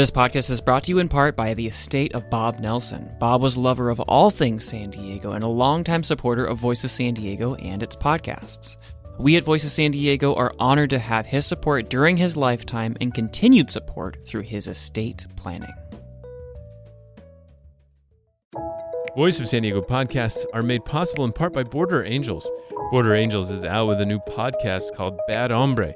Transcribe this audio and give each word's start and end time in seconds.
This 0.00 0.10
podcast 0.10 0.50
is 0.50 0.62
brought 0.62 0.84
to 0.84 0.92
you 0.92 0.98
in 0.98 1.10
part 1.10 1.36
by 1.36 1.52
the 1.52 1.66
estate 1.66 2.14
of 2.14 2.30
Bob 2.30 2.58
Nelson. 2.58 3.14
Bob 3.20 3.42
was 3.42 3.56
a 3.56 3.60
lover 3.60 3.90
of 3.90 4.00
all 4.00 4.30
things 4.30 4.64
San 4.64 4.88
Diego 4.88 5.32
and 5.32 5.44
a 5.44 5.46
longtime 5.46 6.02
supporter 6.02 6.46
of 6.46 6.56
Voice 6.56 6.82
of 6.84 6.90
San 6.90 7.12
Diego 7.12 7.54
and 7.56 7.82
its 7.82 7.96
podcasts. 7.96 8.78
We 9.18 9.36
at 9.36 9.44
Voice 9.44 9.62
of 9.62 9.72
San 9.72 9.90
Diego 9.90 10.34
are 10.36 10.54
honored 10.58 10.88
to 10.88 10.98
have 10.98 11.26
his 11.26 11.44
support 11.44 11.90
during 11.90 12.16
his 12.16 12.34
lifetime 12.34 12.96
and 13.02 13.12
continued 13.12 13.70
support 13.70 14.26
through 14.26 14.40
his 14.44 14.68
estate 14.68 15.26
planning. 15.36 15.74
Voice 19.14 19.38
of 19.38 19.48
San 19.48 19.60
Diego 19.60 19.82
podcasts 19.82 20.46
are 20.54 20.62
made 20.62 20.82
possible 20.86 21.26
in 21.26 21.32
part 21.32 21.52
by 21.52 21.62
Border 21.62 22.06
Angels. 22.06 22.48
Border 22.90 23.14
Angels 23.14 23.50
is 23.50 23.64
out 23.64 23.88
with 23.88 24.00
a 24.00 24.06
new 24.06 24.20
podcast 24.20 24.94
called 24.94 25.20
Bad 25.28 25.50
Hombre. 25.50 25.92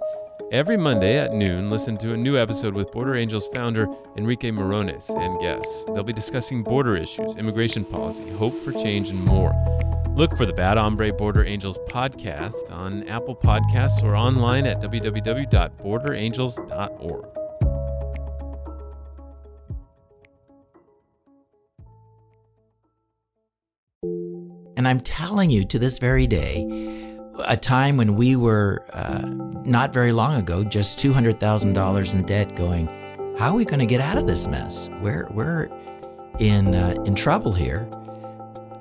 Every 0.53 0.77
Monday 0.77 1.17
at 1.19 1.33
noon, 1.33 1.71
listen 1.71 1.97
to 1.99 2.15
a 2.15 2.17
new 2.17 2.37
episode 2.37 2.75
with 2.75 2.91
Border 2.93 3.17
Angels 3.17 3.49
founder 3.49 3.89
Enrique 4.17 4.51
Morones 4.51 5.11
and 5.11 5.41
guests. 5.41 5.85
They'll 5.87 6.05
be 6.05 6.13
discussing 6.13 6.63
border 6.63 6.97
issues, 6.97 7.35
immigration 7.37 7.85
policy, 7.85 8.29
hope 8.31 8.57
for 8.63 8.71
change, 8.73 9.11
and 9.11 9.25
more. 9.25 9.53
Look 10.11 10.37
for 10.37 10.47
the 10.47 10.53
Bad 10.53 10.77
Hombre 10.77 11.13
Border 11.13 11.45
Angels 11.45 11.79
podcast 11.89 12.71
on 12.71 13.09
Apple 13.09 13.35
Podcasts 13.35 14.05
or 14.05 14.15
online 14.15 14.67
at 14.67 14.81
www.borderangels.org. 14.81 17.25
And 24.77 24.89
I'm 24.89 25.01
telling 25.01 25.51
you, 25.51 25.65
to 25.65 25.79
this 25.79 25.99
very 25.99 26.27
day, 26.27 26.65
a 27.41 27.57
time 27.57 27.97
when 27.97 28.17
we 28.17 28.37
were 28.37 28.85
uh, 28.93 29.23
not 29.65 29.93
very 29.93 30.13
long 30.13 30.39
ago 30.39 30.63
just 30.65 30.99
$200,000 30.99 32.15
in 32.15 32.23
debt, 32.23 32.55
going, 32.55 32.87
how 33.39 33.51
are 33.51 33.55
we 33.55 33.65
going 33.65 33.81
to 33.81 33.87
get 33.87 34.01
out 34.01 34.17
of 34.17 34.27
this 34.27 34.47
mess? 34.47 34.89
We're, 35.01 35.27
we're 35.31 35.69
in, 36.39 36.75
uh, 36.75 36.95
in 37.05 37.15
trouble 37.15 37.53
here. 37.53 37.89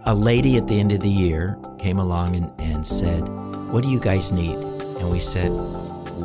A 0.06 0.14
lady 0.14 0.58
at 0.58 0.68
the 0.68 0.80
end 0.80 0.92
of 0.92 1.00
the 1.00 1.10
year 1.10 1.58
came 1.80 1.98
along 1.98 2.36
and, 2.36 2.52
and 2.60 2.86
said, 2.86 3.28
What 3.72 3.84
do 3.84 3.90
you 3.90 4.00
guys 4.00 4.34
need? 4.34 4.56
And 4.56 5.10
we 5.10 5.20
said, 5.20 5.50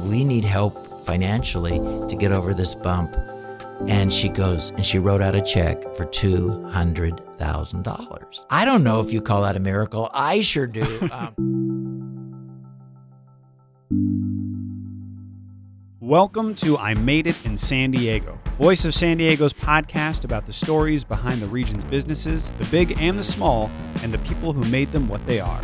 We 0.04 0.24
need 0.24 0.44
help 0.44 1.06
financially 1.06 1.78
to 2.08 2.16
get 2.18 2.32
over 2.32 2.52
this 2.54 2.74
bump. 2.74 3.14
And 3.86 4.12
she 4.12 4.28
goes 4.28 4.70
and 4.70 4.84
she 4.84 4.98
wrote 4.98 5.22
out 5.22 5.36
a 5.36 5.40
check 5.40 5.80
for 5.94 6.04
$200,000. 6.06 8.44
I 8.50 8.64
don't 8.64 8.82
know 8.82 8.98
if 9.00 9.12
you 9.12 9.20
call 9.20 9.42
that 9.42 9.54
a 9.56 9.60
miracle. 9.60 10.10
I 10.12 10.40
sure 10.40 10.66
do. 10.66 11.08
Um, 11.18 11.57
Welcome 16.08 16.54
to 16.54 16.78
I 16.78 16.94
Made 16.94 17.26
It 17.26 17.36
in 17.44 17.54
San 17.58 17.90
Diego, 17.90 18.38
Voice 18.58 18.86
of 18.86 18.94
San 18.94 19.18
Diego's 19.18 19.52
podcast 19.52 20.24
about 20.24 20.46
the 20.46 20.54
stories 20.54 21.04
behind 21.04 21.42
the 21.42 21.46
region's 21.46 21.84
businesses, 21.84 22.50
the 22.52 22.64
big 22.70 22.98
and 22.98 23.18
the 23.18 23.22
small, 23.22 23.70
and 24.02 24.10
the 24.10 24.16
people 24.20 24.54
who 24.54 24.64
made 24.70 24.90
them 24.90 25.06
what 25.06 25.26
they 25.26 25.38
are. 25.38 25.60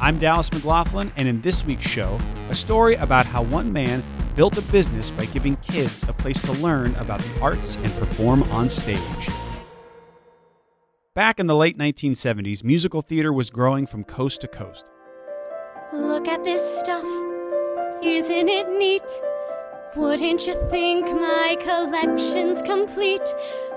I'm 0.00 0.16
Dallas 0.20 0.52
McLaughlin, 0.52 1.10
and 1.16 1.26
in 1.26 1.40
this 1.40 1.64
week's 1.64 1.88
show, 1.88 2.16
a 2.48 2.54
story 2.54 2.94
about 2.94 3.26
how 3.26 3.42
one 3.42 3.72
man 3.72 4.04
built 4.36 4.56
a 4.56 4.62
business 4.62 5.10
by 5.10 5.24
giving 5.24 5.56
kids 5.56 6.04
a 6.04 6.12
place 6.12 6.40
to 6.42 6.52
learn 6.52 6.94
about 6.94 7.18
the 7.18 7.40
arts 7.40 7.74
and 7.74 7.92
perform 7.94 8.44
on 8.52 8.68
stage. 8.68 9.28
Back 11.12 11.40
in 11.40 11.48
the 11.48 11.56
late 11.56 11.76
1970s, 11.76 12.62
musical 12.62 13.02
theater 13.02 13.32
was 13.32 13.50
growing 13.50 13.84
from 13.84 14.04
coast 14.04 14.42
to 14.42 14.46
coast. 14.46 14.88
Look 15.92 16.28
at 16.28 16.44
this 16.44 16.78
stuff. 16.78 17.02
Isn't 18.00 18.48
it 18.48 18.68
neat? 18.78 19.02
Wouldn't 19.96 20.46
you 20.46 20.54
think 20.70 21.06
my 21.06 21.56
collection's 21.60 22.60
complete? 22.62 23.22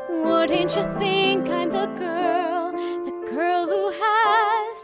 Wouldn't 0.10 0.76
you 0.76 1.00
think 1.00 1.48
I'm 1.48 1.70
the 1.70 1.86
girl, 1.98 2.72
the 2.74 3.32
girl 3.32 3.66
who 3.66 3.90
has 3.92 4.78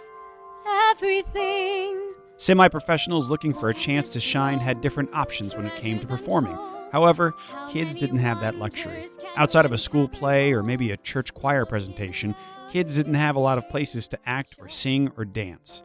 everything? 0.92 2.13
Semi 2.38 2.69
professionals 2.69 3.29
looking 3.29 3.53
for 3.53 3.69
a 3.69 3.74
chance 3.74 4.13
to 4.13 4.22
shine 4.22 4.59
had 4.59 4.79
different 4.79 5.13
options 5.13 5.56
when 5.56 5.66
it 5.66 5.75
came 5.75 6.00
to 6.00 6.07
performing. 6.07 6.57
However, 6.94 7.34
kids 7.72 7.97
didn't 7.97 8.19
have 8.19 8.40
that 8.40 8.56
luxury. 8.56 9.07
Outside 9.35 9.66
of 9.66 9.74
a 9.74 9.78
school 9.78 10.07
play 10.07 10.53
or 10.53 10.63
maybe 10.63 10.91
a 10.91 10.97
church 10.97 11.34
choir 11.34 11.66
presentation, 11.66 12.35
kids 12.72 12.96
didn't 12.96 13.16
have 13.16 13.35
a 13.35 13.40
lot 13.40 13.57
of 13.57 13.68
places 13.69 14.07
to 14.07 14.19
act 14.25 14.56
or 14.59 14.69
sing 14.69 15.12
or 15.18 15.25
dance. 15.25 15.84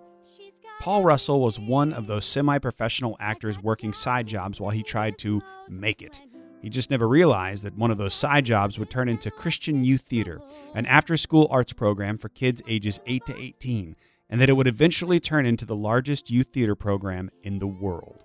Paul 0.83 1.05
Russell 1.05 1.41
was 1.41 1.61
one 1.61 1.93
of 1.93 2.09
those 2.09 2.25
semi 2.25 2.59
professional 2.59 3.17
actors 3.21 3.57
working 3.57 3.93
side 3.93 4.27
jobs 4.27 4.61
while 4.61 4.73
he 4.73 4.83
tried 4.83 5.17
to 5.19 5.41
make 5.69 6.03
it. 6.03 6.21
He 6.61 6.71
just 6.71 6.91
never 6.91 7.07
realized 7.07 7.63
that 7.63 7.77
one 7.77 7.93
of 7.93 7.99
those 7.99 8.15
side 8.15 8.45
jobs 8.45 8.81
would 8.81 8.91
turn 8.91 9.09
into 9.09 9.31
Christian 9.31 9.85
Youth 9.85 10.01
Theater, 10.01 10.41
an 10.75 10.85
after 10.87 11.17
school 11.17 11.47
arts 11.53 11.73
program 11.73 12.19
for 12.19 12.31
kids 12.31 12.63
ages 12.67 12.99
8 13.07 13.27
to 13.27 13.39
18, 13.39 13.95
and 14.29 14.41
that 14.41 14.49
it 14.49 14.55
would 14.55 14.67
eventually 14.67 15.21
turn 15.21 15.47
into 15.47 15.65
the 15.65 15.77
largest 15.77 16.33
youth 16.33 16.49
theater 16.53 16.75
program 16.75 17.31
in 17.45 17.61
the 17.61 17.69
world. 17.69 18.25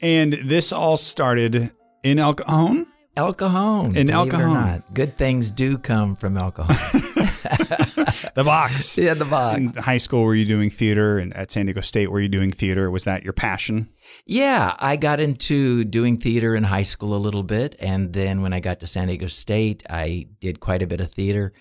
And 0.00 0.34
this 0.34 0.70
all 0.70 0.96
started 0.96 1.72
in 2.04 2.20
El 2.20 2.34
Cajon? 2.34 2.86
El 3.16 3.32
Cajon. 3.32 3.96
In 3.96 4.10
El 4.10 4.26
believe 4.26 4.40
it 4.40 4.44
or 4.44 4.48
Cajon. 4.48 4.82
Good 4.92 5.16
things 5.16 5.50
do 5.50 5.78
come 5.78 6.16
from 6.16 6.36
El 6.36 6.52
Cajon. 6.52 6.76
The 8.34 8.44
box. 8.44 8.98
yeah, 8.98 9.14
the 9.14 9.24
box. 9.24 9.58
In 9.58 9.68
high 9.82 9.96
school, 9.96 10.22
were 10.22 10.34
you 10.34 10.44
doing 10.44 10.68
theater? 10.68 11.18
And 11.18 11.34
at 11.34 11.50
San 11.50 11.66
Diego 11.66 11.80
State, 11.80 12.10
were 12.10 12.20
you 12.20 12.28
doing 12.28 12.52
theater? 12.52 12.90
Was 12.90 13.04
that 13.04 13.24
your 13.24 13.32
passion? 13.32 13.88
Yeah, 14.26 14.74
I 14.78 14.96
got 14.96 15.20
into 15.20 15.84
doing 15.84 16.18
theater 16.18 16.54
in 16.54 16.64
high 16.64 16.82
school 16.82 17.14
a 17.14 17.18
little 17.18 17.42
bit. 17.42 17.76
And 17.78 18.12
then 18.12 18.42
when 18.42 18.52
I 18.52 18.60
got 18.60 18.80
to 18.80 18.86
San 18.86 19.08
Diego 19.08 19.26
State, 19.26 19.82
I 19.88 20.26
did 20.40 20.60
quite 20.60 20.82
a 20.82 20.86
bit 20.86 21.00
of 21.00 21.10
theater. 21.10 21.54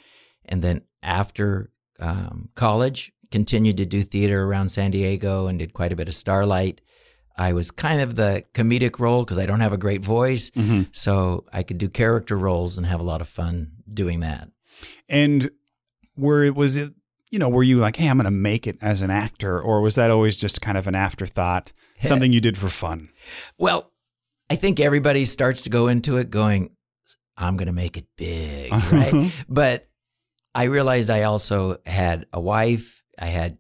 And 0.44 0.62
then 0.62 0.82
after 1.02 1.72
um, 2.00 2.50
college, 2.56 3.14
continued 3.32 3.78
to 3.78 3.86
do 3.86 4.04
theater 4.04 4.44
around 4.44 4.70
San 4.70 4.92
Diego 4.92 5.48
and 5.48 5.58
did 5.60 5.74
quite 5.74 5.94
a 5.94 5.96
bit 5.96 6.10
of 6.10 6.16
Starlight. 6.16 6.82
I 7.38 7.54
was 7.54 7.72
kind 7.72 8.02
of 8.02 8.16
the 8.16 8.44
comedic 8.54 9.00
role 9.00 9.24
because 9.24 9.38
I 9.38 9.46
don't 9.46 9.60
have 9.60 9.74
a 9.74 9.78
great 9.78 10.02
voice. 10.02 10.52
Mm-hmm. 10.52 10.84
So 10.92 11.46
I 11.52 11.64
could 11.64 11.78
do 11.78 11.90
character 11.90 12.38
roles 12.38 12.78
and 12.78 12.88
have 12.88 13.00
a 13.00 13.04
lot 13.04 13.22
of 13.22 13.28
fun 13.28 13.72
doing 13.92 14.22
that. 14.22 14.50
And 15.10 15.52
were 16.18 16.52
was 16.54 16.78
it 16.78 16.94
you 17.30 17.40
know 17.40 17.50
were 17.50 17.64
you 17.64 17.76
like 17.78 17.98
hey 17.98 18.08
i'm 18.08 18.16
gonna 18.16 18.32
make 18.32 18.66
it 18.66 18.78
as 18.82 19.02
an 19.02 19.10
actor 19.10 19.60
or 19.60 19.82
was 19.82 19.96
that 19.96 20.10
always 20.10 20.38
just 20.38 20.62
kind 20.62 20.78
of 20.78 20.88
an 20.88 20.96
afterthought 20.96 21.74
something 22.02 22.32
you 22.32 22.40
did 22.40 22.58
for 22.58 22.70
fun 22.70 23.10
Well, 23.58 23.92
I 24.50 24.56
think 24.56 24.80
everybody 24.80 25.26
starts 25.26 25.64
to 25.64 25.70
go 25.70 25.88
into 25.88 26.18
it 26.18 26.30
going, 26.30 26.70
I'm 27.36 27.58
going 27.58 27.68
to 27.68 27.74
make 27.74 27.98
it 27.98 28.06
big, 28.16 28.72
right? 28.92 29.32
but 29.50 29.88
I 30.54 30.66
realized 30.66 31.10
I 31.10 31.24
also 31.24 31.78
had 31.86 32.28
a 32.32 32.40
wife, 32.40 33.04
I 33.18 33.26
had 33.28 33.58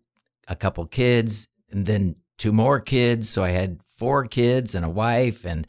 a 0.48 0.56
couple 0.56 0.86
kids, 0.86 1.48
and 1.72 1.86
then 1.86 2.18
two 2.38 2.52
more 2.52 2.80
kids. 2.80 3.30
So 3.30 3.44
I 3.44 3.50
had 3.50 3.80
four 3.88 4.26
kids 4.26 4.76
and 4.76 4.86
a 4.86 4.90
wife, 4.90 5.46
and 5.46 5.68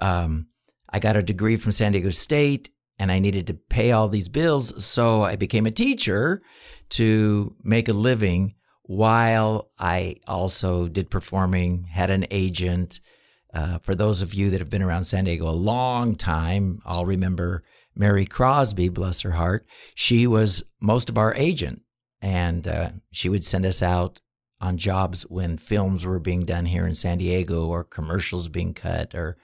um, 0.00 0.46
I 0.88 0.98
got 0.98 1.16
a 1.16 1.22
degree 1.22 1.56
from 1.56 1.72
San 1.72 1.92
Diego 1.92 2.10
State, 2.10 2.70
and 2.98 3.10
I 3.10 3.18
needed 3.18 3.46
to 3.46 3.54
pay 3.54 3.92
all 3.92 4.08
these 4.08 4.28
bills. 4.28 4.84
So 4.84 5.22
I 5.22 5.36
became 5.36 5.66
a 5.66 5.70
teacher 5.70 6.42
to 6.90 7.54
make 7.62 7.88
a 7.88 7.92
living 7.92 8.54
while 8.82 9.70
I 9.78 10.16
also 10.26 10.88
did 10.88 11.10
performing, 11.10 11.84
had 11.84 12.10
an 12.10 12.26
agent. 12.30 13.00
Uh, 13.54 13.78
for 13.78 13.94
those 13.94 14.20
of 14.20 14.34
you 14.34 14.50
that 14.50 14.60
have 14.60 14.70
been 14.70 14.82
around 14.82 15.04
San 15.04 15.24
Diego 15.24 15.48
a 15.48 15.50
long 15.50 16.16
time, 16.16 16.80
I'll 16.84 17.06
remember 17.06 17.62
Mary 17.94 18.26
Crosby, 18.26 18.88
bless 18.88 19.20
her 19.22 19.32
heart. 19.32 19.64
She 19.94 20.26
was 20.26 20.64
most 20.80 21.08
of 21.08 21.18
our 21.18 21.34
agent, 21.34 21.82
and 22.20 22.66
uh, 22.66 22.90
she 23.12 23.28
would 23.28 23.44
send 23.44 23.64
us 23.64 23.82
out 23.82 24.20
on 24.60 24.76
jobs 24.76 25.22
when 25.22 25.56
films 25.56 26.04
were 26.04 26.18
being 26.18 26.44
done 26.44 26.66
here 26.66 26.86
in 26.86 26.94
San 26.94 27.18
Diego 27.18 27.66
or 27.66 27.82
commercials 27.84 28.48
being 28.48 28.74
cut 28.74 29.14
or 29.14 29.36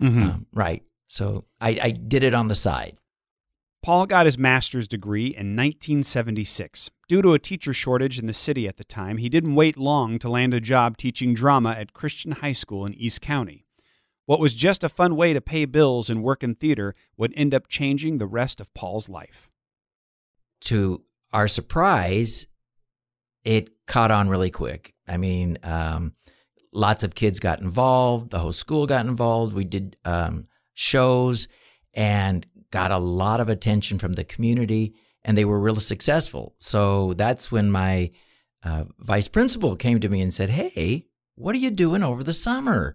um, 0.00 0.46
right. 0.54 0.82
So 1.08 1.44
I, 1.60 1.78
I 1.82 1.90
did 1.90 2.22
it 2.22 2.34
on 2.34 2.48
the 2.48 2.54
side. 2.54 2.96
paul 3.82 4.06
got 4.06 4.26
his 4.26 4.38
master's 4.38 4.88
degree 4.88 5.26
in 5.26 5.56
1976 5.56 6.90
due 7.08 7.22
to 7.22 7.32
a 7.32 7.38
teacher 7.38 7.72
shortage 7.72 8.18
in 8.18 8.26
the 8.26 8.32
city 8.32 8.68
at 8.68 8.76
the 8.76 8.84
time 8.84 9.16
he 9.18 9.28
didn't 9.28 9.54
wait 9.54 9.76
long 9.76 10.18
to 10.18 10.28
land 10.28 10.54
a 10.54 10.60
job 10.60 10.96
teaching 10.96 11.34
drama 11.34 11.70
at 11.72 11.92
christian 11.92 12.32
high 12.32 12.52
school 12.52 12.86
in 12.86 12.94
east 12.94 13.20
county 13.20 13.64
what 14.26 14.38
was 14.38 14.54
just 14.54 14.84
a 14.84 14.88
fun 14.88 15.16
way 15.16 15.32
to 15.32 15.40
pay 15.40 15.64
bills 15.64 16.08
and 16.08 16.22
work 16.22 16.42
in 16.42 16.54
theater 16.54 16.94
would 17.16 17.32
end 17.36 17.52
up 17.54 17.68
changing 17.68 18.18
the 18.18 18.26
rest 18.26 18.60
of 18.60 18.72
paul's 18.74 19.08
life 19.08 19.50
to 20.60 21.02
our 21.32 21.48
surprise, 21.48 22.46
it 23.44 23.70
caught 23.86 24.10
on 24.10 24.28
really 24.28 24.50
quick. 24.50 24.94
I 25.08 25.16
mean, 25.16 25.58
um, 25.62 26.14
lots 26.72 27.02
of 27.02 27.14
kids 27.14 27.40
got 27.40 27.60
involved. 27.60 28.30
The 28.30 28.38
whole 28.38 28.52
school 28.52 28.86
got 28.86 29.06
involved. 29.06 29.52
We 29.54 29.64
did 29.64 29.96
um, 30.04 30.46
shows 30.74 31.48
and 31.94 32.46
got 32.70 32.90
a 32.92 32.98
lot 32.98 33.40
of 33.40 33.48
attention 33.48 33.98
from 33.98 34.12
the 34.12 34.24
community, 34.24 34.94
and 35.24 35.36
they 35.36 35.44
were 35.44 35.58
really 35.58 35.80
successful. 35.80 36.54
So 36.60 37.14
that's 37.14 37.50
when 37.50 37.70
my 37.70 38.10
uh, 38.62 38.84
vice 38.98 39.26
principal 39.28 39.74
came 39.76 40.00
to 40.00 40.08
me 40.08 40.20
and 40.20 40.32
said, 40.32 40.50
"Hey, 40.50 41.06
what 41.34 41.54
are 41.54 41.58
you 41.58 41.70
doing 41.70 42.02
over 42.02 42.22
the 42.22 42.32
summer? 42.32 42.94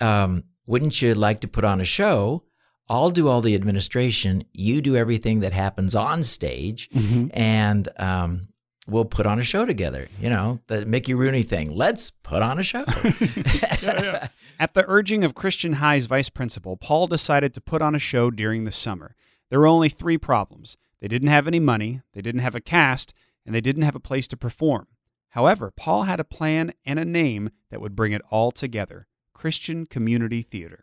Um, 0.00 0.44
wouldn't 0.66 1.00
you 1.00 1.14
like 1.14 1.40
to 1.42 1.48
put 1.48 1.64
on 1.64 1.80
a 1.80 1.84
show?" 1.84 2.42
I'll 2.88 3.10
do 3.10 3.26
all 3.26 3.40
the 3.40 3.56
administration. 3.56 4.44
You 4.52 4.80
do 4.80 4.94
everything 4.94 5.40
that 5.40 5.52
happens 5.52 5.96
on 5.96 6.22
stage, 6.22 6.88
Mm-hmm. 6.90 7.26
and 7.32 7.88
um, 7.98 8.48
we'll 8.86 9.04
put 9.04 9.26
on 9.26 9.38
a 9.38 9.44
show 9.44 9.66
together. 9.66 10.08
You 10.20 10.30
know, 10.30 10.60
the 10.66 10.86
Mickey 10.86 11.14
Rooney 11.14 11.42
thing. 11.42 11.70
Let's 11.74 12.10
put 12.10 12.42
on 12.42 12.58
a 12.58 12.62
show. 12.62 12.84
At 14.58 14.74
the 14.74 14.84
urging 14.86 15.22
of 15.24 15.34
Christian 15.34 15.74
High's 15.74 16.06
vice 16.06 16.30
principal, 16.30 16.76
Paul 16.76 17.06
decided 17.06 17.52
to 17.54 17.60
put 17.60 17.82
on 17.82 17.94
a 17.94 17.98
show 17.98 18.30
during 18.30 18.64
the 18.64 18.72
summer. 18.72 19.14
There 19.50 19.60
were 19.60 19.66
only 19.66 19.88
three 19.88 20.18
problems 20.18 20.76
they 21.00 21.08
didn't 21.08 21.28
have 21.28 21.46
any 21.46 21.60
money, 21.60 22.00
they 22.14 22.22
didn't 22.22 22.40
have 22.40 22.54
a 22.54 22.60
cast, 22.60 23.12
and 23.44 23.54
they 23.54 23.60
didn't 23.60 23.82
have 23.82 23.94
a 23.94 24.00
place 24.00 24.26
to 24.28 24.36
perform. 24.36 24.86
However, 25.30 25.70
Paul 25.70 26.04
had 26.04 26.20
a 26.20 26.24
plan 26.24 26.72
and 26.86 26.98
a 26.98 27.04
name 27.04 27.50
that 27.70 27.80
would 27.80 27.94
bring 27.94 28.12
it 28.12 28.22
all 28.30 28.50
together 28.50 29.06
Christian 29.34 29.84
Community 29.84 30.40
Theater. 30.40 30.82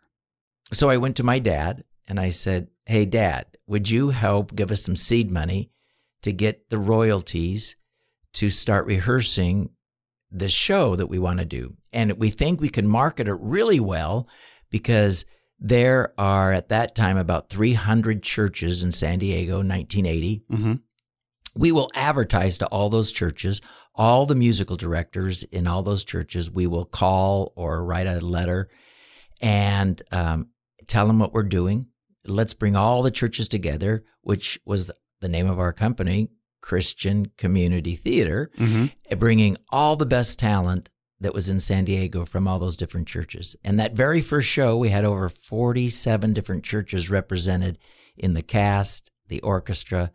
So 0.72 0.88
I 0.88 0.96
went 0.96 1.16
to 1.16 1.24
my 1.24 1.40
dad 1.40 1.82
and 2.06 2.20
I 2.20 2.30
said, 2.30 2.68
Hey, 2.86 3.04
dad, 3.04 3.46
would 3.66 3.90
you 3.90 4.10
help 4.10 4.54
give 4.54 4.70
us 4.70 4.82
some 4.82 4.94
seed 4.94 5.30
money 5.30 5.70
to 6.22 6.32
get 6.32 6.70
the 6.70 6.78
royalties 6.78 7.76
to 8.34 8.50
start 8.50 8.86
rehearsing 8.86 9.70
the 10.30 10.48
show 10.48 10.96
that 10.96 11.06
we 11.06 11.18
want 11.18 11.38
to 11.38 11.44
do? 11.44 11.74
And 11.92 12.12
we 12.14 12.30
think 12.30 12.60
we 12.60 12.68
can 12.68 12.86
market 12.86 13.28
it 13.28 13.38
really 13.40 13.80
well 13.80 14.28
because 14.70 15.24
there 15.58 16.12
are 16.18 16.52
at 16.52 16.68
that 16.68 16.94
time 16.94 17.16
about 17.16 17.48
300 17.48 18.22
churches 18.22 18.82
in 18.82 18.92
San 18.92 19.18
Diego, 19.18 19.56
1980. 19.56 20.42
Mm-hmm. 20.50 20.74
We 21.56 21.70
will 21.70 21.90
advertise 21.94 22.58
to 22.58 22.66
all 22.66 22.90
those 22.90 23.12
churches, 23.12 23.60
all 23.94 24.26
the 24.26 24.34
musical 24.34 24.76
directors 24.76 25.44
in 25.44 25.66
all 25.66 25.82
those 25.82 26.04
churches. 26.04 26.50
We 26.50 26.66
will 26.66 26.84
call 26.84 27.52
or 27.54 27.84
write 27.84 28.08
a 28.08 28.20
letter 28.20 28.68
and 29.40 30.02
um, 30.10 30.48
tell 30.86 31.06
them 31.06 31.20
what 31.20 31.32
we're 31.32 31.44
doing. 31.44 31.86
Let's 32.26 32.54
bring 32.54 32.74
all 32.74 33.02
the 33.02 33.10
churches 33.10 33.48
together, 33.48 34.04
which 34.22 34.58
was 34.64 34.90
the 35.20 35.28
name 35.28 35.48
of 35.48 35.58
our 35.60 35.72
company, 35.72 36.30
Christian 36.68 37.26
Community 37.36 37.94
Theater, 37.94 38.50
Mm-hmm. 38.58 39.18
bringing 39.18 39.58
all 39.68 39.96
the 39.96 40.06
best 40.06 40.38
talent 40.38 40.88
that 41.20 41.34
was 41.34 41.50
in 41.50 41.60
San 41.60 41.84
Diego 41.84 42.24
from 42.24 42.48
all 42.48 42.58
those 42.58 42.76
different 42.76 43.06
churches. 43.06 43.54
And 43.62 43.78
that 43.78 43.92
very 43.94 44.22
first 44.22 44.48
show, 44.48 44.74
we 44.76 44.88
had 44.88 45.04
over 45.04 45.28
47 45.28 46.32
different 46.32 46.64
churches 46.64 47.10
represented 47.10 47.78
in 48.16 48.32
the 48.32 48.42
cast, 48.42 49.10
the 49.28 49.40
orchestra, 49.42 50.10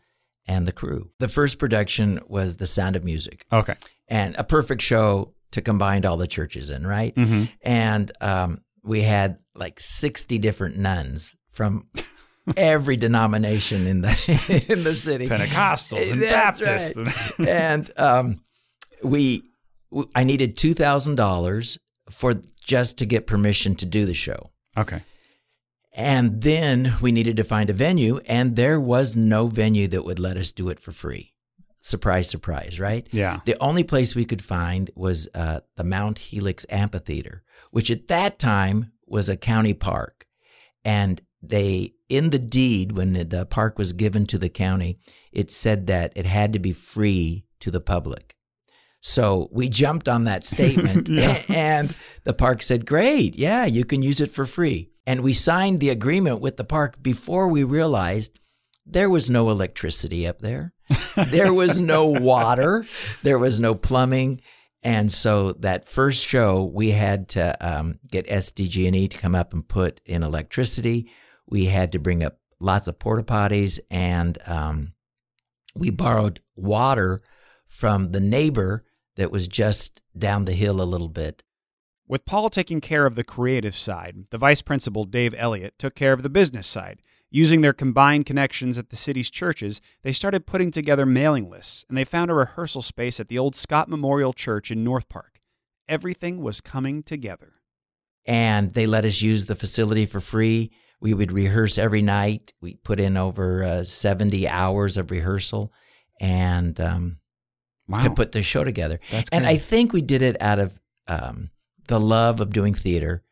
and 0.48 0.66
the 0.66 0.72
crew. 0.72 1.12
The 1.20 1.28
first 1.28 1.60
production 1.60 2.20
was 2.28 2.58
The 2.58 2.66
Sound 2.68 2.96
of 2.96 3.04
Music 3.04 3.46
Okay. 3.54 3.76
and 4.08 4.36
a 4.36 4.44
perfect 4.44 4.82
show 4.82 5.34
to 5.52 5.62
combine 5.62 6.04
all 6.04 6.18
the 6.18 6.28
churches 6.28 6.72
in, 6.72 6.86
right? 6.88 7.14
Mm-hmm. 7.16 7.44
And 7.62 8.12
um, 8.22 8.62
we 8.84 9.04
had 9.04 9.38
like 9.54 9.80
60 9.80 10.40
different 10.40 10.78
nuns 10.78 11.36
from 11.52 11.88
every 12.58 12.98
denomination 12.98 13.88
in 13.88 14.02
the 14.02 14.66
in 14.70 14.84
the 14.84 14.94
city. 14.94 15.28
Pentecostals 15.28 16.12
and 16.12 16.22
That's 16.22 16.60
Baptists. 16.60 17.40
right. 17.40 17.48
and 17.48 17.92
um, 17.98 18.42
we, 19.04 19.44
I 20.16 20.24
needed 20.24 20.58
two 20.58 20.74
thousand 20.74 21.16
dollars 21.16 21.78
for 22.10 22.34
just 22.64 22.98
to 23.00 23.06
get 23.06 23.28
permission 23.28 23.76
to 23.76 23.86
do 23.86 24.06
the 24.06 24.14
show, 24.14 24.52
okay. 24.78 25.02
and 25.94 26.42
then 26.42 26.96
we 27.02 27.12
needed 27.12 27.38
to 27.38 27.44
find 27.44 27.70
a 27.70 27.74
venue, 27.74 28.20
and 28.28 28.56
there 28.56 28.80
was 28.80 29.18
no 29.18 29.48
venue 29.48 29.88
that 29.88 30.06
would 30.06 30.20
let 30.20 30.38
us 30.38 30.52
do 30.52 30.70
it 30.70 30.80
for 30.80 30.92
free. 30.92 31.34
Surprise, 31.82 32.30
surprise, 32.30 32.80
right? 32.80 33.08
Yeah. 33.12 33.40
The 33.46 33.58
only 33.62 33.84
place 33.84 34.14
we 34.16 34.26
could 34.26 34.44
find 34.44 34.92
was 34.96 35.30
uh, 35.34 35.62
the 35.78 35.84
Mount 35.84 36.18
Helix 36.18 36.66
Amphitheater, 36.70 37.42
which 37.72 37.90
at 37.90 38.08
that 38.08 38.38
time 38.38 38.92
was 39.08 39.30
a 39.30 39.38
county 39.38 39.74
park. 39.74 40.26
And 40.84 41.22
they, 41.42 41.94
in 42.10 42.30
the 42.32 42.40
deed, 42.40 42.94
when 42.94 43.14
the- 43.14 43.46
park 43.46 43.78
was 43.78 43.94
given 43.94 44.26
to 44.28 44.38
the 44.38 44.50
county, 44.50 45.00
it 45.32 45.52
said 45.52 45.88
that 45.88 46.12
it 46.16 46.26
had 46.26 46.54
to 46.54 46.60
be 46.60 46.74
free 46.74 47.46
to 47.60 47.72
the 47.72 47.82
public. 47.82 48.36
So 49.02 49.48
we 49.52 49.70
jumped 49.70 50.10
on 50.10 50.26
that 50.26 50.46
statement, 50.54 51.08
Yeah. 51.10 51.42
and 51.50 51.94
the 52.26 52.34
park 52.34 52.62
said, 52.62 52.86
Great, 52.86 53.38
yeah, 53.38 53.66
you 53.66 53.86
can 53.86 54.02
use 54.02 54.20
it 54.22 54.32
for 54.32 54.46
free. 54.46 54.90
And 55.06 55.22
we 55.22 55.34
signed 55.34 55.80
the 55.80 55.90
agreement 55.90 56.40
with 56.42 56.58
the 56.58 56.64
park 56.64 57.02
before 57.02 57.48
we 57.48 57.64
realized 57.64 58.40
there 58.86 59.10
was 59.10 59.30
no 59.30 59.50
electricity 59.50 60.28
up 60.28 60.40
there. 60.40 60.74
there 61.28 61.54
was 61.54 61.80
no 61.80 62.06
water. 62.06 62.86
There 63.24 63.40
was 63.40 63.60
no 63.60 63.76
plumbing. 63.76 64.42
And 64.82 65.12
so 65.12 65.52
that 65.54 65.88
first 65.88 66.26
show, 66.26 66.64
we 66.64 66.92
had 66.92 67.28
to 67.30 67.56
um, 67.66 68.00
get 68.10 68.28
SDG&E 68.28 69.08
to 69.10 69.18
come 69.18 69.36
up 69.36 69.54
and 69.54 69.68
put 69.68 70.00
in 70.06 70.24
electricity. 70.24 71.10
We 71.50 71.66
had 71.66 71.92
to 71.94 72.00
bring 72.00 72.24
up 72.24 72.40
lots 72.60 72.88
of 72.88 73.00
porta 73.00 73.24
potties, 73.24 73.80
and 73.90 74.38
um, 74.46 74.94
we 75.76 75.90
borrowed 75.90 76.42
water 76.56 77.22
from 77.68 78.12
the 78.12 78.20
neighbor 78.20 78.84
that 79.16 79.32
was 79.32 79.48
just 79.48 80.02
down 80.18 80.46
the 80.46 80.54
hill 80.54 80.82
a 80.82 80.84
little 80.84 81.10
bit. 81.10 81.44
With 82.08 82.26
Paul 82.26 82.50
taking 82.50 82.82
care 82.82 83.06
of 83.06 83.16
the 83.16 83.24
creative 83.24 83.76
side, 83.78 84.26
the 84.32 84.38
vice 84.38 84.62
principal, 84.62 85.04
Dave 85.04 85.36
Elliott, 85.38 85.78
took 85.78 85.96
care 85.96 86.14
of 86.14 86.24
the 86.24 86.30
business 86.30 86.68
side. 86.68 87.02
Using 87.32 87.62
their 87.62 87.74
combined 87.74 88.26
connections 88.26 88.80
at 88.80 88.90
the 88.90 88.96
city's 88.96 89.30
churches, 89.30 89.82
they 90.02 90.14
started 90.14 90.48
putting 90.48 90.72
together 90.72 91.06
mailing 91.06 91.48
lists, 91.50 91.86
and 91.88 91.96
they 91.96 92.04
found 92.04 92.32
a 92.32 92.34
rehearsal 92.34 92.82
space 92.82 93.20
at 93.20 93.28
the 93.28 93.38
old 93.38 93.56
Scott 93.56 93.88
Memorial 93.88 94.34
Church 94.34 94.72
in 94.72 94.84
North 94.84 95.08
Park. 95.10 95.40
Everything 95.88 96.42
was 96.42 96.62
coming 96.62 97.04
together. 97.04 97.54
and 98.26 98.74
they 98.74 98.86
let 98.86 99.06
us 99.06 99.22
use 99.22 99.46
the 99.46 99.56
facility 99.56 100.06
for 100.06 100.20
free. 100.20 100.72
We 101.02 101.14
would 101.14 101.32
rehearse 101.32 101.78
every 101.78 102.02
night. 102.02 102.54
We 102.62 102.76
put 102.76 103.00
in 103.00 103.16
over 103.18 103.64
uh, 103.64 103.84
70 103.84 104.48
hours 104.48 104.98
of 104.98 105.12
rehearsal 105.12 105.72
and 106.20 106.80
um, 106.80 107.18
Wow. 107.88 108.02
to 108.02 108.10
put 108.12 108.34
the 108.34 108.44
show 108.44 108.64
together. 108.64 109.00
That's 109.10 109.30
and 109.32 109.46
great. 109.46 109.54
I 109.54 109.58
think 109.58 109.94
we 109.94 110.02
did 110.04 110.22
it 110.22 110.40
out 110.42 110.60
of 110.60 110.80
um, 111.08 111.50
the 111.88 112.00
love 112.00 112.40
of 112.40 112.52
doing 112.52 112.76
theater, 112.76 113.24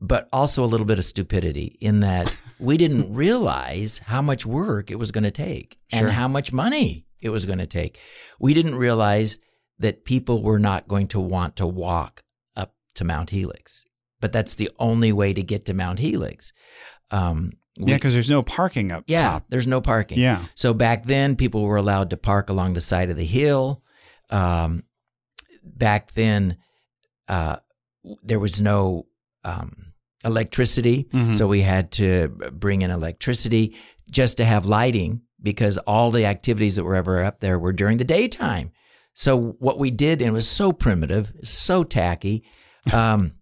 but 0.00 0.26
also 0.32 0.64
a 0.64 0.66
little 0.66 0.86
bit 0.86 0.98
of 0.98 1.04
stupidity 1.04 1.76
in 1.80 2.00
that 2.00 2.34
we 2.58 2.76
didn't 2.78 3.12
realize 3.14 3.98
how 3.98 4.22
much 4.22 4.46
work 4.46 4.90
it 4.90 4.98
was 4.98 5.10
going 5.10 5.24
to 5.24 5.30
take 5.30 5.78
Sure. 5.92 6.06
and 6.06 6.12
how 6.16 6.28
much 6.28 6.50
money 6.52 7.04
it 7.20 7.28
was 7.28 7.44
going 7.44 7.58
to 7.58 7.66
take. 7.66 7.98
We 8.40 8.54
didn't 8.54 8.76
realize 8.76 9.38
that 9.80 10.04
people 10.06 10.42
were 10.42 10.58
not 10.58 10.88
going 10.88 11.08
to 11.08 11.20
want 11.20 11.56
to 11.56 11.66
walk 11.66 12.22
up 12.56 12.74
to 12.94 13.04
Mount 13.04 13.30
Helix, 13.30 13.84
but 14.24 14.32
that's 14.32 14.54
the 14.54 14.70
only 14.78 15.12
way 15.12 15.34
to 15.34 15.42
get 15.42 15.66
to 15.66 15.74
Mount 15.74 15.98
Helix. 15.98 16.54
Um, 17.10 17.52
we- 17.78 17.90
yeah, 17.90 17.96
because 17.96 18.14
there's 18.14 18.30
no 18.30 18.42
parking 18.42 18.90
up 18.90 19.06
there. 19.06 19.18
yeah, 19.18 19.28
top. 19.32 19.44
there's 19.50 19.66
no 19.66 19.82
parking. 19.82 20.18
Yeah. 20.18 20.46
So 20.54 20.72
back 20.72 21.04
then, 21.04 21.36
people 21.36 21.62
were 21.64 21.76
allowed 21.76 22.08
to 22.10 22.16
park 22.16 22.48
along 22.48 22.72
the 22.72 22.80
side 22.80 23.10
of 23.10 23.18
the 23.18 23.24
hill. 23.26 23.82
Um, 24.30 24.84
back 25.62 26.12
then, 26.14 26.56
uh, 27.28 27.56
there 28.22 28.38
was 28.38 28.62
no 28.62 29.06
um, 29.44 29.92
electricity, 30.24 31.06
Mhm. 31.12 31.34
so 31.34 31.46
we 31.46 31.60
had 31.60 31.90
to 31.92 32.28
bring 32.50 32.80
in 32.80 32.90
electricity 32.90 33.74
just 34.10 34.38
to 34.38 34.44
have 34.46 34.64
lighting 34.64 35.20
because 35.42 35.76
all 35.86 36.10
the 36.10 36.24
activities 36.24 36.76
that 36.76 36.84
were 36.84 36.94
ever 36.96 37.22
up 37.22 37.40
there 37.40 37.58
were 37.58 37.74
during 37.74 37.98
the 37.98 38.04
daytime. 38.04 38.70
So 39.12 39.36
what 39.58 39.78
we 39.78 39.90
did, 39.90 40.22
and 40.22 40.30
it 40.30 40.32
was 40.32 40.48
so 40.48 40.72
primitive, 40.72 41.30
so 41.44 41.84
tacky. 41.84 42.42
Um, 42.90 43.32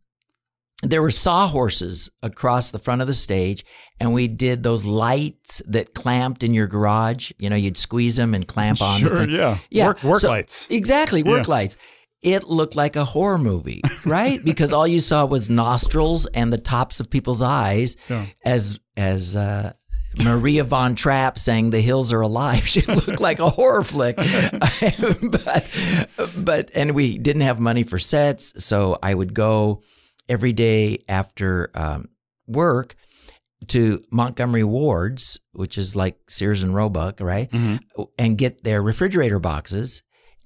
there 0.82 1.00
were 1.02 1.10
sawhorses 1.12 2.10
across 2.22 2.70
the 2.72 2.78
front 2.78 3.00
of 3.00 3.06
the 3.06 3.14
stage, 3.14 3.64
and 4.00 4.12
we 4.12 4.26
did 4.28 4.62
those 4.62 4.84
lights 4.84 5.62
that 5.66 5.94
clamped 5.94 6.42
in 6.42 6.52
your 6.54 6.66
garage. 6.66 7.30
You 7.38 7.50
know, 7.50 7.56
you'd 7.56 7.78
squeeze 7.78 8.16
them 8.16 8.34
and 8.34 8.46
clamp 8.46 8.82
on. 8.82 9.00
Sure, 9.00 9.28
yeah. 9.28 9.58
Yeah, 9.70 9.86
Work, 9.88 10.02
work 10.02 10.20
so- 10.20 10.28
lights. 10.28 10.66
Exactly, 10.70 11.22
work 11.22 11.46
Yeah. 11.46 11.52
lights. 11.54 11.76
It 12.20 12.44
looked 12.44 12.76
like 12.76 12.94
a 12.96 13.04
horror 13.04 13.38
movie, 13.38 13.80
right? 14.04 14.42
because 14.44 14.72
all 14.72 14.86
you 14.86 15.00
saw 15.00 15.24
was 15.24 15.48
nostrils 15.50 16.26
and 16.26 16.52
the 16.52 16.58
tops 16.58 17.00
of 17.00 17.10
people's 17.10 17.42
eyes, 17.42 17.96
Yeah. 18.08 18.26
as 18.44 18.78
as 18.96 19.34
uh, 19.36 19.72
Maria 20.22 20.62
von 20.64 20.94
Trapp 20.94 21.36
saying 21.38 21.70
"The 21.70 21.80
Hills 21.80 22.12
Are 22.12 22.20
Alive." 22.20 22.66
She 22.68 22.82
looked 22.82 23.18
like 23.20 23.38
a 23.40 23.50
horror 23.50 23.82
flick, 23.82 24.16
but 24.16 25.68
but 26.36 26.70
and 26.74 26.92
we 26.94 27.18
didn't 27.18 27.42
have 27.42 27.58
money 27.60 27.82
for 27.82 27.98
sets, 27.98 28.64
so 28.64 28.98
I 29.02 29.14
would 29.14 29.34
go 29.34 29.82
every 30.28 30.52
day 30.52 30.98
after 31.08 31.70
um, 31.74 32.08
work 32.46 32.94
to 33.68 34.00
Montgomery 34.10 34.64
Wards, 34.64 35.38
which 35.52 35.78
is 35.78 35.94
like 35.94 36.18
Sears 36.28 36.62
and 36.62 36.74
Roebuck, 36.74 37.20
right? 37.20 37.50
Mhm. 37.50 37.80
And 38.18 38.36
get 38.36 38.64
their 38.64 38.82
refrigerator 38.82 39.38
boxes, 39.38 40.02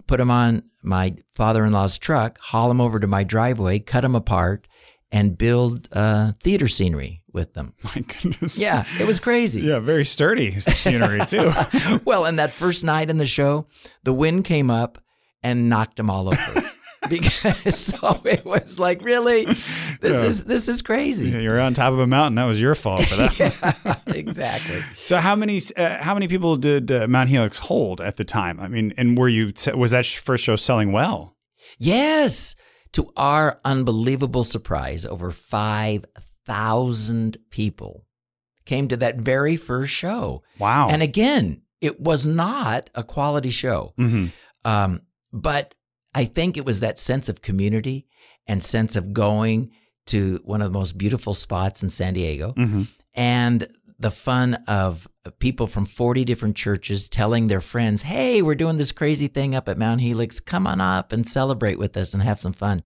put 0.07 0.19
them 0.19 0.31
on 0.31 0.65
my 0.83 1.15
father-in-law's 1.35 1.99
truck, 1.99 2.39
haul 2.41 2.69
them 2.69 2.81
over 2.81 3.01
to 3.01 3.07
my 3.07 3.25
driveway, 3.25 3.79
cut 3.79 4.03
them 4.03 4.15
apart, 4.15 4.69
and 5.11 5.39
build 5.39 5.89
uh, 5.93 6.33
theater 6.43 6.69
scenery 6.69 7.23
with 7.33 7.55
them. 7.55 7.75
My 7.85 8.03
goodness. 8.03 8.59
Yeah, 8.59 8.85
it 9.01 9.07
was 9.07 9.21
crazy. 9.21 9.61
Yeah, 9.63 9.79
very 9.79 10.05
sturdy 10.05 10.59
scenery, 10.59 11.21
too. 11.27 11.53
well, 12.05 12.25
and 12.25 12.39
that 12.39 12.51
first 12.51 12.85
night 12.85 13.09
in 13.09 13.17
the 13.19 13.27
show, 13.27 13.67
the 14.03 14.13
wind 14.13 14.45
came 14.45 14.71
up 14.71 14.99
and 15.43 15.69
knocked 15.69 15.97
them 15.97 16.11
all 16.11 16.29
over. 16.29 16.63
because 17.11 17.79
so 17.79 18.21
it 18.25 18.45
was 18.45 18.79
like, 18.79 19.03
really? 19.05 19.45
this 19.45 20.01
Yeah. 20.03 20.23
is 20.25 20.45
this 20.45 20.69
is 20.69 20.83
crazy. 20.83 21.29
Yeah, 21.31 21.39
You're 21.41 21.61
on 21.61 21.75
top 21.75 21.93
of 21.93 21.99
a 21.99 22.07
mountain. 22.07 22.35
That 22.37 22.45
was 22.45 22.61
your 22.61 22.75
fault 22.75 23.05
for 23.07 23.17
that. 23.17 24.01
exactly. 24.09 24.81
So 24.95 25.19
how 25.19 25.35
many 25.37 25.61
uh, 25.77 26.03
how 26.03 26.15
many 26.15 26.29
people 26.29 26.57
did 26.57 26.91
uh, 26.91 27.07
Mount 27.09 27.29
Helix 27.31 27.59
hold 27.59 28.01
at 28.01 28.17
the 28.17 28.25
time? 28.25 28.59
I 28.61 28.69
mean, 28.69 28.93
and 28.99 29.17
were 29.19 29.29
you 29.29 29.53
was 29.75 29.91
that 29.93 30.07
first 30.07 30.45
show 30.45 30.57
selling 30.57 30.93
well? 30.93 31.37
Yes. 31.79 32.55
To 32.93 33.11
our 33.17 33.61
unbelievable 33.65 34.45
surprise, 34.45 35.05
over 35.05 35.31
5,000 35.31 37.37
people 37.51 38.07
came 38.65 38.89
to 38.89 38.97
that 38.97 39.17
very 39.17 39.57
first 39.57 39.93
show. 39.93 40.43
Wow. 40.59 40.89
And 40.89 41.03
again, 41.03 41.63
it 41.81 42.01
was 42.01 42.27
not 42.27 42.91
a 42.95 43.03
quality 43.03 43.51
show. 43.51 43.93
hmm 43.97 44.27
Um, 44.65 45.03
but 45.33 45.75
I 46.17 46.25
think 46.25 46.57
it 46.57 46.65
was 46.65 46.81
that 46.81 46.99
sense 46.99 47.29
of 47.29 47.43
community 47.43 48.07
and 48.47 48.63
sense 48.63 48.97
of 48.97 49.13
going 49.13 49.71
to 50.07 50.41
one 50.45 50.63
of 50.63 50.73
the 50.73 50.79
most 50.79 50.97
beautiful 50.97 51.35
spots 51.35 51.83
in 51.83 51.91
San 51.91 52.15
Diego 52.15 52.53
hmm 52.57 52.83
and 53.15 53.67
the 53.99 54.11
fun 54.11 54.55
of 54.69 55.09
people 55.39 55.67
from 55.67 55.87
40 55.87 56.27
different 56.27 56.55
churches 56.55 57.09
telling 57.09 57.47
their 57.47 57.63
friends, 57.63 58.03
hey, 58.03 58.43
we're 58.43 58.55
doing 58.55 58.77
this 58.77 58.93
crazy 58.93 59.27
thing 59.27 59.55
up 59.55 59.71
at 59.71 59.79
Mount 59.79 60.03
Helix. 60.03 60.39
Come 60.39 60.67
on 60.67 60.83
up 60.83 61.13
and 61.13 61.27
celebrate 61.27 61.79
with 61.79 61.97
us 61.97 62.13
and 62.13 62.23
have 62.23 62.39
some 62.39 62.53
fun. 62.53 62.83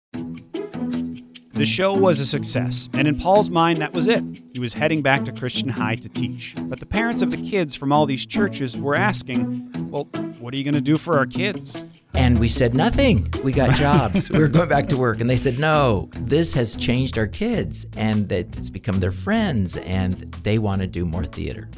The 1.52 1.66
show 1.66 1.92
was 1.92 2.20
a 2.20 2.26
success, 2.26 2.88
and 2.94 3.08
in 3.08 3.18
Paul's 3.18 3.50
mind, 3.50 3.78
that 3.78 3.92
was 3.92 4.06
it. 4.06 4.22
He 4.54 4.60
was 4.60 4.74
heading 4.74 5.02
back 5.02 5.24
to 5.24 5.32
Christian 5.32 5.68
High 5.68 5.96
to 5.96 6.08
teach. 6.08 6.54
But 6.56 6.78
the 6.78 6.86
parents 6.86 7.22
of 7.22 7.32
the 7.32 7.36
kids 7.38 7.74
from 7.74 7.90
all 7.92 8.06
these 8.06 8.24
churches 8.24 8.78
were 8.78 8.94
asking, 8.94 9.90
well, 9.90 10.04
what 10.38 10.54
are 10.54 10.56
you 10.56 10.64
going 10.64 10.74
to 10.74 10.80
do 10.80 10.96
for 10.96 11.18
our 11.18 11.26
kids? 11.26 11.82
And 12.14 12.38
we 12.40 12.48
said, 12.48 12.74
nothing. 12.74 13.32
We 13.44 13.52
got 13.52 13.70
jobs. 13.76 14.30
we 14.30 14.40
were 14.40 14.48
going 14.48 14.68
back 14.68 14.88
to 14.88 14.96
work. 14.96 15.20
And 15.20 15.30
they 15.30 15.36
said, 15.36 15.58
no, 15.58 16.10
this 16.14 16.52
has 16.54 16.74
changed 16.76 17.16
our 17.16 17.26
kids 17.28 17.86
and 17.96 18.28
that 18.30 18.46
it's 18.56 18.68
become 18.70 18.98
their 19.00 19.12
friends 19.12 19.76
and 19.78 20.14
they 20.42 20.58
want 20.58 20.82
to 20.82 20.88
do 20.88 21.04
more 21.06 21.24
theater. 21.24 21.68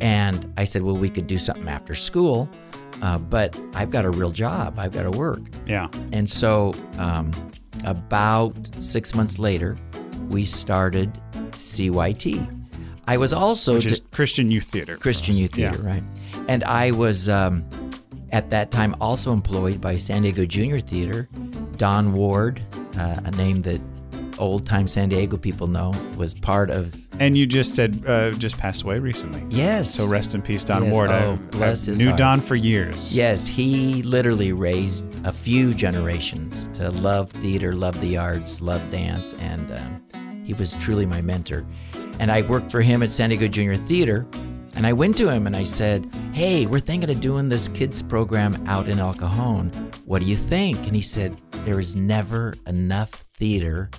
And 0.00 0.52
I 0.56 0.64
said, 0.64 0.82
well, 0.82 0.96
we 0.96 1.10
could 1.10 1.26
do 1.26 1.38
something 1.38 1.68
after 1.68 1.94
school, 1.94 2.48
uh, 3.02 3.18
but 3.18 3.60
I've 3.74 3.90
got 3.90 4.04
a 4.04 4.10
real 4.10 4.30
job. 4.30 4.78
I've 4.78 4.92
got 4.92 5.02
to 5.02 5.10
work. 5.10 5.40
Yeah. 5.66 5.88
And 6.12 6.28
so, 6.30 6.74
um, 6.98 7.30
about 7.84 8.54
six 8.82 9.14
months 9.14 9.38
later, 9.38 9.76
we 10.28 10.44
started 10.44 11.12
CYT. 11.52 12.56
I 13.06 13.16
was 13.16 13.32
also 13.32 13.74
Which 13.74 13.84
to- 13.84 13.90
is 13.90 14.00
Christian 14.12 14.50
Youth 14.50 14.64
Theater. 14.64 14.96
Christian 14.96 15.36
Youth 15.36 15.56
Yeah. 15.56 15.70
Theater, 15.72 15.82
right? 15.84 16.02
And 16.48 16.62
I 16.64 16.90
was 16.92 17.28
um, 17.28 17.64
at 18.32 18.50
that 18.50 18.70
time 18.70 18.94
also 19.00 19.32
employed 19.32 19.80
by 19.80 19.96
San 19.96 20.22
Diego 20.22 20.44
Junior 20.44 20.80
Theater. 20.80 21.28
Don 21.76 22.12
Ward, 22.12 22.62
uh, 22.98 23.20
a 23.24 23.30
name 23.32 23.60
that 23.60 23.80
old 24.38 24.66
time 24.66 24.86
San 24.88 25.08
Diego 25.08 25.36
people 25.36 25.66
know, 25.66 25.92
was 26.16 26.34
part 26.34 26.70
of. 26.70 26.94
And 27.18 27.36
you 27.36 27.44
just 27.46 27.74
said 27.74 28.02
uh, 28.06 28.30
just 28.32 28.56
passed 28.56 28.82
away 28.82 28.98
recently. 28.98 29.44
Yes. 29.50 29.94
So 29.94 30.06
rest 30.08 30.34
in 30.34 30.40
peace, 30.40 30.64
Don 30.64 30.84
Yes. 30.84 30.92
Ward. 30.92 31.10
I, 31.10 31.24
Oh, 31.24 31.36
bless 31.50 31.86
I 31.86 31.90
his 31.90 31.98
knew 32.00 32.06
heart. 32.06 32.18
Don 32.18 32.40
for 32.40 32.54
years. 32.56 33.14
Yes, 33.14 33.46
he 33.46 34.02
literally 34.04 34.52
raised 34.52 35.04
a 35.26 35.32
few 35.32 35.74
generations 35.74 36.68
to 36.74 36.90
love 36.90 37.30
theater, 37.30 37.74
love 37.74 38.00
the 38.00 38.16
arts, 38.16 38.60
love 38.62 38.88
dance, 38.90 39.34
and 39.34 39.70
um, 39.72 40.42
he 40.44 40.54
was 40.54 40.72
truly 40.74 41.04
my 41.04 41.20
mentor. 41.20 41.66
And 42.18 42.30
I 42.30 42.42
worked 42.42 42.70
for 42.70 42.80
him 42.80 43.02
at 43.02 43.10
San 43.10 43.28
Diego 43.30 43.48
Junior 43.48 43.76
Theater, 43.76 44.26
and 44.80 44.86
I 44.86 44.94
went 44.94 45.18
to 45.18 45.28
him 45.28 45.46
and 45.46 45.54
I 45.54 45.62
said, 45.62 46.08
"Hey, 46.32 46.64
we're 46.64 46.80
thinking 46.80 47.10
of 47.10 47.20
doing 47.20 47.50
this 47.50 47.68
kids 47.68 48.02
program 48.02 48.66
out 48.66 48.88
in 48.88 48.98
El 48.98 49.12
Cajon. 49.12 49.68
What 50.06 50.22
do 50.22 50.26
you 50.26 50.36
think?" 50.36 50.86
And 50.86 50.96
he 50.96 51.02
said, 51.02 51.38
"There 51.66 51.78
is 51.78 51.96
never 51.96 52.54
enough 52.66 53.10
theater 53.34 53.90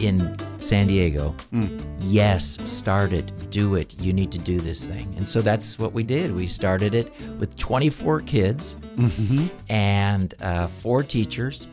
in 0.00 0.34
San 0.58 0.88
Diego. 0.88 1.36
Yes, 2.00 2.58
start 2.68 3.12
it, 3.12 3.30
do 3.50 3.76
it. 3.76 3.94
You 4.00 4.12
need 4.12 4.32
to 4.32 4.38
do 4.38 4.58
this 4.60 4.88
thing. 4.88 5.14
And 5.16 5.28
so 5.28 5.40
that's 5.40 5.78
what 5.78 5.92
we 5.92 6.02
did. 6.02 6.34
We 6.34 6.48
started 6.48 6.92
it 6.92 7.12
with 7.38 7.56
24 7.56 8.22
kids 8.22 8.74
and 9.68 10.34
uh, 10.40 10.66
four 10.66 11.04
teachers. 11.04 11.68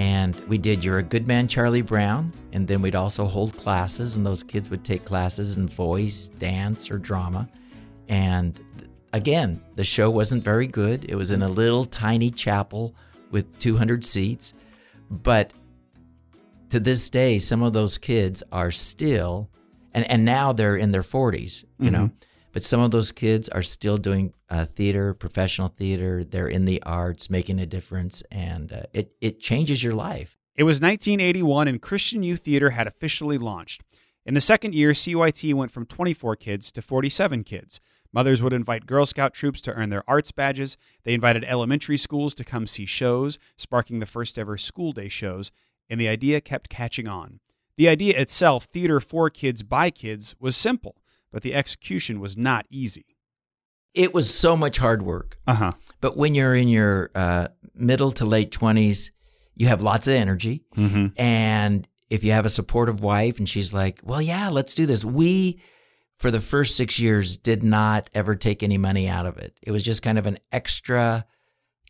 And 0.00 0.34
we 0.48 0.56
did 0.56 0.82
You're 0.82 0.96
a 0.96 1.02
Good 1.02 1.26
Man, 1.26 1.46
Charlie 1.46 1.82
Brown. 1.82 2.32
And 2.54 2.66
then 2.66 2.80
we'd 2.80 2.94
also 2.94 3.26
hold 3.26 3.54
classes, 3.54 4.16
and 4.16 4.24
those 4.24 4.42
kids 4.42 4.70
would 4.70 4.82
take 4.82 5.04
classes 5.04 5.58
in 5.58 5.68
voice, 5.68 6.28
dance, 6.38 6.90
or 6.90 6.96
drama. 6.96 7.46
And 8.08 8.58
again, 9.12 9.62
the 9.74 9.84
show 9.84 10.08
wasn't 10.08 10.42
very 10.42 10.66
good. 10.66 11.04
It 11.10 11.16
was 11.16 11.30
in 11.30 11.42
a 11.42 11.50
little 11.50 11.84
tiny 11.84 12.30
chapel 12.30 12.94
with 13.30 13.58
200 13.58 14.02
seats. 14.02 14.54
But 15.10 15.52
to 16.70 16.80
this 16.80 17.10
day, 17.10 17.38
some 17.38 17.62
of 17.62 17.74
those 17.74 17.98
kids 17.98 18.42
are 18.50 18.70
still, 18.70 19.50
and, 19.92 20.10
and 20.10 20.24
now 20.24 20.54
they're 20.54 20.76
in 20.76 20.92
their 20.92 21.02
40s, 21.02 21.66
you 21.78 21.90
know, 21.90 22.06
mm-hmm. 22.06 22.26
but 22.52 22.62
some 22.62 22.80
of 22.80 22.90
those 22.90 23.12
kids 23.12 23.50
are 23.50 23.60
still 23.60 23.98
doing 23.98 24.32
uh, 24.50 24.66
theater, 24.66 25.14
professional 25.14 25.68
theater. 25.68 26.24
They're 26.24 26.48
in 26.48 26.64
the 26.64 26.82
arts, 26.82 27.30
making 27.30 27.60
a 27.60 27.66
difference, 27.66 28.22
and 28.30 28.72
uh, 28.72 28.82
it, 28.92 29.12
it 29.20 29.40
changes 29.40 29.82
your 29.82 29.94
life. 29.94 30.36
It 30.56 30.64
was 30.64 30.80
1981 30.80 31.68
and 31.68 31.80
Christian 31.80 32.22
Youth 32.22 32.40
Theater 32.40 32.70
had 32.70 32.86
officially 32.86 33.38
launched. 33.38 33.82
In 34.26 34.34
the 34.34 34.40
second 34.40 34.74
year, 34.74 34.90
CYT 34.90 35.54
went 35.54 35.72
from 35.72 35.86
24 35.86 36.36
kids 36.36 36.70
to 36.72 36.82
47 36.82 37.44
kids. 37.44 37.80
Mothers 38.12 38.42
would 38.42 38.52
invite 38.52 38.86
Girl 38.86 39.06
Scout 39.06 39.32
troops 39.32 39.62
to 39.62 39.72
earn 39.72 39.90
their 39.90 40.08
arts 40.08 40.32
badges. 40.32 40.76
They 41.04 41.14
invited 41.14 41.44
elementary 41.44 41.96
schools 41.96 42.34
to 42.34 42.44
come 42.44 42.66
see 42.66 42.84
shows, 42.84 43.38
sparking 43.56 44.00
the 44.00 44.06
first 44.06 44.38
ever 44.38 44.58
school 44.58 44.92
day 44.92 45.08
shows, 45.08 45.52
and 45.88 46.00
the 46.00 46.08
idea 46.08 46.40
kept 46.40 46.68
catching 46.68 47.06
on. 47.06 47.40
The 47.76 47.88
idea 47.88 48.18
itself, 48.18 48.64
theater 48.64 49.00
for 49.00 49.30
kids 49.30 49.62
by 49.62 49.90
kids, 49.90 50.34
was 50.40 50.56
simple, 50.56 50.96
but 51.32 51.42
the 51.42 51.54
execution 51.54 52.20
was 52.20 52.36
not 52.36 52.66
easy. 52.68 53.09
It 53.94 54.14
was 54.14 54.32
so 54.32 54.56
much 54.56 54.78
hard 54.78 55.02
work. 55.02 55.38
Uh 55.46 55.54
huh. 55.54 55.72
But 56.00 56.16
when 56.16 56.34
you're 56.34 56.54
in 56.54 56.68
your 56.68 57.10
uh, 57.14 57.48
middle 57.74 58.12
to 58.12 58.24
late 58.24 58.50
20s, 58.52 59.10
you 59.54 59.66
have 59.66 59.82
lots 59.82 60.06
of 60.06 60.14
energy. 60.14 60.64
Mm-hmm. 60.76 61.20
And 61.20 61.86
if 62.08 62.24
you 62.24 62.32
have 62.32 62.46
a 62.46 62.50
supportive 62.50 63.00
wife 63.00 63.38
and 63.38 63.48
she's 63.48 63.74
like, 63.74 64.00
well, 64.02 64.22
yeah, 64.22 64.48
let's 64.48 64.74
do 64.74 64.86
this. 64.86 65.04
We, 65.04 65.60
for 66.18 66.30
the 66.30 66.40
first 66.40 66.76
six 66.76 66.98
years, 66.98 67.36
did 67.36 67.62
not 67.62 68.08
ever 68.14 68.34
take 68.34 68.62
any 68.62 68.78
money 68.78 69.08
out 69.08 69.26
of 69.26 69.36
it. 69.38 69.58
It 69.62 69.70
was 69.72 69.82
just 69.82 70.02
kind 70.02 70.18
of 70.18 70.26
an 70.26 70.38
extra 70.50 71.26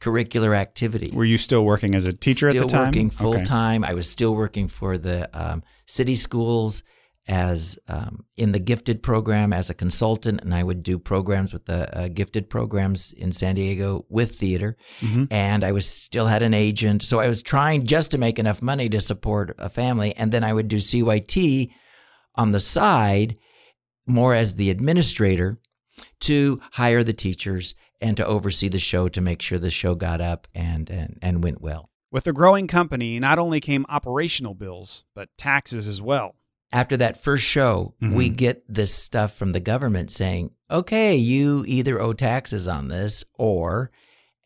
curricular 0.00 0.56
activity. 0.56 1.10
Were 1.12 1.24
you 1.24 1.38
still 1.38 1.64
working 1.64 1.94
as 1.94 2.06
a 2.06 2.12
teacher 2.12 2.50
still 2.50 2.62
at 2.62 2.68
the 2.68 2.72
time? 2.72 2.86
working 2.86 3.06
Okay. 3.08 3.16
full 3.16 3.40
time. 3.44 3.84
I 3.84 3.94
was 3.94 4.08
still 4.08 4.34
working 4.34 4.66
for 4.66 4.98
the 4.98 5.28
um, 5.38 5.62
city 5.86 6.16
schools 6.16 6.82
as 7.30 7.78
um, 7.86 8.24
in 8.36 8.50
the 8.50 8.58
gifted 8.58 9.02
program 9.02 9.52
as 9.52 9.70
a 9.70 9.74
consultant, 9.74 10.40
and 10.42 10.52
I 10.52 10.64
would 10.64 10.82
do 10.82 10.98
programs 10.98 11.52
with 11.52 11.64
the 11.66 11.96
uh, 11.96 12.08
gifted 12.08 12.50
programs 12.50 13.12
in 13.12 13.30
San 13.30 13.54
Diego 13.54 14.04
with 14.08 14.34
theater. 14.36 14.76
Mhm. 15.00 15.28
And 15.30 15.62
I 15.62 15.70
was 15.70 15.86
still 15.86 16.26
had 16.26 16.42
an 16.42 16.54
agent, 16.54 17.02
so 17.04 17.20
I 17.20 17.28
was 17.28 17.42
trying 17.42 17.86
just 17.86 18.10
to 18.10 18.18
make 18.18 18.40
enough 18.40 18.60
money 18.60 18.88
to 18.88 19.00
support 19.00 19.54
a 19.58 19.70
family, 19.70 20.14
and 20.16 20.32
then 20.32 20.42
I 20.42 20.52
would 20.52 20.66
do 20.66 20.78
CYT 20.78 21.70
on 22.34 22.50
the 22.50 22.60
side, 22.60 23.36
more 24.06 24.34
as 24.34 24.56
the 24.56 24.70
administrator, 24.70 25.60
to 26.20 26.60
hire 26.72 27.04
the 27.04 27.12
teachers 27.12 27.76
and 28.00 28.16
to 28.16 28.26
oversee 28.26 28.68
the 28.68 28.78
show 28.80 29.08
to 29.08 29.20
make 29.20 29.40
sure 29.40 29.58
the 29.58 29.70
show 29.70 29.94
got 29.94 30.20
up 30.20 30.48
and 30.52 30.90
and, 30.90 31.18
and 31.22 31.44
went 31.44 31.60
well. 31.60 31.90
With 32.10 32.24
the 32.24 32.32
growing 32.32 32.66
company, 32.66 33.20
not 33.20 33.38
only 33.38 33.60
came 33.60 33.86
operational 33.88 34.54
bills, 34.54 35.04
but 35.14 35.28
taxes 35.38 35.86
as 35.86 36.02
well. 36.02 36.34
After 36.72 36.96
that 36.98 37.22
first 37.22 37.44
show, 37.44 37.94
we 38.00 38.30
Mhm. 38.30 38.36
get 38.36 38.64
this 38.68 38.94
stuff 38.94 39.34
from 39.36 39.52
the 39.52 39.60
government 39.60 40.10
saying, 40.10 40.50
okay, 40.70 41.16
you 41.16 41.64
either 41.66 42.00
owe 42.00 42.12
taxes 42.12 42.68
on 42.68 42.88
this 42.88 43.24
or, 43.34 43.90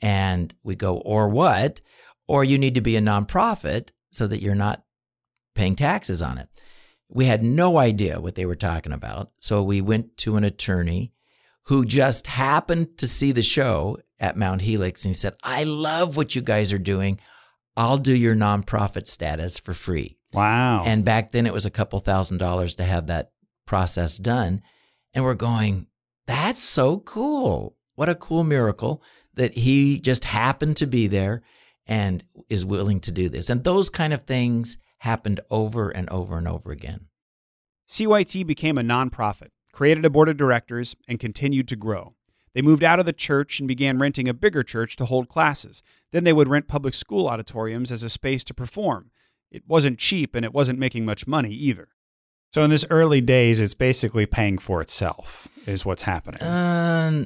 and 0.00 0.54
we 0.62 0.74
go, 0.74 0.96
or 0.98 1.28
what? 1.28 1.80
Or 2.26 2.42
you 2.44 2.56
need 2.58 2.74
to 2.76 2.80
be 2.80 2.96
a 2.96 3.00
nonprofit 3.02 3.90
so 4.10 4.26
that 4.26 4.40
you're 4.40 4.54
not 4.54 4.84
paying 5.54 5.76
taxes 5.76 6.22
on 6.22 6.38
it. 6.38 6.48
We 7.08 7.26
had 7.26 7.42
no 7.42 7.78
idea 7.78 8.20
what 8.20 8.34
they 8.34 8.46
were 8.46 8.54
talking 8.54 8.92
about. 8.92 9.30
So 9.40 9.62
we 9.62 9.80
went 9.82 10.16
to 10.18 10.36
an 10.36 10.44
attorney 10.44 11.12
who 11.64 11.84
just 11.84 12.26
happened 12.26 12.96
to 12.98 13.06
see 13.06 13.32
the 13.32 13.42
show 13.42 13.98
at 14.18 14.36
Mount 14.36 14.62
Helix 14.62 15.04
and 15.04 15.14
he 15.14 15.18
said, 15.18 15.34
I 15.42 15.64
love 15.64 16.16
what 16.16 16.34
you 16.34 16.40
guys 16.42 16.72
are 16.72 16.78
doing. 16.78 17.20
I'll 17.76 17.98
do 17.98 18.16
your 18.16 18.34
nonprofit 18.34 19.06
status 19.06 19.58
for 19.58 19.74
free. 19.74 20.16
Wow. 20.34 20.84
And 20.84 21.04
back 21.04 21.32
then 21.32 21.46
it 21.46 21.52
was 21.52 21.66
a 21.66 21.70
couple 21.70 21.98
thousand 22.00 22.38
dollars 22.38 22.76
to 22.76 22.84
have 22.84 23.06
that 23.06 23.32
process 23.66 24.18
done. 24.18 24.62
And 25.12 25.24
we're 25.24 25.34
going, 25.34 25.86
that's 26.26 26.60
so 26.60 26.98
cool. 27.00 27.76
What 27.94 28.08
a 28.08 28.14
cool 28.14 28.44
miracle 28.44 29.02
that 29.34 29.56
he 29.56 29.98
just 30.00 30.24
happened 30.24 30.76
to 30.78 30.86
be 30.86 31.06
there 31.06 31.42
and 31.86 32.24
is 32.48 32.64
willing 32.64 33.00
to 33.00 33.12
do 33.12 33.28
this. 33.28 33.50
And 33.50 33.64
those 33.64 33.90
kind 33.90 34.12
of 34.12 34.22
things 34.22 34.78
happened 34.98 35.40
over 35.50 35.90
and 35.90 36.08
over 36.10 36.38
and 36.38 36.48
over 36.48 36.70
again. 36.70 37.06
CYT 37.88 38.46
became 38.46 38.78
a 38.78 38.82
nonprofit, 38.82 39.48
created 39.72 40.04
a 40.04 40.10
board 40.10 40.28
of 40.28 40.36
directors, 40.36 40.96
and 41.06 41.20
continued 41.20 41.68
to 41.68 41.76
grow. 41.76 42.12
They 42.54 42.62
moved 42.62 42.84
out 42.84 43.00
of 43.00 43.06
the 43.06 43.12
church 43.12 43.58
and 43.58 43.68
began 43.68 43.98
renting 43.98 44.28
a 44.28 44.34
bigger 44.34 44.62
church 44.62 44.96
to 44.96 45.04
hold 45.04 45.28
classes. 45.28 45.82
Then 46.12 46.24
they 46.24 46.32
would 46.32 46.48
rent 46.48 46.68
public 46.68 46.94
school 46.94 47.28
auditoriums 47.28 47.92
as 47.92 48.02
a 48.02 48.08
space 48.08 48.44
to 48.44 48.54
perform. 48.54 49.10
It 49.54 49.62
wasn't 49.66 49.98
cheap 49.98 50.34
and 50.34 50.44
it 50.44 50.52
wasn't 50.52 50.78
making 50.78 51.04
much 51.04 51.26
money 51.26 51.50
either. 51.52 51.88
So 52.52 52.62
in 52.62 52.70
this 52.70 52.84
early 52.90 53.20
days, 53.20 53.60
it's 53.60 53.74
basically 53.74 54.26
paying 54.26 54.58
for 54.58 54.80
itself, 54.80 55.48
is 55.66 55.84
what's 55.84 56.02
happening. 56.02 56.40
Uh, 56.40 57.24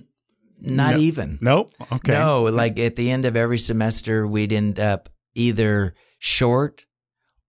not 0.61 0.95
No. 0.95 1.01
even. 1.01 1.39
nope. 1.41 1.73
Okay. 1.93 2.13
No, 2.13 2.45
like 2.45 2.79
at 2.79 2.97
the 2.97 3.11
end 3.11 3.25
of 3.25 3.37
every 3.37 3.59
semester, 3.59 4.27
we'd 4.27 4.53
end 4.53 4.79
up 4.81 5.09
either 5.35 5.95
short 6.19 6.85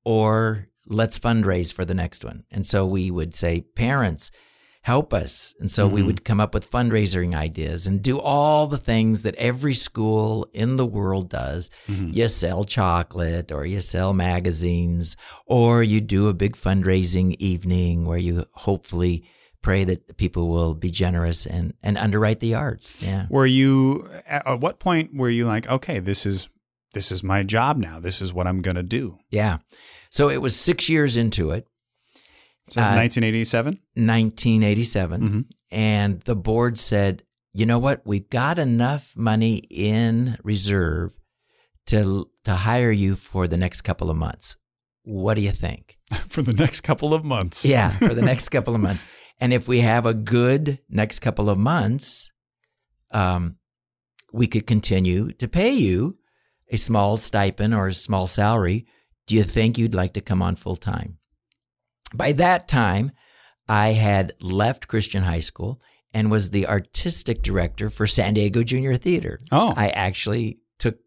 or 0.06 0.68
let's 0.86 1.20
fundraise 1.20 1.74
for 1.74 1.86
the 1.86 1.94
next 1.96 2.24
one. 2.26 2.44
And 2.52 2.66
so 2.66 2.86
we 2.86 3.10
would 3.12 3.34
say, 3.34 3.62
parents, 3.62 4.32
help 4.82 5.14
us. 5.14 5.54
And 5.60 5.70
so 5.70 5.88
we 5.88 6.02
Mhm. 6.02 6.06
would 6.06 6.24
come 6.26 6.40
up 6.40 6.54
with 6.54 6.70
fundraising 6.72 7.36
ideas 7.36 7.86
and 7.86 8.02
do 8.02 8.18
all 8.20 8.66
the 8.68 8.78
things 8.78 9.24
that 9.24 9.36
every 9.36 9.74
school 9.74 10.48
in 10.54 10.78
the 10.78 10.86
world 10.86 11.30
does. 11.30 11.70
Mhm. 11.88 12.16
You 12.16 12.28
sell 12.30 12.64
chocolate 12.64 13.52
or 13.52 13.66
you 13.66 13.82
sell 13.82 14.14
magazines 14.14 15.18
or 15.46 15.84
you 15.84 16.00
do 16.02 16.28
a 16.30 16.34
big 16.34 16.56
fundraising 16.56 17.36
evening 17.40 18.06
where 18.06 18.18
you 18.18 18.46
hopefully 18.54 19.24
pray 19.62 19.84
that 19.84 20.16
people 20.16 20.48
will 20.48 20.74
be 20.74 20.90
generous 20.90 21.46
and, 21.46 21.74
and 21.84 21.98
underwrite 21.98 22.40
the 22.40 22.56
arts. 22.56 22.96
Yeah. 23.02 23.26
Were 23.30 23.46
you 23.46 24.08
at 24.26 24.48
at 24.48 24.62
what 24.62 24.80
point 24.80 25.14
were 25.14 25.30
you 25.30 25.46
like, 25.46 25.70
okay, 25.70 26.00
this 26.00 26.26
is 26.26 26.48
this 26.94 27.12
is 27.12 27.22
my 27.24 27.44
job 27.44 27.78
now. 27.78 28.00
This 28.00 28.20
is 28.22 28.34
what 28.34 28.48
I'm 28.48 28.62
gonna 28.64 28.82
do. 28.82 29.20
Yeah. 29.30 29.58
So 30.10 30.30
it 30.30 30.42
was 30.42 30.56
six 30.56 30.90
years 30.90 31.16
into 31.18 31.52
it, 31.52 31.68
So 32.70 32.82
Uh, 32.82 32.96
1987. 32.96 33.80
1987, 33.96 35.22
Mhm. 35.22 35.46
and 35.72 36.20
the 36.22 36.36
board 36.36 36.78
said, 36.78 37.24
you 37.54 37.66
know 37.66 37.80
what? 37.80 38.02
We've 38.06 38.30
got 38.30 38.60
enough 38.60 39.14
money 39.16 39.58
in 39.70 40.38
reserve 40.44 41.14
to 41.88 42.30
to 42.46 42.56
hire 42.56 42.92
you 42.92 43.16
for 43.16 43.48
the 43.48 43.58
next 43.58 43.82
couple 43.82 44.10
of 44.10 44.18
months. 44.18 44.56
What 45.04 45.34
do 45.36 45.42
you 45.42 45.52
think? 45.52 45.98
For 46.30 46.42
the 46.44 46.54
next 46.54 46.82
couple 46.82 47.14
of 47.14 47.24
months. 47.24 47.66
Yeah, 47.66 47.90
for 47.90 48.14
the 48.14 48.22
next 48.32 48.50
couple 48.50 48.74
of 48.76 48.82
months. 48.82 49.06
And 49.40 49.54
if 49.54 49.68
we 49.68 49.80
have 49.82 50.06
a 50.06 50.14
good 50.14 50.80
next 50.90 51.20
couple 51.20 51.50
of 51.50 51.58
months, 51.58 52.32
um, 53.12 53.56
we 54.34 54.48
could 54.48 54.66
continue 54.68 55.32
to 55.34 55.48
pay 55.48 55.72
you 55.72 56.18
a 56.72 56.78
small 56.78 57.18
stipend 57.18 57.74
or 57.74 57.88
a 57.88 57.94
small 57.94 58.28
salary. 58.28 58.86
Do 59.28 59.36
you 59.36 59.44
think 59.44 59.78
you'd 59.78 59.96
like 59.96 60.14
to 60.14 60.22
come 60.22 60.42
on 60.42 60.56
full 60.56 60.76
time? 60.78 61.18
By 62.14 62.32
that 62.34 62.68
time, 62.68 63.12
I 63.68 63.90
had 63.90 64.34
left 64.42 64.88
Christian 64.88 65.24
High 65.24 65.40
School 65.40 65.82
and 66.14 66.32
was 66.32 66.50
the 66.50 66.68
artistic 66.68 67.42
director 67.42 67.90
for 67.90 68.08
San 68.08 68.34
Diego 68.34 68.64
Junior 68.64 68.96
Theater. 68.96 69.40
Oh. 69.52 69.74
I 69.76 69.90
actually 69.90 70.60
took 70.80 70.98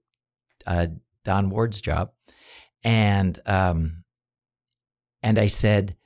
uh, 0.67 0.89
Don 1.25 1.51
Ward's 1.51 1.81
job, 1.81 2.13
and 2.85 3.39
um, 3.47 4.05
and 5.23 5.39
I 5.39 5.47
said, 5.47 5.97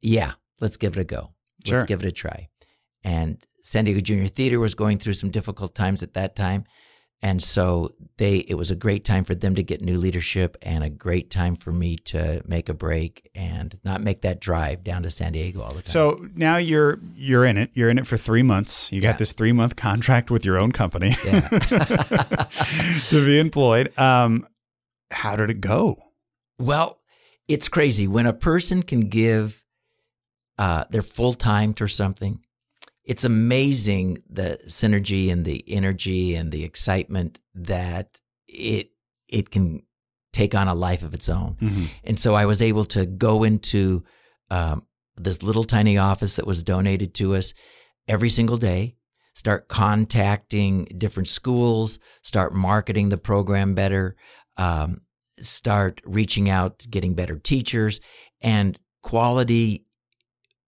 "Yeah, 0.00 0.32
let's 0.60 0.76
give 0.76 0.96
it 0.96 1.00
a 1.00 1.04
go. 1.04 1.30
Sure. 1.64 1.78
Let's 1.78 1.88
give 1.88 2.02
it 2.02 2.08
a 2.08 2.12
try." 2.12 2.48
And 3.04 3.42
San 3.62 3.84
Diego 3.84 4.00
Junior 4.00 4.28
Theater 4.28 4.58
was 4.58 4.74
going 4.74 4.98
through 4.98 5.14
some 5.14 5.30
difficult 5.30 5.74
times 5.74 6.02
at 6.02 6.14
that 6.14 6.34
time, 6.34 6.64
and 7.22 7.42
so 7.42 7.90
they 8.16 8.38
it 8.38 8.54
was 8.54 8.70
a 8.70 8.76
great 8.76 9.04
time 9.04 9.24
for 9.24 9.34
them 9.34 9.54
to 9.54 9.62
get 9.62 9.82
new 9.82 9.98
leadership 9.98 10.56
and 10.62 10.82
a 10.82 10.88
great 10.88 11.30
time 11.30 11.54
for 11.54 11.70
me 11.72 11.96
to 11.96 12.42
make 12.46 12.68
a 12.68 12.74
break 12.74 13.30
and 13.34 13.78
not 13.84 14.02
make 14.02 14.22
that 14.22 14.40
drive 14.40 14.82
down 14.82 15.02
to 15.02 15.10
San 15.10 15.32
Diego 15.32 15.60
all 15.60 15.72
the 15.74 15.82
time. 15.82 15.90
So 15.92 16.28
now 16.34 16.56
you're 16.56 16.98
you're 17.14 17.44
in 17.44 17.56
it. 17.58 17.70
You're 17.74 17.90
in 17.90 17.98
it 17.98 18.06
for 18.06 18.16
three 18.16 18.42
months. 18.42 18.90
You 18.92 19.00
got 19.00 19.18
this 19.18 19.32
three 19.32 19.52
month 19.52 19.76
contract 19.76 20.30
with 20.30 20.44
your 20.44 20.58
own 20.58 20.72
company 20.72 21.14
Yeah. 21.24 21.40
to 23.08 23.24
be 23.24 23.38
employed. 23.38 23.98
Um, 23.98 24.46
how 25.10 25.36
did 25.36 25.50
it 25.50 25.60
go? 25.60 26.02
Well, 26.58 27.00
it's 27.48 27.68
crazy 27.68 28.06
when 28.06 28.26
a 28.26 28.32
person 28.32 28.82
can 28.82 29.08
give 29.08 29.64
uh, 30.58 30.84
their 30.90 31.02
full 31.02 31.34
time 31.34 31.74
to 31.74 31.86
something. 31.86 32.40
It's 33.10 33.24
amazing 33.24 34.22
the 34.28 34.58
synergy 34.68 35.32
and 35.32 35.44
the 35.44 35.64
energy 35.66 36.36
and 36.36 36.52
the 36.52 36.62
excitement 36.62 37.40
that 37.56 38.20
it 38.46 38.92
it 39.28 39.50
can 39.50 39.82
take 40.32 40.54
on 40.54 40.68
a 40.68 40.74
life 40.74 41.02
of 41.02 41.12
its 41.12 41.28
own. 41.28 41.56
And 42.04 42.20
so 42.20 42.36
I 42.36 42.46
was 42.46 42.62
able 42.62 42.84
to 42.84 43.06
go 43.06 43.42
into 43.42 44.04
um, 44.48 44.86
this 45.16 45.42
little 45.42 45.64
tiny 45.64 45.98
office 45.98 46.36
that 46.36 46.46
was 46.46 46.62
donated 46.62 47.12
to 47.14 47.34
us 47.34 47.52
every 48.06 48.28
single 48.28 48.58
day, 48.58 48.94
start 49.34 49.66
contacting 49.66 50.84
different 50.96 51.26
schools, 51.26 51.98
start 52.22 52.54
marketing 52.54 53.08
the 53.08 53.18
program 53.18 53.74
better, 53.74 54.14
um, 54.56 55.00
start 55.40 56.00
reaching 56.04 56.48
out, 56.48 56.86
getting 56.88 57.14
better 57.14 57.40
teachers, 57.40 58.00
and 58.40 58.78
quality. 59.02 59.84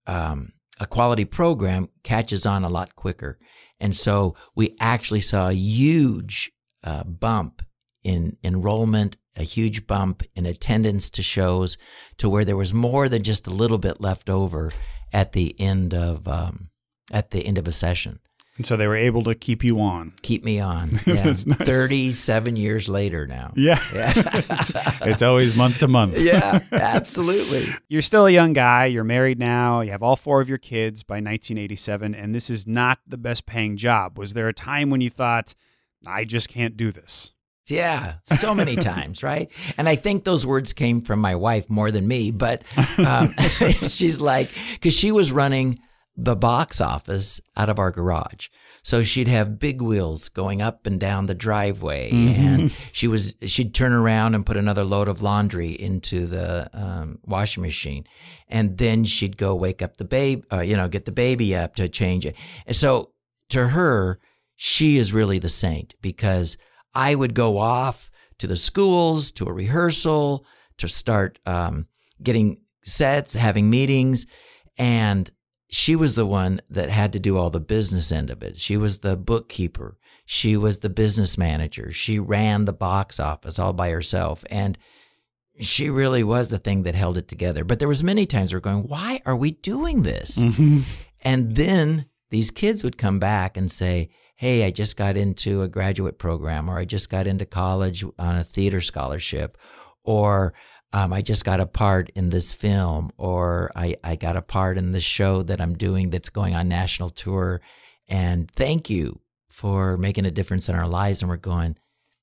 Um, 0.08 0.52
a 0.80 0.86
quality 0.86 1.24
program 1.24 1.88
catches 2.02 2.46
on 2.46 2.64
a 2.64 2.68
lot 2.68 2.96
quicker. 2.96 3.38
And 3.78 3.94
so 3.94 4.36
we 4.54 4.76
actually 4.80 5.20
saw 5.20 5.48
a 5.48 5.54
huge 5.54 6.52
uh, 6.84 7.04
bump 7.04 7.62
in 8.02 8.36
enrollment, 8.42 9.16
a 9.36 9.42
huge 9.42 9.86
bump 9.86 10.22
in 10.34 10.46
attendance 10.46 11.10
to 11.10 11.22
shows, 11.22 11.78
to 12.18 12.28
where 12.28 12.44
there 12.44 12.56
was 12.56 12.74
more 12.74 13.08
than 13.08 13.22
just 13.22 13.46
a 13.46 13.50
little 13.50 13.78
bit 13.78 14.00
left 14.00 14.28
over 14.28 14.72
at 15.12 15.32
the 15.32 15.58
end 15.60 15.94
of 15.94 16.26
um, 16.26 16.70
at 17.12 17.30
the 17.30 17.46
end 17.46 17.58
of 17.58 17.68
a 17.68 17.72
session. 17.72 18.20
And 18.58 18.66
so 18.66 18.76
they 18.76 18.86
were 18.86 18.96
able 18.96 19.22
to 19.24 19.34
keep 19.34 19.64
you 19.64 19.80
on. 19.80 20.12
Keep 20.22 20.44
me 20.44 20.60
on. 20.60 21.00
Yeah. 21.06 21.24
Nice. 21.24 21.44
Thirty-seven 21.44 22.56
years 22.56 22.88
later 22.88 23.26
now. 23.26 23.52
Yeah. 23.56 23.78
Yeah. 23.94 24.12
it's, 24.16 24.70
it's 25.02 25.22
always 25.22 25.56
month 25.56 25.78
to 25.78 25.88
month. 25.88 26.18
yeah, 26.18 26.60
absolutely. 26.70 27.66
You're 27.88 28.02
still 28.02 28.26
a 28.26 28.30
young 28.30 28.52
guy. 28.52 28.86
You're 28.86 29.04
married 29.04 29.38
now. 29.38 29.80
You 29.80 29.90
have 29.90 30.02
all 30.02 30.16
four 30.16 30.40
of 30.40 30.48
your 30.48 30.58
kids 30.58 31.02
by 31.02 31.14
1987, 31.14 32.14
and 32.14 32.34
this 32.34 32.50
is 32.50 32.66
not 32.66 32.98
the 33.06 33.18
best 33.18 33.46
paying 33.46 33.76
job. 33.76 34.18
Was 34.18 34.34
there 34.34 34.48
a 34.48 34.52
time 34.54 34.90
when 34.90 35.00
you 35.00 35.10
thought, 35.10 35.54
I 36.06 36.24
just 36.24 36.48
can't 36.48 36.76
do 36.76 36.92
this? 36.92 37.32
Yeah, 37.68 38.14
so 38.24 38.54
many 38.54 38.76
times, 38.76 39.22
right? 39.22 39.50
And 39.78 39.88
I 39.88 39.94
think 39.96 40.24
those 40.24 40.44
words 40.46 40.72
came 40.72 41.00
from 41.00 41.20
my 41.20 41.36
wife 41.36 41.70
more 41.70 41.90
than 41.90 42.06
me, 42.08 42.32
but 42.32 42.62
um, 42.98 43.32
she's 43.88 44.20
like, 44.20 44.50
because 44.72 44.94
she 44.94 45.12
was 45.12 45.30
running 45.30 45.78
the 46.16 46.36
box 46.36 46.80
office 46.80 47.40
out 47.56 47.70
of 47.70 47.78
our 47.78 47.90
garage. 47.90 48.48
So 48.82 49.02
she'd 49.02 49.28
have 49.28 49.58
big 49.58 49.80
wheels 49.80 50.28
going 50.28 50.60
up 50.60 50.86
and 50.86 51.00
down 51.00 51.26
the 51.26 51.34
driveway, 51.34 52.10
and 52.10 52.74
she 52.92 53.08
was 53.08 53.34
she'd 53.42 53.74
turn 53.74 53.92
around 53.92 54.34
and 54.34 54.44
put 54.44 54.56
another 54.56 54.84
load 54.84 55.08
of 55.08 55.22
laundry 55.22 55.70
into 55.70 56.26
the 56.26 56.68
um, 56.74 57.18
washing 57.24 57.62
machine, 57.62 58.04
and 58.48 58.76
then 58.76 59.04
she'd 59.04 59.36
go 59.36 59.54
wake 59.54 59.80
up 59.80 59.96
the 59.96 60.04
baby, 60.04 60.42
uh, 60.52 60.60
you 60.60 60.76
know, 60.76 60.88
get 60.88 61.06
the 61.06 61.12
baby 61.12 61.56
up 61.56 61.76
to 61.76 61.88
change 61.88 62.26
it. 62.26 62.36
And 62.66 62.76
so 62.76 63.12
to 63.48 63.68
her, 63.68 64.18
she 64.56 64.98
is 64.98 65.12
really 65.12 65.38
the 65.38 65.48
saint 65.48 65.94
because 66.02 66.58
I 66.94 67.14
would 67.14 67.34
go 67.34 67.56
off 67.58 68.10
to 68.38 68.46
the 68.46 68.56
schools, 68.56 69.30
to 69.32 69.46
a 69.46 69.52
rehearsal, 69.52 70.44
to 70.78 70.88
start 70.88 71.38
um, 71.46 71.86
getting 72.22 72.58
sets, 72.82 73.34
having 73.34 73.70
meetings. 73.70 74.26
And 74.76 75.30
she 75.72 75.96
was 75.96 76.16
the 76.16 76.26
one 76.26 76.60
that 76.68 76.90
had 76.90 77.14
to 77.14 77.18
do 77.18 77.38
all 77.38 77.48
the 77.48 77.58
business 77.58 78.12
end 78.12 78.28
of 78.28 78.42
it. 78.42 78.58
She 78.58 78.76
was 78.76 78.98
the 78.98 79.16
bookkeeper. 79.16 79.96
She 80.26 80.54
was 80.54 80.80
the 80.80 80.90
business 80.90 81.38
manager. 81.38 81.90
She 81.90 82.18
ran 82.18 82.66
the 82.66 82.74
box 82.74 83.18
office 83.18 83.58
all 83.58 83.72
by 83.72 83.88
herself. 83.88 84.44
And 84.50 84.76
she 85.58 85.88
really 85.88 86.22
was 86.22 86.50
the 86.50 86.58
thing 86.58 86.82
that 86.82 86.94
held 86.94 87.16
it 87.16 87.26
together. 87.26 87.64
But 87.64 87.78
there 87.78 87.88
was 87.88 88.04
many 88.04 88.26
times 88.26 88.52
we 88.52 88.56
were 88.58 88.60
going, 88.60 88.86
why 88.86 89.22
are 89.24 89.34
we 89.34 89.52
doing 89.52 90.02
this? 90.02 90.36
Mm-hmm. 90.38 90.80
And 91.22 91.56
then 91.56 92.04
these 92.28 92.50
kids 92.50 92.84
would 92.84 92.98
come 92.98 93.18
back 93.18 93.56
and 93.56 93.70
say, 93.70 94.10
Hey, 94.36 94.66
I 94.66 94.70
just 94.70 94.96
got 94.96 95.16
into 95.16 95.62
a 95.62 95.68
graduate 95.68 96.18
program, 96.18 96.68
or 96.68 96.76
I 96.76 96.84
just 96.84 97.08
got 97.08 97.28
into 97.28 97.46
college 97.46 98.04
on 98.18 98.36
a 98.36 98.42
theater 98.42 98.80
scholarship, 98.80 99.56
or 100.02 100.52
um, 100.92 101.12
I 101.12 101.22
just 101.22 101.44
got 101.44 101.60
a 101.60 101.66
part 101.66 102.10
in 102.14 102.30
this 102.30 102.54
film, 102.54 103.12
or 103.16 103.70
I, 103.74 103.96
I 104.04 104.16
got 104.16 104.36
a 104.36 104.42
part 104.42 104.78
in 104.78 104.92
this 104.92 105.04
show 105.04 105.42
that 105.42 105.60
I'm 105.60 105.74
doing 105.74 106.10
that's 106.10 106.28
going 106.28 106.54
on 106.54 106.68
national 106.68 107.10
tour. 107.10 107.60
And 108.08 108.50
thank 108.50 108.90
you 108.90 109.20
for 109.48 109.96
making 109.96 110.26
a 110.26 110.30
difference 110.30 110.68
in 110.68 110.74
our 110.74 110.88
lives. 110.88 111.22
And 111.22 111.30
we're 111.30 111.36
going, 111.36 111.76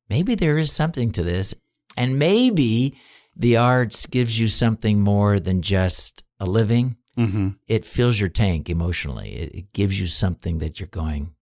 maybe 0.09 0.35
there 0.35 0.57
is 0.57 0.71
something 0.71 1.11
to 1.13 1.23
this. 1.23 1.55
And 1.97 2.19
maybe 2.19 2.97
the 3.35 3.57
arts 3.57 4.05
gives 4.05 4.39
you 4.39 4.47
something 4.47 4.99
more 4.99 5.39
than 5.39 5.61
just 5.61 6.23
a 6.39 6.45
living 6.45 6.95
Mm-hmm. 7.17 7.49
it 7.67 7.83
fills 7.83 8.17
your 8.17 8.29
tank 8.29 8.69
emotionally. 8.69 9.35
It, 9.35 9.55
it 9.55 9.73
gives 9.73 9.99
you 9.99 10.07
something 10.07 10.59
that 10.59 10.79
you're 10.79 10.87
going, 10.87 11.33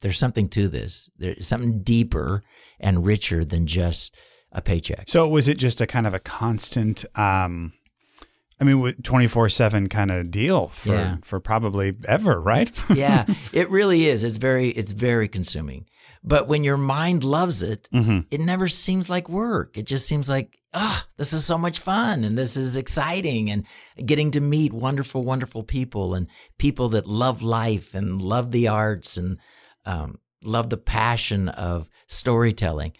there's 0.00 0.18
something 0.18 0.48
to 0.50 0.66
this. 0.68 1.10
There's 1.18 1.46
something 1.46 1.82
deeper 1.82 2.42
and 2.80 3.04
richer 3.04 3.44
than 3.44 3.66
just 3.66 4.16
a 4.56 4.60
paycheck. 4.62 5.04
So 5.08 5.28
was 5.28 5.46
it 5.48 5.58
just 5.58 5.80
a 5.80 5.86
kind 5.86 6.06
of 6.06 6.14
a 6.14 6.18
constant 6.18 7.04
um, 7.14 7.72
I 8.60 8.64
mean, 8.64 8.94
twenty 9.02 9.26
four 9.26 9.48
seven 9.50 9.88
kind 9.88 10.10
of 10.10 10.30
deal 10.30 10.68
for 10.68 10.94
Yeah. 10.94 11.16
for 11.24 11.38
probably 11.40 11.94
ever, 12.08 12.40
right? 12.40 12.70
yeah, 12.94 13.26
it 13.52 13.68
really 13.70 14.06
is. 14.06 14.24
It's 14.24 14.38
very 14.38 14.70
it's 14.70 14.92
very 14.92 15.28
consuming. 15.28 15.84
But 16.24 16.48
when 16.48 16.64
your 16.64 16.78
mind 16.78 17.22
loves 17.22 17.62
it, 17.62 17.88
hmm 17.92 18.20
it 18.30 18.40
never 18.40 18.66
seems 18.66 19.08
like 19.10 19.28
work. 19.28 19.76
It 19.76 19.84
just 19.86 20.08
seems 20.08 20.28
like, 20.30 20.56
ah, 20.72 21.06
this 21.18 21.32
is 21.34 21.44
so 21.44 21.58
much 21.58 21.78
fun 21.78 22.24
and 22.24 22.36
this 22.38 22.56
is 22.56 22.76
exciting 22.78 23.50
and 23.50 23.64
getting 24.04 24.30
to 24.32 24.40
meet 24.40 24.72
wonderful, 24.72 25.22
wonderful 25.22 25.62
people 25.62 26.14
and 26.14 26.26
people 26.58 26.88
that 26.90 27.06
love 27.06 27.42
life 27.42 27.94
and 27.94 28.20
love 28.22 28.50
the 28.52 28.68
arts 28.68 29.18
and 29.18 29.38
um, 29.84 30.18
love 30.42 30.70
the 30.70 30.78
passion 30.78 31.48
of 31.50 31.88
storytelling. 32.08 32.92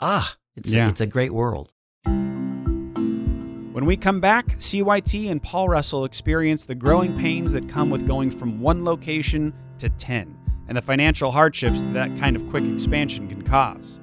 Ah, 0.00 0.36
it's 0.56 0.72
Yeah. 0.72 0.88
it's 0.88 1.00
a 1.00 1.06
great 1.06 1.32
world. 1.32 1.72
When 3.72 3.86
we 3.86 3.96
come 3.96 4.20
back, 4.20 4.58
CYT 4.60 5.28
and 5.30 5.42
Paul 5.42 5.68
Russell 5.68 6.04
experience 6.04 6.64
the 6.64 6.76
growing 6.76 7.18
pains 7.18 7.50
that 7.52 7.68
come 7.68 7.90
with 7.90 8.06
going 8.06 8.30
from 8.30 8.60
one 8.60 8.84
location 8.84 9.52
to 9.78 9.88
10 9.88 10.36
and 10.68 10.76
the 10.76 10.82
financial 10.82 11.32
hardships 11.32 11.82
that, 11.82 11.92
that 11.94 12.16
kind 12.18 12.36
of 12.36 12.48
quick 12.50 12.64
expansion 12.64 13.26
can 13.28 13.42
cause. 13.42 13.98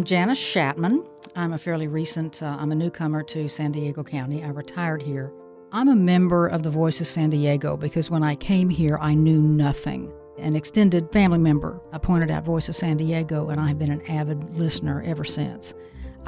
I'm 0.00 0.06
Janice 0.06 0.38
Shatman. 0.38 1.06
I'm 1.36 1.52
a 1.52 1.58
fairly 1.58 1.86
recent, 1.86 2.42
uh, 2.42 2.56
I'm 2.58 2.72
a 2.72 2.74
newcomer 2.74 3.22
to 3.24 3.50
San 3.50 3.70
Diego 3.70 4.02
County. 4.02 4.42
I 4.42 4.48
retired 4.48 5.02
here. 5.02 5.30
I'm 5.72 5.90
a 5.90 5.94
member 5.94 6.46
of 6.46 6.62
the 6.62 6.70
Voice 6.70 7.02
of 7.02 7.06
San 7.06 7.28
Diego 7.28 7.76
because 7.76 8.08
when 8.08 8.22
I 8.22 8.34
came 8.34 8.70
here, 8.70 8.96
I 8.98 9.12
knew 9.12 9.38
nothing. 9.38 10.10
An 10.38 10.56
extended 10.56 11.12
family 11.12 11.36
member 11.38 11.82
pointed 12.00 12.30
out 12.30 12.46
Voice 12.46 12.70
of 12.70 12.76
San 12.76 12.96
Diego, 12.96 13.50
and 13.50 13.60
I 13.60 13.68
have 13.68 13.78
been 13.78 13.90
an 13.90 14.00
avid 14.06 14.54
listener 14.54 15.02
ever 15.02 15.22
since. 15.22 15.74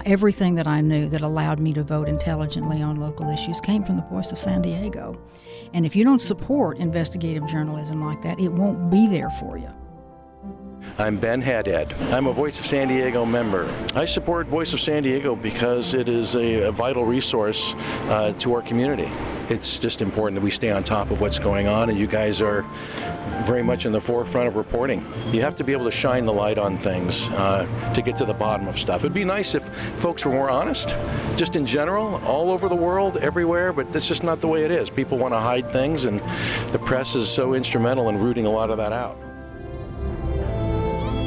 Everything 0.04 0.54
that 0.56 0.66
I 0.66 0.82
knew 0.82 1.08
that 1.08 1.22
allowed 1.22 1.58
me 1.58 1.72
to 1.72 1.82
vote 1.82 2.10
intelligently 2.10 2.82
on 2.82 2.96
local 2.96 3.30
issues 3.30 3.58
came 3.58 3.84
from 3.84 3.96
the 3.96 4.04
Voice 4.04 4.32
of 4.32 4.38
San 4.38 4.60
Diego. 4.60 5.18
And 5.72 5.86
if 5.86 5.96
you 5.96 6.04
don't 6.04 6.20
support 6.20 6.76
investigative 6.76 7.46
journalism 7.46 8.04
like 8.04 8.20
that, 8.20 8.38
it 8.38 8.52
won't 8.52 8.90
be 8.90 9.06
there 9.06 9.30
for 9.30 9.56
you. 9.56 9.70
I'm 10.98 11.16
Ben 11.16 11.40
Haddad. 11.40 11.90
I'm 12.12 12.26
a 12.26 12.32
Voice 12.32 12.60
of 12.60 12.66
San 12.66 12.88
Diego 12.88 13.24
member. 13.24 13.72
I 13.94 14.04
support 14.04 14.46
Voice 14.46 14.74
of 14.74 14.80
San 14.80 15.02
Diego 15.02 15.34
because 15.34 15.94
it 15.94 16.06
is 16.06 16.34
a, 16.34 16.64
a 16.64 16.72
vital 16.72 17.06
resource 17.06 17.74
uh, 18.08 18.34
to 18.40 18.52
our 18.54 18.60
community. 18.60 19.10
It's 19.48 19.78
just 19.78 20.02
important 20.02 20.34
that 20.34 20.44
we 20.44 20.50
stay 20.50 20.70
on 20.70 20.84
top 20.84 21.10
of 21.10 21.22
what's 21.22 21.38
going 21.38 21.66
on, 21.66 21.88
and 21.88 21.98
you 21.98 22.06
guys 22.06 22.42
are 22.42 22.66
very 23.44 23.62
much 23.62 23.86
in 23.86 23.92
the 23.92 24.00
forefront 24.00 24.48
of 24.48 24.56
reporting. 24.56 25.02
You 25.32 25.40
have 25.40 25.54
to 25.56 25.64
be 25.64 25.72
able 25.72 25.86
to 25.86 25.90
shine 25.90 26.26
the 26.26 26.32
light 26.32 26.58
on 26.58 26.76
things 26.76 27.30
uh, 27.30 27.66
to 27.94 28.02
get 28.02 28.14
to 28.18 28.26
the 28.26 28.34
bottom 28.34 28.68
of 28.68 28.78
stuff. 28.78 29.00
It'd 29.00 29.14
be 29.14 29.24
nice 29.24 29.54
if 29.54 29.66
folks 29.98 30.26
were 30.26 30.32
more 30.32 30.50
honest, 30.50 30.94
just 31.36 31.56
in 31.56 31.64
general, 31.64 32.22
all 32.26 32.50
over 32.50 32.68
the 32.68 32.76
world, 32.76 33.16
everywhere, 33.16 33.72
but 33.72 33.90
that's 33.92 34.06
just 34.06 34.24
not 34.24 34.42
the 34.42 34.48
way 34.48 34.62
it 34.62 34.70
is. 34.70 34.90
People 34.90 35.16
want 35.16 35.32
to 35.32 35.40
hide 35.40 35.70
things, 35.72 36.04
and 36.04 36.20
the 36.70 36.78
press 36.78 37.14
is 37.14 37.30
so 37.30 37.54
instrumental 37.54 38.10
in 38.10 38.18
rooting 38.18 38.44
a 38.44 38.50
lot 38.50 38.68
of 38.68 38.76
that 38.76 38.92
out. 38.92 39.31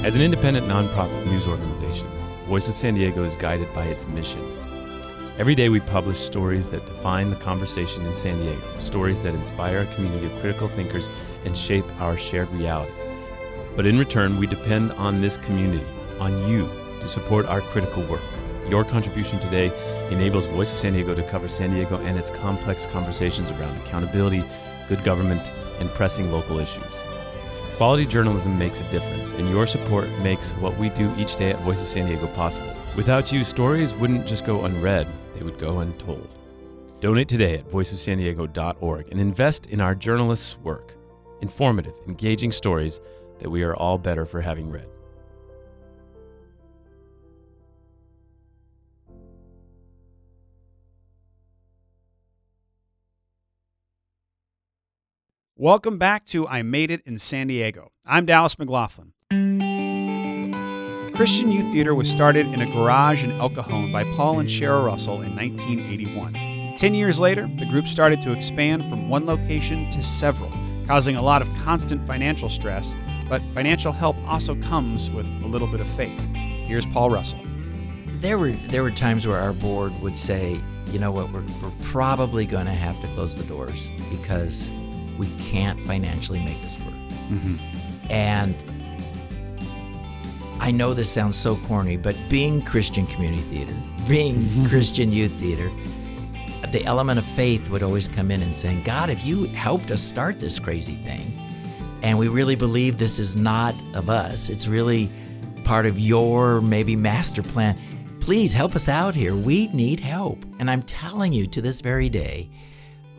As 0.06 0.16
an 0.16 0.22
independent 0.22 0.68
nonprofit 0.68 1.26
news 1.26 1.48
organization, 1.48 2.08
Voice 2.46 2.68
of 2.68 2.78
San 2.78 2.94
Diego 2.94 3.24
is 3.24 3.36
guided 3.36 3.74
by 3.74 3.86
its 3.86 4.06
mission. 4.06 4.40
Every 5.40 5.56
day 5.56 5.68
we 5.68 5.80
publish 5.80 6.20
stories 6.20 6.68
that 6.68 6.86
define 6.86 7.32
the 7.32 7.36
conversation 7.38 8.06
in 8.06 8.16
San 8.16 8.38
Diego, 8.38 8.62
stories 8.78 9.24
that 9.24 9.34
inspire 9.34 9.80
a 9.80 9.96
community 9.96 10.28
of 10.28 10.40
critical 10.42 10.68
thinkers 10.68 11.10
and 11.44 11.58
shape 11.58 11.86
our 12.00 12.16
shared 12.18 12.52
reality. 12.52 12.94
But 13.76 13.88
in 13.88 13.98
return, 13.98 14.38
we 14.38 14.46
depend 14.46 14.92
on 14.92 15.22
this 15.22 15.40
community, 15.40 15.84
on 16.20 16.48
you, 16.48 16.70
to 17.02 17.08
support 17.08 17.48
our 17.48 17.62
critical 17.62 18.04
work. 18.04 18.22
Your 18.70 18.84
contribution 18.84 19.40
today 19.40 19.72
enables 20.12 20.46
Voice 20.46 20.72
of 20.72 20.78
San 20.78 20.94
Diego 20.94 21.16
to 21.16 21.24
cover 21.24 21.48
San 21.48 21.72
Diego 21.72 21.98
and 22.02 22.16
its 22.16 22.30
complex 22.30 22.86
conversations 22.86 23.50
around 23.50 23.76
accountability, 23.78 24.44
good 24.88 25.04
government, 25.04 25.52
and 25.80 25.90
pressing 25.90 26.32
local 26.32 26.60
issues. 26.60 26.94
Quality 27.78 28.06
journalism 28.06 28.58
makes 28.58 28.80
a 28.80 28.90
difference, 28.90 29.34
and 29.34 29.50
your 29.50 29.68
support 29.68 30.10
makes 30.20 30.52
what 30.54 30.78
we 30.78 30.88
do 30.88 31.14
each 31.18 31.36
day 31.36 31.52
at 31.52 31.60
Voice 31.64 31.82
of 31.82 31.90
San 31.90 32.08
Diego 32.08 32.28
possible. 32.28 32.74
Without 32.96 33.34
you, 33.34 33.44
stories 33.44 33.94
wouldn't 33.96 34.26
just 34.26 34.46
go 34.46 34.64
unread, 34.64 35.10
they 35.34 35.44
would 35.44 35.58
go 35.58 35.80
untold. 35.80 36.30
Donate 37.02 37.28
today 37.28 37.56
at 37.56 37.70
voiceofsandiego.org 37.70 39.10
and 39.12 39.20
invest 39.20 39.66
in 39.66 39.82
our 39.82 39.94
journalists' 39.94 40.58
work. 40.60 40.94
Informative, 41.42 41.96
engaging 42.08 42.54
stories 42.54 43.02
that 43.40 43.50
we 43.50 43.62
are 43.62 43.76
all 43.76 43.98
better 43.98 44.26
for 44.26 44.40
having 44.40 44.72
read. 44.72 44.88
Welcome 55.58 55.98
back 55.98 56.26
to 56.26 56.46
I 56.50 56.64
Made 56.64 56.92
It 56.92 57.00
in 57.06 57.18
San 57.18 57.48
Diego. 57.48 57.94
I'm 58.06 58.26
Dallas 58.26 58.60
McLaughlin. 58.60 59.14
Christian 61.16 61.50
Youth 61.50 61.72
Theater 61.72 61.96
was 61.96 62.12
started 62.12 62.48
in 62.48 62.60
a 62.60 62.66
garage 62.66 63.24
in 63.24 63.32
El 63.32 63.50
Cajon 63.52 63.90
by 63.90 64.04
Paul 64.16 64.40
and 64.40 64.50
Sheryl 64.50 64.86
Russell 64.86 65.22
in 65.22 65.34
1981. 65.34 66.76
Ten 66.76 66.94
years 66.94 67.22
later, 67.22 67.50
the 67.58 67.66
group 67.68 67.88
started 67.88 68.22
to 68.24 68.34
expand 68.34 68.90
from 68.90 69.08
one 69.08 69.26
location 69.26 69.90
to 69.92 70.04
several, 70.04 70.52
causing 70.88 71.16
a 71.16 71.22
lot 71.22 71.42
of 71.42 71.48
constant 71.64 72.06
financial 72.06 72.50
stress, 72.50 72.94
but 73.30 73.42
financial 73.54 73.94
help 73.94 74.18
also 74.28 74.56
comes 74.56 75.10
with 75.10 75.26
a 75.26 75.48
little 75.48 75.68
bit 75.68 75.80
of 75.80 75.88
faith. 75.88 76.20
Here's 76.34 76.86
Paul 76.86 77.12
Russell. 77.12 77.40
There 78.18 78.38
were 78.38 78.52
there 78.52 78.84
were 78.84 78.92
times 78.92 79.26
where 79.26 79.38
our 79.38 79.54
board 79.54 79.98
would 80.02 80.18
say, 80.18 80.60
you 80.92 81.00
know 81.00 81.12
what, 81.12 81.32
we're, 81.32 81.46
we're 81.64 81.72
probably 81.84 82.46
going 82.46 82.66
to 82.66 82.74
have 82.74 83.00
to 83.00 83.08
close 83.14 83.38
the 83.38 83.46
doors 83.46 83.90
because 84.10 84.70
we 85.18 85.28
can't 85.38 85.80
financially 85.86 86.44
make 86.44 86.62
this 86.62 86.80
work. 86.80 86.94
Mm-hmm. 87.30 87.56
And 88.10 88.56
I 90.60 90.72
know 90.72 90.94
this 90.94 91.10
sounds 91.10 91.36
so 91.36 91.58
corny, 91.58 91.98
but 91.98 92.16
being 92.30 92.62
Christian 92.62 93.08
community 93.08 93.44
theater, 93.44 93.76
being 94.08 94.36
mm-hmm. 94.36 94.68
Christian 94.68 95.12
youth 95.12 95.34
theater, 95.40 95.72
the 96.72 96.84
element 96.86 97.20
of 97.20 97.26
faith 97.26 97.70
would 97.70 97.84
always 97.84 98.08
come 98.08 98.32
in 98.32 98.42
and 98.42 98.54
saying, 98.54 98.84
God, 98.84 99.10
if 99.10 99.26
you 99.26 99.46
helped 99.46 99.92
us 99.92 100.02
start 100.02 100.40
this 100.40 100.60
crazy 100.60 100.96
thing, 100.96 101.38
and 102.02 102.18
we 102.18 102.28
really 102.28 102.56
believe 102.56 102.98
this 102.98 103.20
is 103.20 103.36
not 103.36 103.76
of 103.94 104.10
us, 104.10 104.50
it's 104.50 104.68
really 104.68 105.10
part 105.64 105.86
of 105.86 106.00
your 106.00 106.62
maybe 106.62 106.96
master 106.96 107.42
plan, 107.42 107.78
please 108.20 108.54
help 108.54 108.76
us 108.76 108.90
out 108.90 109.16
here. 109.16 109.36
We 109.36 109.68
need 109.68 110.00
help. 110.00 110.46
And 110.60 110.70
I'm 110.70 110.84
telling 110.84 111.34
you 111.34 111.48
to 111.48 111.62
this 111.62 111.82
very 111.82 112.10
day, 112.10 112.50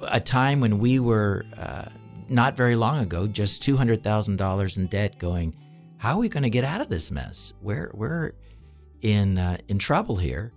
a 0.03 0.21
time 0.21 0.61
when 0.61 0.79
we 0.79 0.99
were 0.99 1.45
uh, 1.57 1.87
not 2.29 2.57
very 2.57 2.77
long 2.77 3.01
ago, 3.01 3.27
just 3.27 3.63
two 3.63 3.77
hundred 3.77 4.03
thousand 4.03 4.37
dollars 4.37 4.77
in 4.77 4.87
debt, 4.87 5.19
going, 5.19 5.57
how 5.99 6.15
are 6.15 6.19
we 6.19 6.29
going 6.29 6.43
to 6.43 6.51
get 6.51 6.65
out 6.65 6.81
of 6.81 6.89
this 6.89 7.11
mess? 7.11 7.55
We're 7.63 7.91
we're 7.95 8.33
in 9.03 9.39
uh, 9.39 9.59
in 9.69 9.79
trouble 9.79 10.17
here. 10.17 10.53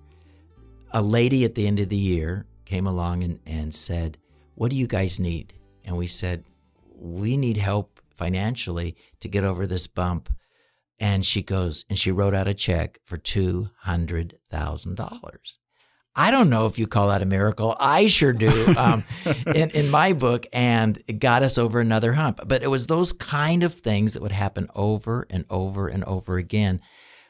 A 0.91 1.01
lady 1.01 1.45
at 1.45 1.55
the 1.55 1.67
end 1.67 1.79
of 1.79 1.89
the 1.89 1.95
year 1.95 2.45
came 2.65 2.87
along 2.87 3.23
and, 3.23 3.39
and 3.45 3.73
said, 3.73 4.17
"What 4.55 4.71
do 4.71 4.75
you 4.75 4.87
guys 4.87 5.19
need?" 5.19 5.53
And 5.85 5.95
we 5.97 6.07
said, 6.07 6.43
"We 6.95 7.37
need 7.37 7.57
help 7.57 7.99
financially 8.15 8.95
to 9.19 9.27
get 9.27 9.43
over 9.43 9.67
this 9.67 9.87
bump." 9.87 10.29
And 10.99 11.25
she 11.25 11.41
goes 11.41 11.85
and 11.89 11.97
she 11.97 12.11
wrote 12.11 12.33
out 12.33 12.47
a 12.47 12.53
check 12.53 12.99
for 13.05 13.17
two 13.17 13.69
hundred 13.77 14.37
thousand 14.49 14.95
dollars. 14.97 15.58
I 16.19 16.31
don't 16.31 16.49
know 16.49 16.65
if 16.65 16.77
you 16.77 16.85
call 16.85 17.07
that 17.07 17.21
a 17.21 17.25
miracle. 17.25 17.75
I 17.79 18.07
sure 18.07 18.33
do 18.33 18.51
um, 18.77 19.03
in, 19.55 19.69
in 19.71 19.89
my 19.89 20.11
book, 20.13 20.45
and 20.51 21.01
it 21.07 21.19
got 21.19 21.43
us 21.43 21.57
over 21.57 21.79
another 21.79 22.13
hump. 22.13 22.41
But 22.45 22.61
it 22.61 22.67
was 22.69 22.87
those 22.87 23.13
kind 23.13 23.63
of 23.63 23.73
things 23.73 24.13
that 24.13 24.21
would 24.21 24.33
happen 24.33 24.67
over 24.75 25.25
and 25.29 25.45
over 25.49 25.87
and 25.87 26.03
over 26.03 26.37
again 26.37 26.81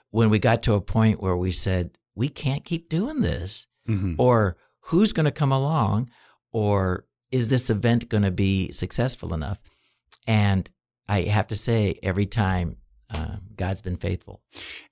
when 0.09 0.31
we 0.31 0.39
got 0.39 0.63
to 0.63 0.73
a 0.73 0.81
point 0.81 1.21
where 1.21 1.37
we 1.37 1.51
said, 1.51 1.91
we 2.15 2.29
can't 2.29 2.65
keep 2.65 2.89
doing 2.89 3.21
this, 3.21 3.67
Mhm. 3.87 4.15
or 4.17 4.57
who's 4.85 5.13
going 5.13 5.25
to 5.25 5.31
come 5.31 5.51
along, 5.51 6.09
or 6.51 7.05
is 7.31 7.49
this 7.49 7.69
event 7.69 8.09
going 8.09 8.23
to 8.23 8.31
be 8.31 8.71
successful 8.71 9.33
enough? 9.35 9.59
And 10.25 10.67
I 11.07 11.21
have 11.21 11.47
to 11.47 11.55
say, 11.55 11.99
every 12.01 12.25
time 12.25 12.77
uh, 13.09 13.37
God's 13.55 13.81
been 13.81 13.97
faithful. 13.97 14.41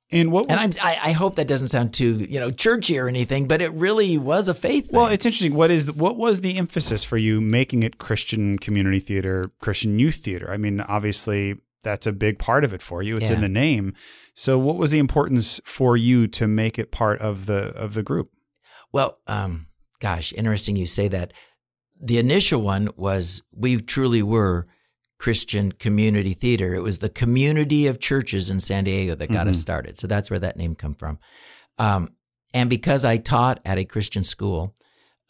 And 0.09 0.31
what? 0.31 0.49
And 0.49 0.59
I'm, 0.59 0.71
I, 0.81 1.09
I 1.09 1.11
hope 1.11 1.35
that 1.35 1.47
doesn't 1.47 1.67
sound 1.67 1.93
too 1.93 2.25
you 2.29 2.39
know 2.39 2.49
churchy 2.49 2.97
or 2.97 3.07
anything, 3.07 3.47
but 3.47 3.61
it 3.61 3.73
really 3.73 4.17
was 4.17 4.47
a 4.47 4.53
faith. 4.53 4.89
well, 4.91 5.05
thing. 5.05 5.13
it's 5.15 5.25
interesting. 5.25 5.53
What 5.53 5.69
is 5.69 5.87
the, 5.87 5.93
what 5.93 6.15
was 6.15 6.41
the 6.41 6.57
emphasis 6.57 7.03
for 7.03 7.17
you 7.17 7.41
making 7.41 7.83
it 7.83 7.97
Christian 7.97 8.57
community 8.57 8.99
theater, 8.99 9.51
Christian 9.59 9.99
youth 9.99 10.15
theater? 10.15 10.49
I 10.49 10.57
mean, 10.57 10.79
obviously 10.81 11.57
that's 11.83 12.07
a 12.07 12.13
big 12.13 12.39
part 12.39 12.63
of 12.63 12.73
it 12.73 12.81
for 12.81 13.01
you. 13.01 13.17
It's 13.17 13.29
in 13.29 13.41
the 13.41 13.49
name. 13.49 13.93
So, 14.33 14.57
what 14.57 14.77
was 14.77 14.91
the 14.91 14.99
importance 14.99 15.59
for 15.65 15.97
you 15.97 16.27
to 16.27 16.47
make 16.47 16.79
it 16.79 16.91
part 16.91 17.19
of 17.19 17.45
the 17.45 17.73
of 17.75 17.93
the 17.93 18.03
group? 18.03 18.31
Well, 18.93 19.19
um, 19.27 19.67
gosh, 19.99 20.33
interesting 20.33 20.75
you 20.75 20.85
say 20.85 21.07
that. 21.09 21.33
The 21.99 22.19
initial 22.19 22.61
one 22.61 22.89
was 22.95 23.41
we 23.51 23.81
truly 23.81 24.21
were 24.21 24.67
Christian 25.19 25.71
community 25.71 26.33
theater. 26.33 26.75
It 26.75 26.81
was 26.83 26.99
the 26.99 27.09
community 27.09 27.87
of 27.87 27.99
churches 27.99 28.49
in 28.49 28.59
San 28.59 28.83
Diego 28.83 29.15
that 29.15 29.31
got 29.31 29.47
us 29.47 29.57
Mhm. 29.57 29.61
started. 29.61 29.97
So 29.97 30.05
that's 30.07 30.29
where 30.29 30.39
that 30.39 30.57
name 30.57 30.75
come 30.75 30.93
from. 30.93 31.19
Um, 31.79 32.13
and 32.53 32.69
because 32.69 33.03
I 33.03 33.17
taught 33.17 33.59
at 33.65 33.77
a 33.77 33.85
Christian 33.85 34.23
school, 34.23 34.75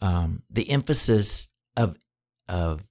um, 0.02 0.44
the 0.50 0.70
emphasis 0.70 1.52
of 1.76 1.98
of 2.50 2.86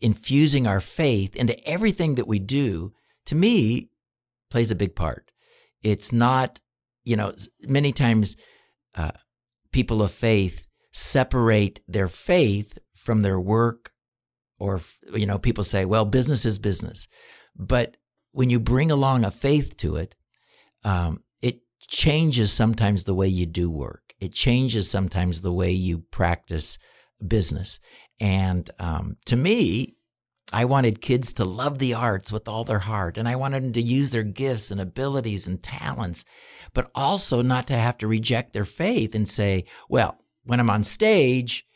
infusing 0.00 0.66
our 0.66 0.80
faith 0.80 1.34
into 1.36 1.58
everything 1.68 2.14
that 2.14 2.26
we 2.28 2.38
do, 2.38 2.92
to 3.26 3.34
me, 3.34 3.90
plays 4.50 4.70
a 4.70 4.74
big 4.76 4.94
part. 4.94 5.30
It's 5.82 6.12
not, 6.12 6.60
you 7.04 7.16
know, 7.16 7.34
many 7.62 7.92
times 7.92 8.36
uh, 8.94 9.10
people 9.72 10.00
of 10.00 10.10
faith 10.12 10.66
separate 10.92 11.80
their 11.86 12.08
faith 12.08 12.78
from 12.94 13.20
their 13.20 13.38
work 13.38 13.92
or 14.58 14.80
you 15.14 15.26
know 15.26 15.38
people 15.38 15.64
say 15.64 15.84
well 15.84 16.04
business 16.04 16.44
is 16.44 16.58
business. 16.58 17.06
But 17.56 17.96
when 18.32 18.50
you 18.50 18.60
bring 18.60 18.90
along 18.90 19.24
a 19.24 19.30
faith 19.30 19.76
to 19.78 19.96
it 19.96 20.14
um, 20.84 21.22
it 21.42 21.60
changes 21.80 22.52
sometimes 22.52 23.04
the 23.04 23.14
way 23.14 23.28
you 23.28 23.46
do 23.46 23.70
work. 23.70 24.14
It 24.20 24.32
changes 24.32 24.90
sometimes 24.90 25.42
the 25.42 25.52
way 25.52 25.70
you 25.70 25.98
practice 26.10 26.78
business. 27.26 27.78
And 28.20 28.70
um, 28.78 29.16
to 29.26 29.36
me 29.36 29.94
i 30.50 30.64
wanted 30.64 31.02
kids 31.02 31.34
to 31.34 31.44
love 31.44 31.78
the 31.78 31.92
arts 31.92 32.32
with 32.32 32.48
all 32.48 32.64
their 32.64 32.78
heart 32.78 33.18
and 33.18 33.28
i 33.28 33.36
wanted 33.36 33.62
them 33.62 33.72
to 33.74 33.82
use 33.82 34.12
their 34.12 34.22
gifts 34.22 34.70
and 34.70 34.80
abilities 34.80 35.46
and 35.46 35.62
talents 35.62 36.24
but 36.74 36.90
also 36.94 37.42
not 37.42 37.66
to 37.66 37.76
have 37.76 37.98
to 37.98 38.06
reject 38.06 38.52
their 38.52 38.64
faith 38.64 39.14
and 39.14 39.28
say, 39.28 39.64
well, 39.88 40.18
when 40.44 40.60
I'm 40.60 40.70
on 40.70 40.84
stage, 40.84 41.66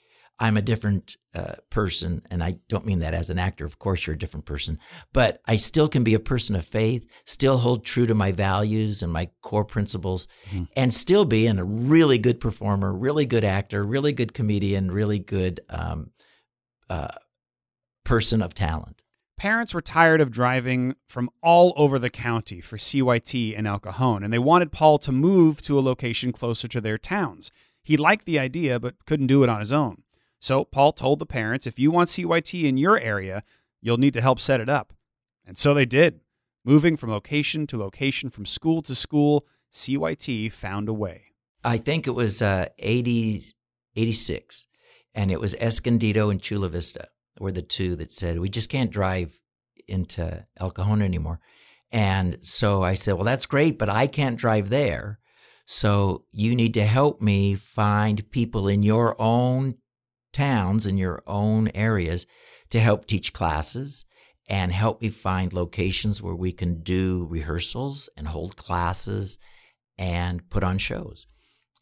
I'm 0.43 0.57
a 0.57 0.63
different 0.63 1.17
uh, 1.35 1.55
person. 1.71 2.21
And 2.31 2.43
I 2.43 2.57
don't 2.69 2.85
mean 2.85 2.99
that 2.99 3.15
as 3.15 3.31
an 3.31 3.39
actor. 3.39 3.65
Of 3.65 3.79
course, 3.79 4.05
you're 4.07 4.17
a 4.17 4.19
different 4.19 4.45
person, 4.45 4.79
but 5.13 5.41
I 5.47 5.55
still 5.57 5.89
can 5.89 6.03
be 6.03 6.15
a 6.15 6.19
person 6.21 6.57
of 6.57 6.67
faith, 6.67 7.07
still 7.25 7.59
hold 7.59 7.85
true 7.85 8.07
to 8.07 8.15
my 8.15 8.33
values 8.33 9.03
and 9.03 9.13
my 9.13 9.31
core 9.41 9.65
principles, 9.65 10.27
Mhm. 10.51 10.67
and 10.77 10.93
still 10.93 11.25
be 11.25 11.47
a 11.47 11.63
really 11.65 12.19
good 12.19 12.41
performer, 12.41 12.93
really 12.93 13.25
good 13.25 13.45
actor, 13.45 13.85
really 13.85 14.13
good 14.13 14.35
comedian, 14.35 14.91
really 14.91 15.21
good 15.21 15.61
um, 15.71 16.11
uh, 16.91 17.15
person 18.05 18.43
of 18.43 18.53
talent. 18.53 19.05
Parents 19.39 19.73
were 19.75 19.81
tired 19.81 20.21
of 20.21 20.31
driving 20.33 20.97
from 21.09 21.31
all 21.41 21.73
over 21.77 21.99
the 22.01 22.11
county 22.11 22.61
for 22.61 22.77
CYT 22.77 23.55
and 23.57 23.67
El 23.67 23.79
Cajon, 23.79 24.23
and 24.25 24.33
they 24.33 24.39
wanted 24.39 24.73
Paul 24.73 24.99
to 24.99 25.13
move 25.13 25.63
to 25.63 25.79
a 25.79 25.81
location 25.81 26.33
closer 26.33 26.67
to 26.69 26.81
their 26.81 26.99
towns. 26.99 27.51
He 27.83 27.97
liked 27.97 28.27
the 28.27 28.39
idea, 28.39 28.79
but 28.81 29.05
couldn't 29.07 29.29
do 29.29 29.43
it 29.45 29.49
on 29.49 29.61
his 29.61 29.73
own. 29.73 30.03
So 30.43 30.65
Paul 30.65 30.93
told 30.93 31.21
the 31.21 31.27
parents 31.27 31.69
if 31.69 31.79
you 31.79 31.93
want 31.93 32.09
CYT 32.09 32.65
in 32.65 32.77
your 32.77 32.99
area, 32.99 33.45
you'll 33.81 33.97
need 33.97 34.13
to 34.15 34.21
help 34.21 34.41
set 34.41 34.61
it 34.61 34.69
up. 34.69 34.93
And 35.47 35.57
so 35.57 35.73
they 35.73 35.87
did. 35.87 36.19
Moving 36.65 36.97
from 36.97 37.11
location 37.11 37.65
to 37.69 37.77
location, 37.77 38.29
from 38.29 38.45
school 38.45 38.83
to 38.83 38.97
school, 38.97 39.45
CYT 39.73 40.51
found 40.51 40.89
a 40.89 40.93
way. 40.93 41.27
I 41.63 41.79
think 41.79 42.09
it 42.09 42.17
was 42.17 42.43
uh, 42.43 42.67
80, 42.81 43.39
86, 43.95 44.67
and 45.15 45.31
it 45.31 45.41
was 45.41 45.55
Escondido 45.55 46.29
and 46.29 46.43
Chula 46.43 46.69
Vista 46.69 47.07
were 47.39 47.53
the 47.53 47.63
two 47.63 47.95
that 47.97 48.13
said, 48.13 48.41
we 48.41 48.49
just 48.49 48.69
can't 48.69 48.91
drive 48.91 49.41
into 49.87 50.45
El 50.57 50.73
Cajon 50.73 51.03
anymore. 51.03 51.39
And 51.93 52.39
so 52.41 52.83
I 52.83 52.95
said, 52.95 53.15
well, 53.15 53.25
that's 53.25 53.47
great, 53.47 53.79
but 53.79 53.89
I 53.89 54.09
can't 54.09 54.37
drive 54.37 54.71
there. 54.71 55.21
So 55.67 56.25
you 56.33 56.57
need 56.57 56.75
to 56.75 56.85
help 56.85 57.23
me 57.23 57.55
find 57.55 58.29
people 58.33 58.67
in 58.67 58.83
your 58.83 59.15
own 59.23 59.77
towns, 60.33 60.87
in 60.87 60.97
your 60.99 61.23
own 61.27 61.69
areas, 61.75 62.27
to 62.71 62.81
help 62.81 63.07
teach 63.07 63.33
classes 63.33 64.05
and 64.49 64.73
help 64.73 65.01
me 65.03 65.09
find 65.09 65.53
locations 65.53 66.21
where 66.21 66.35
we 66.35 66.53
can 66.53 66.83
do 66.83 67.27
rehearsals 67.31 68.09
and 68.17 68.29
hold 68.29 68.57
classes 68.57 69.39
and 69.99 70.49
put 70.51 70.65
on 70.65 70.79
shows. 70.79 71.27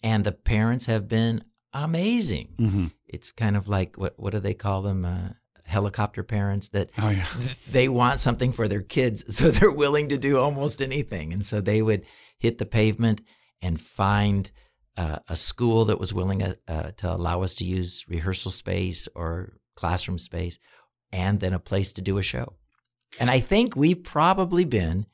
And 0.03 0.25
the 0.25 0.33
parents 0.33 0.87
have 0.87 1.09
been 1.09 1.45
amazing. 1.73 2.55
Mm-hmm. 2.59 2.87
It's 3.07 3.33
kind 3.33 3.57
of 3.57 3.69
like 3.69 3.97
what 3.97 4.15
what 4.17 4.33
do 4.33 4.41
they 4.41 4.55
call 4.55 4.83
them? 4.83 5.05
Uh, 5.05 5.31
helicopter 5.65 6.25
parents 6.25 6.69
that 6.69 6.91
Oh, 6.99 7.11
yeah. 7.11 7.27
they 7.71 7.89
want 7.89 8.21
something 8.21 8.53
for 8.53 8.69
their 8.69 8.83
kids, 8.83 9.25
so 9.37 9.51
they're 9.51 9.71
willing 9.71 10.09
to 10.09 10.19
do 10.19 10.39
almost 10.39 10.83
anything. 10.83 11.33
And 11.33 11.45
so 11.45 11.61
they 11.61 11.81
would 11.81 12.05
hit 12.39 12.59
the 12.59 12.67
pavement 12.67 13.23
and 13.63 13.81
find 13.81 14.51
uh, 14.97 15.19
a 15.29 15.37
school 15.37 15.87
that 15.87 16.01
was 16.01 16.13
willing 16.13 16.43
uh, 16.43 16.55
uh, 16.69 16.91
to 16.99 17.13
allow 17.13 17.43
us 17.43 17.55
to 17.57 17.65
use 17.65 18.05
rehearsal 18.09 18.51
space 18.51 19.09
or 19.15 19.55
classroom 19.77 20.19
space, 20.19 20.59
and 21.13 21.41
then 21.41 21.53
a 21.53 21.59
place 21.59 21.93
to 21.95 22.03
do 22.03 22.19
a 22.19 22.23
show. 22.23 22.55
And 23.19 23.31
I 23.31 23.41
think 23.41 23.75
we've 23.75 24.03
probably 24.03 24.65
been 24.65 25.07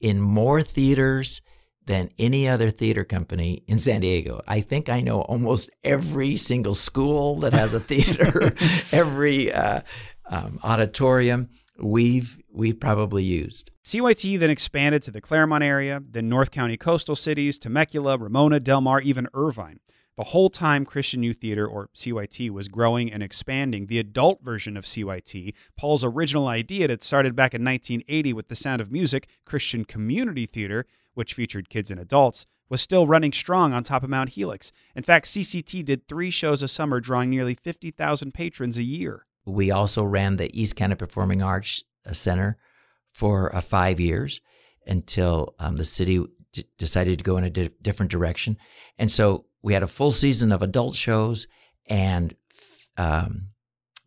in 0.00 0.20
more 0.20 0.62
theaters 0.62 1.42
than 1.84 2.10
any 2.18 2.48
other 2.48 2.70
theater 2.70 3.04
company 3.04 3.64
in 3.66 3.78
San 3.78 4.00
Diego. 4.00 4.40
I 4.46 4.60
think 4.60 4.88
I 4.88 5.00
know 5.00 5.22
almost 5.22 5.70
every 5.82 6.36
single 6.36 6.74
school 6.74 7.36
that 7.40 7.54
has 7.54 7.74
a 7.74 7.80
theater, 7.80 8.54
every 8.92 9.52
uh, 9.52 9.80
um, 10.26 10.60
auditorium 10.62 11.48
we've 11.78 12.38
we've 12.50 12.78
probably 12.78 13.22
used. 13.22 13.70
CYT 13.84 14.38
then 14.38 14.50
expanded 14.50 15.02
to 15.02 15.10
the 15.10 15.20
Clairemont 15.20 15.64
area, 15.64 16.02
then 16.08 16.28
North 16.28 16.50
County 16.50 16.76
coastal 16.76 17.16
cities, 17.16 17.58
Temecula, 17.58 18.18
Ramona, 18.18 18.60
Del 18.60 18.80
Mar, 18.80 19.00
even 19.00 19.28
Irvine. 19.34 19.80
The 20.16 20.24
whole 20.24 20.50
time 20.50 20.84
Christian 20.84 21.22
Youth 21.22 21.38
Theater, 21.38 21.66
or 21.66 21.88
CYT, 21.94 22.50
was 22.50 22.68
growing 22.68 23.10
and 23.10 23.22
expanding, 23.22 23.86
the 23.86 23.98
adult 23.98 24.42
version 24.42 24.76
of 24.76 24.84
CYT, 24.84 25.54
Paul's 25.74 26.04
original 26.04 26.48
idea 26.48 26.86
that 26.88 27.02
started 27.02 27.34
back 27.34 27.54
in 27.54 27.64
1980 27.64 28.34
with 28.34 28.48
The 28.48 28.54
Sound 28.54 28.82
of 28.82 28.92
Music, 28.92 29.26
Christian 29.46 29.86
Community 29.86 30.44
Theater, 30.44 30.84
which 31.14 31.32
featured 31.32 31.70
kids 31.70 31.90
and 31.90 31.98
adults, 31.98 32.46
was 32.68 32.82
still 32.82 33.06
running 33.06 33.32
strong 33.32 33.72
on 33.72 33.84
top 33.84 34.02
of 34.02 34.10
Mount 34.10 34.30
Helix. 34.30 34.70
In 34.94 35.02
fact, 35.02 35.26
CCT 35.26 35.82
did 35.84 36.06
three 36.06 36.30
shows 36.30 36.62
a 36.62 36.68
summer, 36.68 37.00
drawing 37.00 37.30
nearly 37.30 37.54
50,000 37.54 38.34
patrons 38.34 38.76
a 38.76 38.82
year. 38.82 39.26
We 39.44 39.70
also 39.70 40.04
ran 40.04 40.36
the 40.36 40.50
East 40.58 40.76
County 40.76 40.94
Performing 40.94 41.42
Arts 41.42 41.82
uh, 42.06 42.12
Center 42.12 42.58
for 43.12 43.54
uh, 43.54 43.60
five 43.60 44.00
years 44.00 44.40
until 44.86 45.54
um, 45.58 45.76
the 45.76 45.84
city 45.84 46.24
d- 46.52 46.64
decided 46.78 47.18
to 47.18 47.24
go 47.24 47.36
in 47.36 47.44
a 47.44 47.50
di- 47.50 47.70
different 47.80 48.10
direction. 48.10 48.56
And 48.98 49.10
so 49.10 49.46
we 49.62 49.74
had 49.74 49.82
a 49.82 49.88
full 49.88 50.12
season 50.12 50.52
of 50.52 50.62
adult 50.62 50.94
shows 50.94 51.46
and 51.86 52.34
um, 52.96 53.48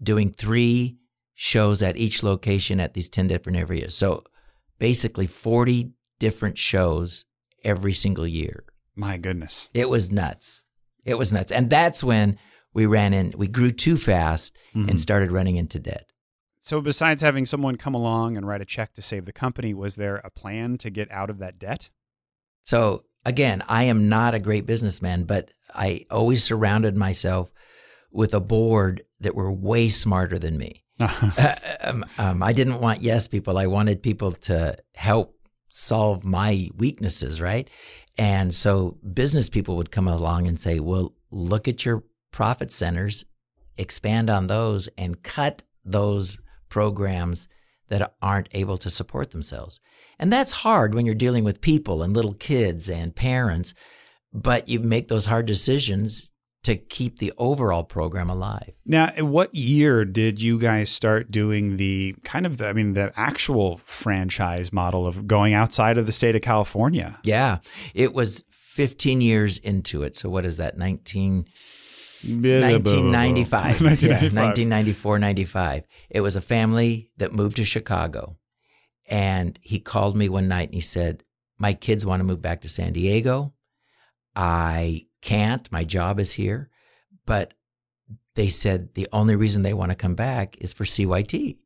doing 0.01 0.31
three 0.31 0.97
shows 1.33 1.81
at 1.81 1.97
each 1.97 2.23
location 2.23 2.79
at 2.79 2.93
these 2.93 3.09
10 3.09 3.27
different 3.27 3.57
areas. 3.57 3.95
So 3.95 4.23
basically 4.79 5.27
40 5.27 5.91
different 6.19 6.57
shows 6.57 7.25
every 7.63 7.93
single 7.93 8.27
year. 8.27 8.63
My 8.95 9.17
goodness. 9.17 9.69
It 9.73 9.89
was 9.89 10.11
nuts. 10.11 10.63
It 11.03 11.17
was 11.17 11.33
nuts. 11.33 11.51
And 11.51 11.69
that's 11.69 12.03
when 12.03 12.37
we 12.75 12.85
ran 12.85 13.13
in, 13.13 13.33
we 13.35 13.47
grew 13.47 13.71
too 13.71 13.97
fast 13.97 14.55
Mhm. 14.75 14.89
and 14.89 14.99
started 15.01 15.31
running 15.31 15.55
into 15.55 15.79
debt. 15.79 16.05
So, 16.59 16.81
besides 16.81 17.21
having 17.21 17.45
someone 17.45 17.75
come 17.77 17.95
along 17.95 18.37
and 18.37 18.45
write 18.47 18.61
a 18.61 18.65
check 18.65 18.93
to 18.95 19.01
save 19.01 19.25
the 19.25 19.31
company, 19.31 19.73
was 19.73 19.95
there 19.95 20.17
a 20.17 20.29
plan 20.29 20.77
to 20.79 20.89
get 20.89 21.09
out 21.11 21.29
of 21.29 21.37
that 21.39 21.57
debt? 21.57 21.89
So 22.63 23.03
again, 23.23 23.63
I 23.67 23.83
am 23.83 24.09
not 24.09 24.33
a 24.33 24.39
great 24.39 24.65
businessman, 24.65 25.23
but 25.25 25.51
I 25.73 26.05
always 26.09 26.43
surrounded 26.43 26.95
myself 26.95 27.51
with 28.11 28.33
a 28.33 28.39
board 28.39 29.03
that 29.19 29.35
were 29.35 29.51
way 29.51 29.89
smarter 29.89 30.37
than 30.39 30.57
me. 30.57 30.83
Uh, 30.99 31.55
um, 31.81 32.05
um, 32.17 32.41
I 32.41 32.53
didn't 32.53 32.79
want 32.81 33.01
yes 33.01 33.27
people. 33.27 33.57
I 33.59 33.67
wanted 33.67 34.01
people 34.01 34.31
to 34.31 34.75
help 34.95 35.37
solve 35.69 36.23
my 36.23 36.69
weaknesses, 36.77 37.39
right? 37.41 37.69
And 38.17 38.53
so 38.53 38.97
business 39.13 39.49
people 39.49 39.75
would 39.77 39.91
come 39.91 40.07
along 40.07 40.47
and 40.47 40.57
say, 40.59 40.79
well, 40.79 41.13
look 41.31 41.67
at 41.67 41.85
your 41.85 42.03
profit 42.35 42.69
centers, 42.69 43.23
expand 43.77 44.29
on 44.29 44.47
those, 44.47 44.89
and 44.97 45.23
cut 45.23 45.63
those 45.85 46.37
programs 46.67 47.47
that 47.87 48.13
aren't 48.21 48.49
able 48.51 48.77
to 48.77 48.89
support 48.89 49.31
themselves. 49.31 49.79
And 50.19 50.33
that's 50.33 50.51
hard 50.51 50.93
when 50.93 51.05
you're 51.05 51.15
dealing 51.15 51.45
with 51.45 51.61
people 51.61 52.03
and 52.03 52.13
little 52.13 52.33
kids 52.33 52.89
and 52.89 53.15
parents, 53.15 53.73
but 54.33 54.67
you 54.67 54.81
make 54.81 55.07
those 55.07 55.27
hard 55.27 55.45
decisions 55.45 56.33
to 56.63 56.75
keep 56.75 57.19
the 57.19 57.31
overall 57.37 57.85
program 57.85 58.29
alive. 58.29 58.73
Now, 58.85 59.11
what 59.19 59.55
year 59.55 60.03
did 60.03 60.41
you 60.41 60.59
guys 60.59 60.89
start 60.89 61.31
doing 61.31 61.77
the 61.77 62.15
kind 62.25 62.45
of 62.45 62.57
the, 62.57 62.67
I 62.67 62.73
mean, 62.73 62.93
the 62.93 63.13
actual 63.15 63.77
franchise 63.85 64.73
model 64.73 65.07
of 65.07 65.25
going 65.25 65.53
outside 65.53 65.97
of 65.97 66.05
the 66.05 66.11
state 66.11 66.35
of 66.35 66.41
California? 66.41 67.17
Yeah, 67.23 67.59
it 67.93 68.13
was 68.13 68.43
15 68.49 69.21
years 69.21 69.57
into 69.59 70.03
it. 70.03 70.17
So 70.17 70.29
what 70.29 70.43
is 70.43 70.57
that? 70.57 70.77
19 70.77 71.45
1995. 72.27 73.81
1995. 73.81 74.01
Yeah, 74.01 74.43
1994, 74.43 75.19
95. 75.19 75.83
It 76.09 76.21
was 76.21 76.35
a 76.35 76.41
family 76.41 77.11
that 77.17 77.33
moved 77.33 77.57
to 77.57 77.65
Chicago. 77.65 78.37
And 79.07 79.57
he 79.61 79.79
called 79.79 80.15
me 80.15 80.29
one 80.29 80.47
night 80.47 80.69
and 80.69 80.73
he 80.73 80.81
said, 80.81 81.23
My 81.57 81.73
kids 81.73 82.05
want 82.05 82.19
to 82.21 82.25
move 82.25 82.41
back 82.41 82.61
to 82.61 82.69
San 82.69 82.93
Diego. 82.93 83.53
I 84.35 85.05
can't. 85.21 85.71
My 85.71 85.83
job 85.83 86.19
is 86.19 86.33
here. 86.33 86.69
But 87.25 87.53
they 88.35 88.49
said 88.49 88.93
the 88.93 89.07
only 89.11 89.35
reason 89.35 89.61
they 89.61 89.73
want 89.73 89.91
to 89.91 89.95
come 89.95 90.15
back 90.15 90.57
is 90.59 90.73
for 90.73 90.83
CYT. 90.83 91.57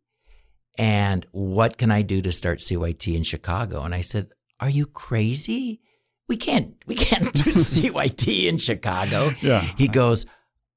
And 0.77 1.25
what 1.31 1.77
can 1.77 1.91
I 1.91 2.03
do 2.03 2.21
to 2.21 2.31
start 2.31 2.59
CYT 2.59 3.15
in 3.15 3.23
Chicago? 3.23 3.81
And 3.83 3.93
I 3.93 4.01
said, 4.01 4.29
Are 4.59 4.69
you 4.69 4.85
crazy? 4.85 5.81
We 6.27 6.37
can't 6.37 6.75
we 6.85 6.95
can't 6.95 7.33
do 7.33 7.51
CYT 7.51 8.47
in 8.47 8.57
Chicago. 8.57 9.31
Yeah. 9.41 9.61
He 9.61 9.87
goes, 9.87 10.25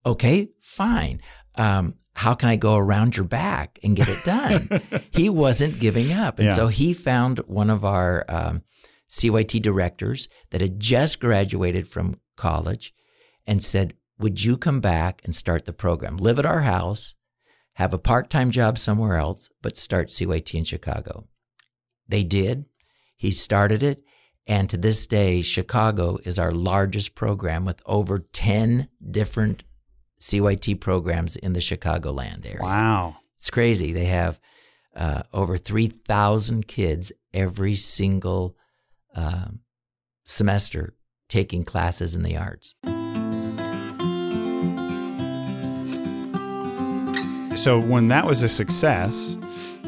Okay, 0.05 0.49
fine. 0.61 1.21
Um, 1.55 1.95
how 2.15 2.35
can 2.35 2.49
I 2.49 2.57
go 2.57 2.77
around 2.77 3.17
your 3.17 3.25
back 3.27 3.79
and 3.83 3.97
get 3.97 4.09
it 4.09 4.25
done? 4.25 4.81
he 5.11 5.29
wasn't 5.29 5.79
giving 5.79 6.13
up. 6.13 6.39
And 6.39 6.49
Yeah. 6.49 6.55
so 6.57 6.69
he 6.69 6.93
found 6.93 7.39
one 7.41 7.71
of 7.71 7.85
our 7.85 8.25
um, 8.29 8.63
CYT 9.11 9.63
directors 9.63 10.29
that 10.51 10.61
had 10.61 10.79
just 10.81 11.21
graduated 11.21 11.89
from 11.89 12.21
college 12.37 12.93
and 13.47 13.63
said, 13.63 13.95
Would 14.19 14.45
you 14.45 14.57
come 14.57 14.81
back 14.81 15.23
and 15.25 15.35
start 15.35 15.65
the 15.65 15.73
program? 15.73 16.17
Live 16.17 16.39
at 16.39 16.47
our 16.47 16.61
house, 16.63 17.15
have 17.75 17.95
a 17.95 17.99
part 17.99 18.29
time 18.29 18.51
job 18.51 18.79
somewhere 18.79 19.17
else, 19.17 19.49
but 19.63 19.77
start 19.77 20.09
CYT 20.09 20.55
in 20.55 20.65
Chicago. 20.65 21.29
They 22.09 22.25
did. 22.25 22.67
He 23.17 23.31
started 23.31 23.83
it. 23.83 24.03
And 24.47 24.69
to 24.71 24.77
this 24.77 25.07
day, 25.07 25.41
Chicago 25.41 26.19
is 26.25 26.39
our 26.39 26.51
largest 26.53 27.15
program 27.15 27.65
with 27.65 27.81
over 27.87 28.19
10 28.19 28.89
different 29.11 29.63
CYT 30.23 30.81
programs 30.81 31.35
in 31.35 31.53
the 31.53 31.61
Chicagoland 31.61 32.47
area. 32.47 32.63
Wow. 32.63 33.17
It's 33.39 33.51
crazy. 33.51 33.93
They 33.93 34.05
have 34.05 34.39
uh, 34.95 35.23
over 35.33 35.57
3,000 35.57 36.69
kids 36.69 37.11
every 37.35 37.75
single 37.75 38.57
um, 39.17 39.61
semester 40.25 40.95
taking 41.29 41.65
classes 41.65 42.15
in 42.15 42.23
the 42.23 42.37
arts. 42.37 42.77
So 47.61 47.81
when 47.81 48.07
that 48.09 48.25
was 48.25 48.45
a 48.45 48.49
success, 48.49 49.37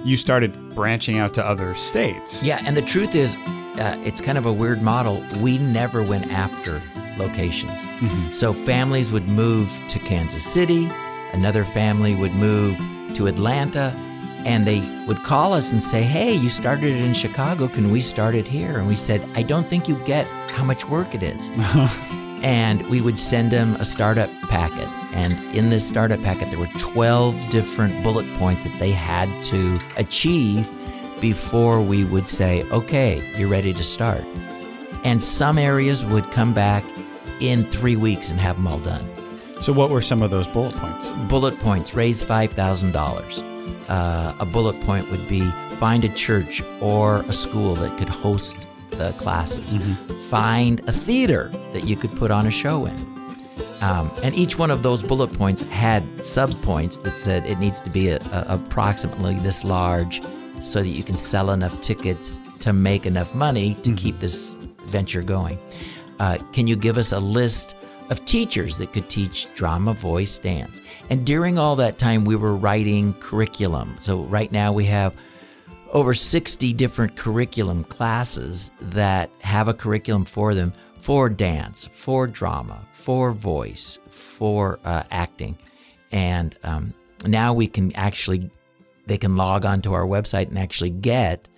you 0.04 0.16
started 0.16 0.74
branching 0.74 1.18
out 1.18 1.32
to 1.34 1.46
other 1.46 1.76
states. 1.76 2.42
Yeah, 2.42 2.60
and 2.64 2.76
the 2.76 2.82
truth 2.82 3.14
is, 3.14 3.36
uh, 3.78 3.96
it's 4.04 4.20
kind 4.20 4.38
of 4.38 4.46
a 4.46 4.52
weird 4.52 4.82
model. 4.82 5.24
We 5.40 5.58
never 5.58 6.02
went 6.02 6.30
after 6.30 6.80
locations. 7.16 7.80
So 8.36 8.52
families 8.52 9.10
would 9.12 9.28
move 9.28 9.70
to 9.88 9.98
Kansas 9.98 10.44
City, 10.44 10.88
another 11.32 11.64
family 11.64 12.14
would 12.14 12.32
move 12.34 12.76
to 13.14 13.26
Atlanta, 13.26 13.94
and 14.44 14.66
they 14.66 14.80
would 15.06 15.22
call 15.22 15.52
us 15.52 15.72
and 15.72 15.82
say, 15.82 16.02
Hey, 16.02 16.34
you 16.34 16.50
started 16.50 16.84
it 16.84 17.04
in 17.04 17.14
Chicago. 17.14 17.68
Can 17.68 17.90
we 17.90 18.00
start 18.00 18.34
it 18.34 18.46
here? 18.46 18.78
And 18.78 18.86
we 18.86 18.96
said, 18.96 19.28
I 19.34 19.42
don't 19.42 19.68
think 19.68 19.88
you 19.88 19.96
get 20.04 20.26
how 20.50 20.64
much 20.64 20.86
work 20.88 21.14
it 21.14 21.22
is. 21.22 21.50
and 22.42 22.86
we 22.88 23.00
would 23.00 23.18
send 23.18 23.50
them 23.52 23.74
a 23.76 23.84
startup 23.84 24.30
packet. 24.48 24.88
And 25.12 25.32
in 25.54 25.70
this 25.70 25.86
startup 25.88 26.20
packet, 26.22 26.50
there 26.50 26.58
were 26.58 26.68
12 26.78 27.50
different 27.50 28.02
bullet 28.02 28.26
points 28.34 28.64
that 28.64 28.78
they 28.78 28.90
had 28.90 29.42
to 29.44 29.80
achieve 29.96 30.70
before 31.24 31.80
we 31.80 32.04
would 32.04 32.28
say, 32.28 32.62
okay, 32.64 33.22
you're 33.38 33.48
ready 33.48 33.72
to 33.72 33.82
start. 33.82 34.22
And 35.04 35.24
some 35.24 35.56
areas 35.56 36.04
would 36.04 36.30
come 36.32 36.52
back 36.52 36.84
in 37.40 37.64
three 37.64 37.96
weeks 37.96 38.28
and 38.28 38.38
have 38.38 38.56
them 38.56 38.66
all 38.66 38.78
done. 38.78 39.08
So 39.62 39.72
what 39.72 39.88
were 39.88 40.02
some 40.02 40.20
of 40.20 40.28
those 40.28 40.46
bullet 40.46 40.76
points? 40.76 41.12
Bullet 41.30 41.58
points 41.60 41.94
raise 41.94 42.22
$5,000. 42.22 43.88
Uh, 43.88 44.34
a 44.38 44.44
bullet 44.44 44.78
point 44.82 45.10
would 45.10 45.26
be 45.26 45.40
find 45.80 46.04
a 46.04 46.10
church 46.10 46.62
or 46.82 47.20
a 47.20 47.32
school 47.32 47.74
that 47.76 47.96
could 47.96 48.10
host 48.10 48.66
the 48.90 49.12
classes. 49.12 49.78
Find 50.28 50.86
a 50.86 50.92
theater 50.92 51.48
that 51.72 51.84
you 51.84 51.96
could 51.96 52.14
put 52.18 52.30
on 52.32 52.46
a 52.46 52.50
show 52.50 52.84
in. 52.84 53.14
Um, 53.80 54.12
and 54.22 54.34
each 54.34 54.58
one 54.58 54.70
of 54.70 54.82
those 54.82 55.02
bullet 55.02 55.32
points 55.32 55.62
had 55.62 56.22
sub 56.22 56.50
points 56.60 56.98
that 56.98 57.16
said 57.16 57.46
it 57.46 57.58
needs 57.58 57.80
to 57.80 57.88
be 57.88 58.08
a, 58.08 58.18
a, 58.30 58.44
approximately 58.48 59.36
this 59.36 59.64
large 59.64 60.20
so 60.62 60.82
that 60.82 60.88
you 60.88 61.02
can 61.02 61.16
sell 61.16 61.50
enough 61.50 61.80
tickets 61.80 62.40
to 62.60 62.72
make 62.72 63.06
enough 63.06 63.34
money 63.34 63.74
to 63.82 63.94
keep 63.94 64.18
this 64.20 64.54
venture 64.86 65.22
going. 65.22 65.58
Uh, 66.18 66.38
can 66.52 66.66
you 66.66 66.76
give 66.76 66.96
us 66.96 67.12
a 67.12 67.18
list 67.18 67.74
of 68.10 68.24
teachers 68.24 68.76
that 68.78 68.92
could 68.92 69.08
teach 69.08 69.48
drama, 69.54 69.94
voice, 69.94 70.38
dance? 70.38 70.80
And 71.10 71.26
during 71.26 71.58
all 71.58 71.76
that 71.76 71.98
time, 71.98 72.24
we 72.24 72.36
were 72.36 72.54
writing 72.54 73.14
curriculum. 73.14 73.96
So 74.00 74.20
right 74.22 74.50
now 74.52 74.72
we 74.72 74.84
have 74.86 75.14
over 75.92 76.12
60 76.12 76.72
different 76.72 77.16
curriculum 77.16 77.84
classes 77.84 78.72
that 78.80 79.30
have 79.40 79.68
a 79.68 79.74
curriculum 79.74 80.24
for 80.24 80.54
them 80.54 80.72
for 81.04 81.28
dance, 81.28 81.86
for 81.92 82.26
drama, 82.26 82.80
for 82.92 83.32
voice, 83.32 83.98
for 84.08 84.80
uh, 84.86 85.02
acting. 85.10 85.54
And 86.12 86.56
um, 86.62 86.94
now 87.26 87.52
we 87.52 87.66
can 87.66 87.94
actually, 87.94 88.50
they 89.06 89.18
can 89.18 89.36
log 89.36 89.64
onto 89.64 89.92
our 89.92 90.06
website 90.06 90.48
and 90.48 90.58
actually 90.58 90.90
get 90.90 91.48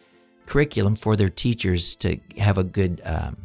curriculum 0.46 0.96
for 0.96 1.16
their 1.16 1.28
teachers 1.28 1.96
to 1.96 2.18
have 2.38 2.58
a 2.58 2.64
good 2.64 3.00
um, 3.04 3.36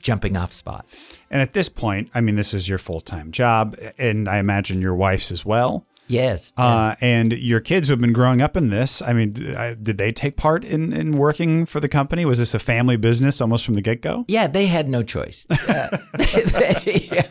jumping 0.00 0.36
off 0.36 0.52
spot. 0.52 0.86
And 1.30 1.42
at 1.42 1.52
this 1.52 1.68
point, 1.68 2.10
I 2.14 2.20
mean, 2.20 2.36
this 2.36 2.54
is 2.54 2.68
your 2.68 2.78
full 2.78 3.00
time 3.00 3.32
job, 3.32 3.76
and 3.98 4.28
I 4.28 4.38
imagine 4.38 4.80
your 4.80 4.94
wife's 4.94 5.32
as 5.32 5.44
well. 5.44 5.84
Yes. 6.08 6.52
Uh, 6.56 6.94
and 7.00 7.32
your 7.32 7.60
kids 7.60 7.88
who 7.88 7.92
have 7.92 8.00
been 8.00 8.12
growing 8.12 8.40
up 8.40 8.56
in 8.56 8.70
this, 8.70 9.02
I 9.02 9.12
mean, 9.12 9.32
did 9.32 9.98
they 9.98 10.12
take 10.12 10.36
part 10.36 10.64
in, 10.64 10.92
in 10.92 11.12
working 11.18 11.66
for 11.66 11.80
the 11.80 11.88
company? 11.88 12.24
Was 12.24 12.38
this 12.38 12.54
a 12.54 12.58
family 12.58 12.96
business 12.96 13.40
almost 13.40 13.64
from 13.64 13.74
the 13.74 13.82
get 13.82 14.02
go? 14.02 14.24
Yeah, 14.28 14.46
they 14.46 14.66
had 14.66 14.88
no 14.88 15.02
choice. 15.02 15.46
Uh, 15.50 15.98
they, 16.16 17.26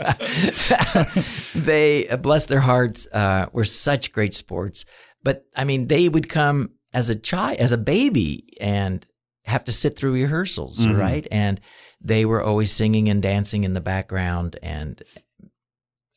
they, 1.56 2.08
uh, 2.10 2.17
bless 2.17 2.47
their 2.47 2.60
hearts, 2.60 3.08
uh, 3.13 3.47
were 3.54 3.63
such 3.63 4.12
great 4.12 4.34
sports. 4.34 4.86
But 5.25 5.45
I 5.55 5.65
mean, 5.65 5.88
they 5.88 6.07
would 6.07 6.29
come 6.29 6.69
as 6.93 7.09
a 7.09 7.15
child, 7.15 7.57
as 7.57 7.73
a 7.73 7.77
baby, 7.77 8.47
and 8.61 9.05
have 9.43 9.65
to 9.65 9.71
sit 9.73 9.97
through 9.97 10.13
rehearsals, 10.13 10.79
Mhm. 10.79 10.97
right? 10.97 11.27
And 11.31 11.59
they 11.99 12.23
were 12.25 12.41
always 12.41 12.71
singing 12.71 13.09
and 13.09 13.21
dancing 13.21 13.63
in 13.65 13.73
the 13.73 13.81
background 13.81 14.57
and 14.63 15.03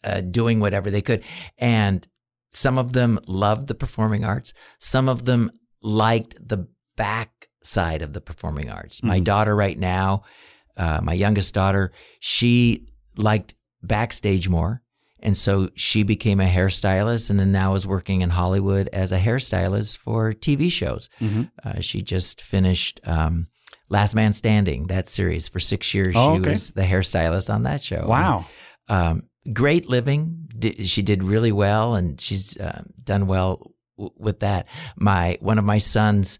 uh, 0.04 0.20
doing 0.20 0.60
whatever 0.60 0.90
they 0.92 1.02
could. 1.02 1.24
And 1.58 2.06
some 2.52 2.78
of 2.78 2.92
them 2.92 3.18
loved 3.26 3.66
the 3.66 3.74
performing 3.74 4.24
arts. 4.24 4.54
Some 4.78 5.08
of 5.08 5.24
them 5.24 5.50
liked 5.82 6.36
the 6.40 6.68
back 6.96 7.48
side 7.64 8.00
of 8.02 8.12
the 8.12 8.20
performing 8.20 8.70
arts. 8.70 9.02
My 9.02 9.18
Mhm. 9.20 9.24
daughter, 9.24 9.56
right 9.56 9.76
now, 9.78 10.22
uh, 10.76 11.00
my 11.02 11.14
youngest 11.14 11.52
daughter, 11.52 11.90
she 12.20 12.86
liked 13.16 13.54
backstage 13.82 14.48
more. 14.48 14.82
And 15.20 15.36
so 15.36 15.70
she 15.74 16.02
became 16.04 16.40
a 16.40 16.46
hairstylist 16.48 17.30
and 17.30 17.38
then 17.40 17.50
now 17.52 17.74
is 17.74 17.86
working 17.86 18.20
in 18.20 18.30
Hollywood 18.30 18.88
as 18.92 19.10
a 19.12 19.18
hairstylist 19.18 19.96
for 19.96 20.32
TV 20.32 20.70
shows. 20.70 21.08
Mhm. 21.20 21.50
Uh, 21.64 21.80
she 21.80 22.02
just 22.02 22.40
finished 22.40 23.00
um, 23.04 23.48
Last 23.88 24.14
Man 24.14 24.32
Standing, 24.32 24.86
that 24.88 25.08
series. 25.08 25.48
For 25.48 25.60
six 25.60 25.92
years, 25.94 26.14
Oh, 26.16 26.34
she 26.34 26.40
okay. 26.40 26.50
was 26.50 26.70
the 26.72 26.82
hairstylist 26.82 27.52
on 27.52 27.64
that 27.64 27.82
show. 27.82 28.06
Wow. 28.06 28.46
Um, 28.88 29.24
great 29.52 29.88
living. 29.88 30.46
Di- 30.58 30.84
She 30.84 31.02
did 31.02 31.22
really 31.24 31.52
well, 31.52 31.94
and 31.94 32.20
she's 32.20 32.56
uh, 32.58 32.82
done 33.02 33.26
well 33.26 33.72
w- 33.96 34.14
with 34.18 34.40
that. 34.40 34.66
My 34.96 35.38
one 35.40 35.58
of 35.58 35.64
my 35.64 35.78
sons 35.78 36.38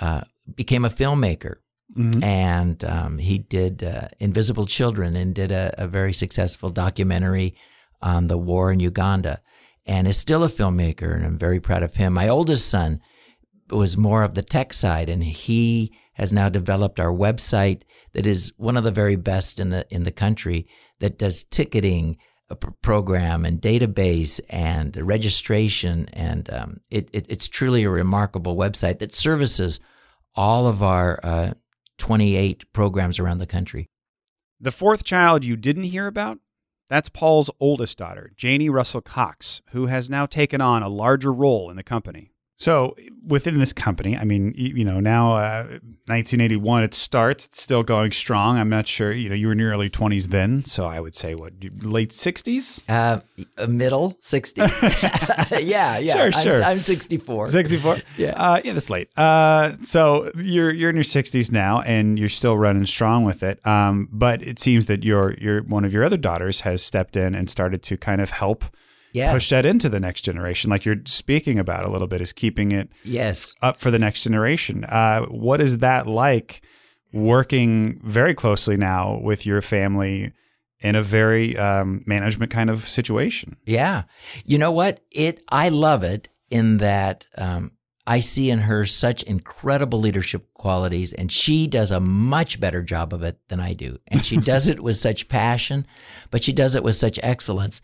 uh, 0.00 0.22
became 0.54 0.84
a 0.84 0.90
filmmaker, 0.90 1.56
Mhm. 1.96 2.22
and 2.24 2.84
um, 2.84 3.18
he 3.18 3.38
did 3.38 3.82
uh, 3.84 4.08
Invisible 4.20 4.66
Children 4.66 5.16
and 5.16 5.34
did 5.34 5.50
a, 5.52 5.74
a 5.78 5.86
very 5.86 6.12
successful 6.12 6.70
documentary 6.70 7.54
on 8.02 8.26
the 8.26 8.38
war 8.38 8.70
in 8.72 8.80
Uganda, 8.80 9.40
and 9.84 10.06
is 10.06 10.16
still 10.16 10.44
a 10.44 10.48
filmmaker, 10.48 11.14
and 11.14 11.24
I'm 11.24 11.38
very 11.38 11.60
proud 11.60 11.82
of 11.82 11.96
him. 11.96 12.14
My 12.14 12.28
oldest 12.28 12.68
son 12.68 13.00
was 13.70 13.96
more 13.96 14.22
of 14.22 14.34
the 14.34 14.42
tech 14.42 14.72
side, 14.72 15.08
and 15.08 15.22
he 15.22 15.92
has 16.14 16.32
now 16.32 16.48
developed 16.48 16.98
our 16.98 17.12
website 17.12 17.82
that 18.12 18.26
is 18.26 18.52
one 18.56 18.76
of 18.76 18.84
the 18.84 18.90
very 18.90 19.16
best 19.16 19.60
in 19.60 19.68
the 19.68 19.86
in 19.90 20.04
the 20.04 20.12
country 20.12 20.66
that 21.00 21.18
does 21.18 21.44
ticketing 21.44 22.16
program 22.80 23.44
and 23.44 23.60
database 23.60 24.40
and 24.48 24.96
registration 24.96 26.08
and 26.12 26.48
um, 26.52 26.76
it, 26.90 27.10
it, 27.12 27.26
it's 27.28 27.48
truly 27.48 27.82
a 27.82 27.90
remarkable 27.90 28.56
website 28.56 29.00
that 29.00 29.12
services 29.12 29.80
all 30.36 30.68
of 30.68 30.82
our 30.82 31.18
uh, 31.24 31.54
28 31.98 32.72
programs 32.72 33.18
around 33.18 33.38
the 33.38 33.46
country. 33.46 33.88
The 34.60 34.70
fourth 34.70 35.02
child 35.02 35.44
you 35.44 35.56
didn't 35.56 35.84
hear 35.84 36.06
about 36.06 36.38
That's 36.88 37.08
Paul's 37.08 37.50
oldest 37.58 37.98
daughter, 37.98 38.30
Janie 38.36 38.68
Russell 38.68 39.00
Cox, 39.00 39.60
who 39.70 39.86
has 39.86 40.08
now 40.08 40.24
taken 40.24 40.60
on 40.60 40.84
a 40.84 40.88
larger 40.88 41.32
role 41.32 41.68
in 41.68 41.76
the 41.76 41.82
company. 41.82 42.30
So 42.58 42.96
within 43.26 43.58
this 43.58 43.72
company, 43.72 44.16
I 44.16 44.24
mean, 44.24 44.54
you, 44.56 44.84
know, 44.84 44.98
now 44.98 45.34
uh, 45.34 45.64
1981 46.06 46.84
it 46.84 46.94
starts. 46.94 47.46
It's 47.46 47.60
still 47.60 47.82
going 47.82 48.12
strong. 48.12 48.58
I'm 48.58 48.70
not 48.70 48.88
sure. 48.88 49.12
You 49.12 49.28
know, 49.28 49.34
you 49.34 49.48
were 49.48 49.52
in 49.52 49.58
your 49.58 49.72
early 49.72 49.90
20s 49.90 50.28
then, 50.28 50.64
so 50.64 50.86
I 50.86 51.00
would 51.00 51.14
say 51.14 51.34
what 51.34 51.52
late 51.82 52.10
60s, 52.10 52.84
Uh, 52.88 53.20
middle 53.66 54.12
60s. 54.22 55.60
yeah, 55.66 55.98
yeah. 55.98 56.12
Sure, 56.14 56.30
I'm, 56.32 56.42
sure. 56.42 56.62
I'm 56.62 56.78
64. 56.78 57.48
64. 57.50 57.98
Yeah. 58.16 58.30
uh, 58.30 58.60
yeah, 58.64 58.72
that's 58.72 58.88
late. 58.88 59.08
Uh, 59.18 59.72
so 59.82 60.30
you're 60.36 60.72
you're 60.72 60.88
in 60.90 60.96
your 60.96 61.02
60s 61.02 61.52
now, 61.52 61.82
and 61.82 62.18
you're 62.18 62.28
still 62.30 62.56
running 62.56 62.86
strong 62.86 63.24
with 63.24 63.42
it. 63.42 63.64
Um, 63.66 64.08
but 64.10 64.42
it 64.42 64.58
seems 64.58 64.86
that 64.86 65.04
your 65.04 65.34
your 65.34 65.62
one 65.62 65.84
of 65.84 65.92
your 65.92 66.04
other 66.04 66.16
daughters 66.16 66.60
has 66.60 66.82
stepped 66.82 67.16
in 67.16 67.34
and 67.34 67.50
started 67.50 67.82
to 67.84 67.96
kind 67.96 68.20
of 68.20 68.30
help 68.30 68.64
Yeah. 69.16 69.32
push 69.32 69.48
that 69.50 69.64
into 69.66 69.88
the 69.88 70.00
next 70.00 70.22
generation, 70.22 70.70
like 70.70 70.84
you're 70.84 71.02
speaking 71.06 71.58
about 71.58 71.84
a 71.84 71.90
little 71.90 72.06
bit, 72.08 72.20
is 72.20 72.32
keeping 72.32 72.72
it 72.72 72.88
Yes. 73.04 73.54
up 73.62 73.80
for 73.80 73.90
the 73.90 73.98
next 73.98 74.22
generation. 74.22 74.84
Uh, 74.84 75.22
what 75.26 75.60
is 75.60 75.78
that 75.78 76.06
like 76.06 76.60
working 77.12 78.00
very 78.04 78.34
closely 78.34 78.76
now 78.76 79.18
with 79.22 79.46
your 79.46 79.62
family 79.62 80.32
in 80.80 80.94
a 80.94 81.02
very 81.02 81.56
um, 81.56 82.02
management 82.06 82.50
kind 82.50 82.68
of 82.70 82.86
situation? 82.88 83.56
Yeah. 83.64 84.02
You 84.44 84.58
know 84.58 84.70
what? 84.72 85.00
It 85.10 85.42
I 85.48 85.68
love 85.70 86.02
it 86.04 86.28
in 86.50 86.76
that 86.78 87.26
um, 87.38 87.72
I 88.06 88.18
see 88.20 88.50
in 88.50 88.60
her 88.60 88.84
such 88.86 89.22
incredible 89.24 89.98
leadership 90.00 90.46
qualities, 90.54 91.12
and 91.12 91.32
she 91.32 91.66
does 91.66 91.90
a 91.90 92.00
much 92.00 92.60
better 92.60 92.82
job 92.82 93.12
of 93.14 93.22
it 93.22 93.38
than 93.48 93.60
I 93.60 93.72
do. 93.72 93.98
And 94.08 94.24
she 94.24 94.36
does 94.36 94.68
it 94.72 94.80
with 94.80 94.96
such 94.96 95.28
passion, 95.28 95.86
but 96.30 96.42
she 96.44 96.52
does 96.52 96.74
it 96.74 96.84
with 96.84 96.94
such 96.96 97.18
excellence, 97.22 97.80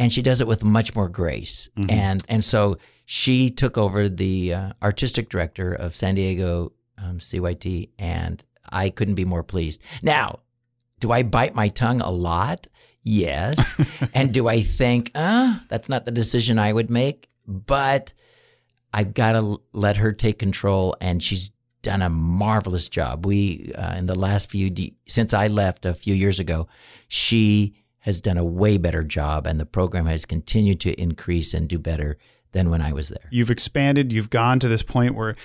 and 0.00 0.10
she 0.10 0.22
does 0.22 0.40
it 0.40 0.46
with 0.46 0.64
much 0.64 0.94
more 0.94 1.10
grace. 1.10 1.68
And 1.90 2.24
and 2.26 2.42
so 2.42 2.78
she 3.04 3.50
took 3.50 3.76
over 3.76 4.08
the 4.08 4.54
uh, 4.54 4.72
artistic 4.82 5.28
director 5.28 5.74
of 5.74 5.94
San 5.94 6.14
Diego 6.14 6.72
um, 6.96 7.18
CYT, 7.18 7.90
and 7.98 8.42
I 8.70 8.88
couldn't 8.88 9.14
be 9.14 9.26
more 9.26 9.42
pleased. 9.42 9.82
Now, 10.02 10.40
do 11.00 11.12
I 11.12 11.22
bite 11.22 11.54
my 11.54 11.68
tongue 11.68 12.00
a 12.00 12.10
lot? 12.10 12.66
Yes. 13.02 13.78
and 14.14 14.32
do 14.32 14.48
I 14.48 14.62
think, 14.62 15.10
uh, 15.14 15.58
that's 15.68 15.88
not 15.88 16.06
the 16.06 16.12
decision 16.12 16.58
I 16.58 16.72
would 16.72 16.90
make? 16.90 17.28
But 17.46 18.14
I've 18.94 19.12
got 19.12 19.32
to 19.32 19.60
let 19.72 19.98
her 19.98 20.12
take 20.12 20.38
control, 20.38 20.96
and 21.00 21.22
she's 21.22 21.52
done 21.82 22.00
a 22.00 22.08
marvelous 22.08 22.88
job. 22.88 23.26
We, 23.26 23.72
uh, 23.74 23.96
in 23.96 24.06
the 24.06 24.18
last 24.18 24.50
few, 24.50 24.70
de- 24.70 24.94
since 25.06 25.34
I 25.34 25.48
left 25.48 25.84
a 25.84 25.94
few 25.94 26.14
years 26.14 26.40
ago, 26.40 26.68
she 27.08 27.74
has 28.00 28.20
done 28.20 28.38
a 28.38 28.44
way 28.44 28.76
better 28.78 29.02
job, 29.04 29.46
and 29.46 29.60
the 29.60 29.66
program 29.66 30.06
has 30.06 30.24
continued 30.24 30.80
to 30.80 30.92
increase 31.00 31.52
and 31.54 31.68
do 31.68 31.78
better 31.78 32.16
than 32.52 32.70
when 32.70 32.80
I 32.80 32.92
was 32.92 33.10
there. 33.10 33.28
You've 33.30 33.50
expanded, 33.50 34.12
you've 34.12 34.30
gone 34.30 34.58
to 34.60 34.68
this 34.68 34.82
point 34.82 35.14
where 35.14 35.36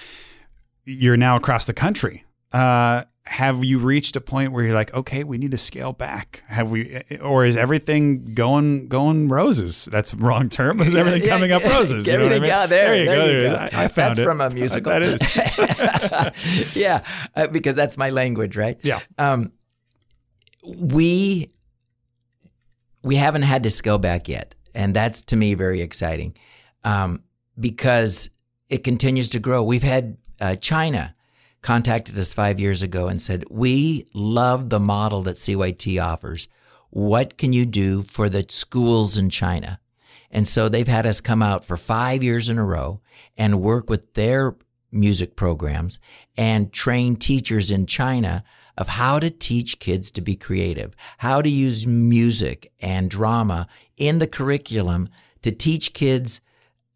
you're 0.86 1.18
now 1.18 1.36
across 1.36 1.66
the 1.66 1.74
country. 1.74 2.24
Uh, 2.52 3.04
have 3.28 3.64
you 3.64 3.80
reached 3.80 4.16
a 4.16 4.22
point 4.22 4.52
where 4.52 4.64
you're 4.64 4.76
like, 4.76 4.94
okay, 4.94 5.24
we 5.24 5.38
need 5.40 5.50
to 5.52 5.58
scale 5.58 5.94
back? 5.94 6.44
Have 6.48 6.70
we, 6.70 7.02
or 7.22 7.44
is 7.44 7.58
everything 7.58 8.34
going 8.36 8.88
going 8.88 9.30
roses? 9.30 9.86
That's 9.92 10.12
the 10.12 10.18
wrong 10.18 10.48
term. 10.48 10.80
Is 10.80 10.96
everything 10.96 11.24
Yeah, 11.24 11.30
coming 11.30 11.52
up 11.52 11.64
roses? 11.64 12.08
You 12.08 12.18
know 12.20 12.24
what 12.26 12.34
I 12.34 12.40
mean? 12.40 12.48
yeah, 12.50 12.66
there, 12.68 12.96
you 12.96 13.06
there 13.06 13.16
go. 13.18 13.26
you 13.26 13.42
There 13.42 13.50
go. 13.50 13.78
I, 13.78 13.86
I 13.86 13.88
found 13.88 14.12
That's 14.12 14.20
it 14.20 14.24
from 14.26 14.42
a 14.42 14.50
musical. 14.52 14.92
That 14.92 15.02
is. 15.02 16.76
yeah, 16.76 17.04
uh, 17.36 17.48
because 17.48 17.76
that's 17.76 17.98
my 17.98 18.12
language, 18.12 18.56
right? 18.56 18.78
Yeah. 18.84 19.00
Um, 19.18 19.52
we 20.64 21.52
we 23.06 23.18
haven't 23.18 23.44
had 23.44 23.62
to 23.64 23.70
scale 23.70 24.00
back 24.00 24.28
yet, 24.28 24.56
and 24.74 24.96
that's 24.96 25.24
to 25.26 25.36
me 25.36 25.54
very 25.54 25.80
exciting 25.82 26.36
um, 26.84 27.22
because 27.58 28.32
it 28.68 28.84
continues 28.84 29.30
to 29.30 29.40
grow. 29.40 29.64
We've 29.64 29.84
had 29.84 30.18
uh, 30.42 30.56
China 30.56 31.16
contacted 31.62 32.18
us 32.18 32.34
five 32.34 32.60
years 32.60 32.82
ago 32.82 33.08
and 33.08 33.22
said, 33.22 33.46
"We 33.52 34.08
love 34.16 34.70
the 34.70 34.80
model 34.80 35.22
that 35.22 35.38
CYT 35.38 36.04
offers. 36.04 36.48
What 36.90 37.38
can 37.38 37.54
you 37.54 37.68
do 37.68 38.02
for 38.04 38.28
the 38.28 38.44
schools 38.50 39.20
in 39.20 39.30
China?" 39.30 39.80
And 40.32 40.48
so 40.48 40.68
they've 40.68 40.88
had 40.88 41.06
us 41.06 41.22
come 41.22 41.44
out 41.44 41.64
for 41.64 41.78
five 41.78 42.24
years 42.24 42.50
in 42.50 42.58
a 42.58 42.66
row 42.66 43.00
and 43.38 43.62
work 43.62 43.88
with 43.88 44.16
their 44.16 44.56
music 44.92 45.36
programs 45.36 46.00
and 46.36 46.74
train 46.74 47.18
teachers 47.18 47.70
in 47.70 47.86
China 47.86 48.44
of 48.78 48.88
how 48.88 49.20
to 49.20 49.30
teach 49.30 49.80
kids 49.80 50.12
to 50.12 50.22
be 50.22 50.36
creative, 50.36 50.96
how 51.20 51.42
to 51.42 51.50
use 51.50 51.88
music 51.88 52.72
and 52.80 53.10
drama 53.10 53.68
in 53.98 54.20
the 54.20 54.28
curriculum 54.28 55.10
to 55.42 55.52
teach 55.52 55.94
kids 55.94 56.42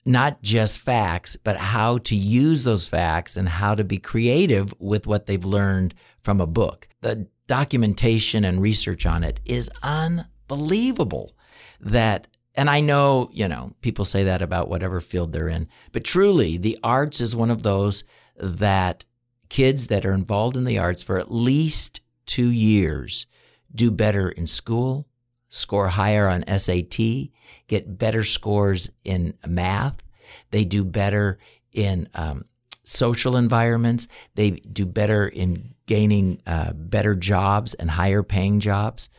not 0.05 0.41
just 0.41 0.79
facts, 0.79 1.35
but 1.35 1.57
how 1.57 1.97
to 1.99 2.15
use 2.15 2.63
those 2.63 2.87
facts 2.87 3.37
and 3.37 3.47
how 3.47 3.75
to 3.75 3.83
be 3.83 3.97
creative 3.97 4.73
with 4.79 5.05
what 5.05 5.25
they've 5.25 5.45
learned 5.45 5.93
from 6.21 6.41
a 6.41 6.47
book. 6.47 6.87
The 7.01 7.27
documentation 7.47 8.43
and 8.43 8.61
research 8.61 9.05
on 9.05 9.23
it 9.23 9.39
is 9.45 9.69
unbelievable 9.83 11.35
that 11.79 12.27
and 12.55 12.69
I 12.69 12.81
know, 12.81 13.29
you 13.31 13.47
know, 13.47 13.73
people 13.81 14.03
say 14.03 14.25
that 14.25 14.41
about 14.41 14.67
whatever 14.67 14.99
field 14.99 15.31
they're 15.31 15.47
in, 15.47 15.69
but 15.93 16.03
truly 16.03 16.57
the 16.57 16.77
arts 16.83 17.21
is 17.21 17.33
one 17.33 17.51
of 17.51 17.63
those 17.63 18.03
that 18.35 19.05
kids 19.49 19.87
that 19.87 20.05
are 20.05 20.13
involved 20.13 20.55
in 20.55 20.63
the 20.63 20.77
arts 20.77 21.03
for 21.03 21.19
at 21.19 21.31
least 21.31 22.01
2 22.27 22.49
years 22.49 23.25
do 23.73 23.91
better 23.91 24.29
in 24.29 24.47
school, 24.47 25.07
score 25.49 25.89
higher 25.89 26.27
on 26.27 26.43
SAT, 26.57 27.29
get 27.67 27.97
better 27.97 28.23
scores 28.23 28.89
in 29.03 29.33
math. 29.45 30.01
They 30.51 30.63
do 30.63 30.83
better 30.83 31.37
in 31.73 32.09
um, 32.13 32.45
social 32.83 33.35
environments. 33.35 34.07
They 34.35 34.51
do 34.51 34.85
better 34.85 35.27
in 35.27 35.75
gaining 35.85 36.41
uh, 36.45 36.73
better 36.73 37.15
jobs 37.15 37.73
and 37.75 37.89
higher 37.89 38.23
paying 38.23 38.59
jobs. 38.59 39.09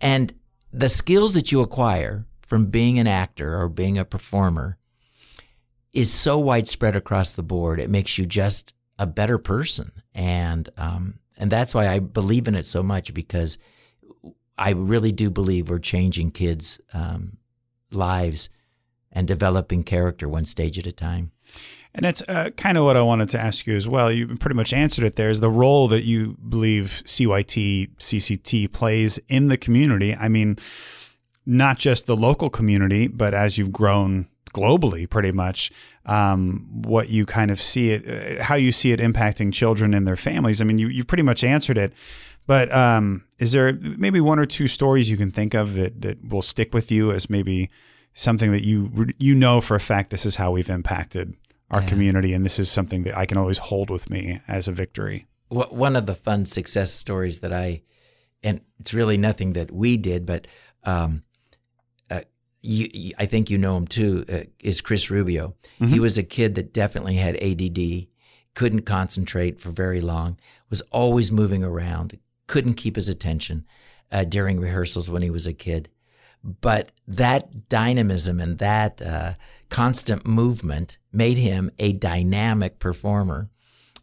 And 0.00 0.34
the 0.72 0.88
skills 0.88 1.34
that 1.34 1.52
you 1.52 1.60
acquire 1.60 2.26
from 2.40 2.66
being 2.66 2.98
an 2.98 3.06
actor 3.06 3.58
or 3.58 3.68
being 3.68 3.98
a 3.98 4.04
performer 4.04 4.78
is 5.92 6.12
so 6.12 6.38
widespread 6.38 6.94
across 6.94 7.34
the 7.34 7.42
board. 7.42 7.80
It 7.80 7.90
makes 7.90 8.18
you 8.18 8.26
just 8.26 8.74
a 8.98 9.06
better 9.06 9.38
person. 9.38 9.92
And, 10.14 10.68
um, 10.76 11.18
and 11.36 11.50
that's 11.50 11.74
why 11.74 11.88
I 11.88 11.98
believe 11.98 12.48
in 12.48 12.54
it 12.54 12.66
so 12.66 12.82
much 12.82 13.12
because 13.12 13.58
I 14.58 14.70
really 14.70 15.12
do 15.12 15.30
believe 15.30 15.68
we're 15.68 15.78
changing 15.78 16.30
kids' 16.30 16.80
um, 16.94 17.36
lives 17.90 18.48
and 19.12 19.26
developing 19.26 19.82
character 19.82 20.28
one 20.28 20.44
stage 20.44 20.78
at 20.78 20.86
a 20.86 20.92
time. 20.92 21.32
And 21.94 22.04
that's 22.04 22.22
uh, 22.28 22.50
kind 22.56 22.76
of 22.76 22.84
what 22.84 22.96
I 22.96 23.02
wanted 23.02 23.30
to 23.30 23.40
ask 23.40 23.66
you 23.66 23.74
as 23.74 23.88
well. 23.88 24.12
You 24.12 24.36
pretty 24.36 24.54
much 24.54 24.74
answered 24.74 25.04
it 25.04 25.16
there 25.16 25.30
is 25.30 25.40
the 25.40 25.50
role 25.50 25.88
that 25.88 26.04
you 26.04 26.36
believe 26.46 27.02
CYT, 27.06 27.96
CCT 27.96 28.70
plays 28.72 29.18
in 29.28 29.48
the 29.48 29.56
community. 29.56 30.14
I 30.14 30.28
mean, 30.28 30.58
not 31.46 31.78
just 31.78 32.06
the 32.06 32.16
local 32.16 32.50
community, 32.50 33.06
but 33.06 33.32
as 33.32 33.56
you've 33.56 33.72
grown 33.72 34.28
globally, 34.60 35.04
pretty 35.14 35.32
much, 35.32 35.70
um, 36.06 36.82
what 36.82 37.08
you 37.16 37.26
kind 37.26 37.50
of 37.50 37.58
see 37.60 37.86
it, 37.94 38.02
uh, 38.08 38.42
how 38.48 38.54
you 38.56 38.72
see 38.72 38.90
it 38.94 39.00
impacting 39.00 39.52
children 39.52 39.94
and 39.94 40.06
their 40.06 40.16
families. 40.16 40.60
I 40.60 40.64
mean, 40.64 40.78
you, 40.78 40.88
you've 40.88 41.06
pretty 41.12 41.22
much 41.30 41.42
answered 41.44 41.78
it. 41.78 41.92
But 42.48 42.66
um, 42.72 43.06
is 43.38 43.50
there 43.52 43.72
maybe 44.04 44.20
one 44.20 44.38
or 44.38 44.46
two 44.46 44.68
stories 44.68 45.10
you 45.10 45.16
can 45.16 45.32
think 45.32 45.52
of 45.54 45.74
that, 45.74 46.00
that 46.02 46.16
will 46.30 46.42
stick 46.42 46.72
with 46.72 46.92
you 46.92 47.10
as 47.12 47.28
maybe 47.28 47.70
something 48.12 48.50
that 48.52 48.62
you 48.62 49.08
you 49.18 49.34
know 49.34 49.60
for 49.60 49.74
a 49.76 49.80
fact 49.80 50.08
this 50.10 50.24
is 50.24 50.36
how 50.36 50.50
we've 50.52 50.70
impacted 50.70 51.34
our 51.70 51.80
Yeah. 51.82 51.88
community 51.88 52.32
and 52.34 52.44
this 52.46 52.58
is 52.58 52.70
something 52.70 53.02
that 53.04 53.14
I 53.22 53.26
can 53.26 53.36
always 53.36 53.58
hold 53.58 53.90
with 53.90 54.08
me 54.08 54.40
as 54.48 54.68
a 54.68 54.72
victory. 54.72 55.26
One 55.48 55.96
of 55.96 56.06
the 56.06 56.14
fun 56.14 56.46
success 56.46 56.92
stories 56.92 57.40
that 57.40 57.52
I, 57.52 57.82
and 58.42 58.60
it's 58.80 58.94
really 58.94 59.18
nothing 59.18 59.52
that 59.54 59.70
we 59.70 59.96
did, 59.96 60.24
but 60.24 60.46
um, 60.84 61.24
you, 62.66 63.12
I 63.18 63.26
think 63.26 63.50
you 63.50 63.58
know 63.58 63.76
him 63.76 63.86
too, 63.86 64.24
uh, 64.28 64.40
is 64.60 64.80
Chris 64.80 65.10
Rubio. 65.10 65.54
He 65.88 66.00
was 66.00 66.18
a 66.18 66.22
kid 66.22 66.54
that 66.56 66.72
definitely 66.72 67.16
had 67.16 67.36
ADD, 67.42 68.08
couldn't 68.54 68.82
concentrate 68.82 69.60
for 69.60 69.70
very 69.70 70.00
long, 70.00 70.38
was 70.70 70.82
always 70.90 71.30
moving 71.30 71.62
around, 71.62 72.18
couldn't 72.46 72.74
keep 72.74 72.96
his 72.96 73.08
attention 73.08 73.66
uh, 74.10 74.24
during 74.24 74.60
rehearsals 74.60 75.10
when 75.10 75.22
he 75.22 75.30
was 75.30 75.46
a 75.46 75.52
kid. 75.52 75.88
But 76.42 76.92
that 77.08 77.68
dynamism 77.68 78.40
and 78.40 78.58
that 78.58 79.02
uh, 79.02 79.34
constant 79.68 80.26
movement 80.26 80.98
made 81.12 81.38
him 81.38 81.70
a 81.78 81.92
dynamic 81.92 82.78
performer. 82.78 83.50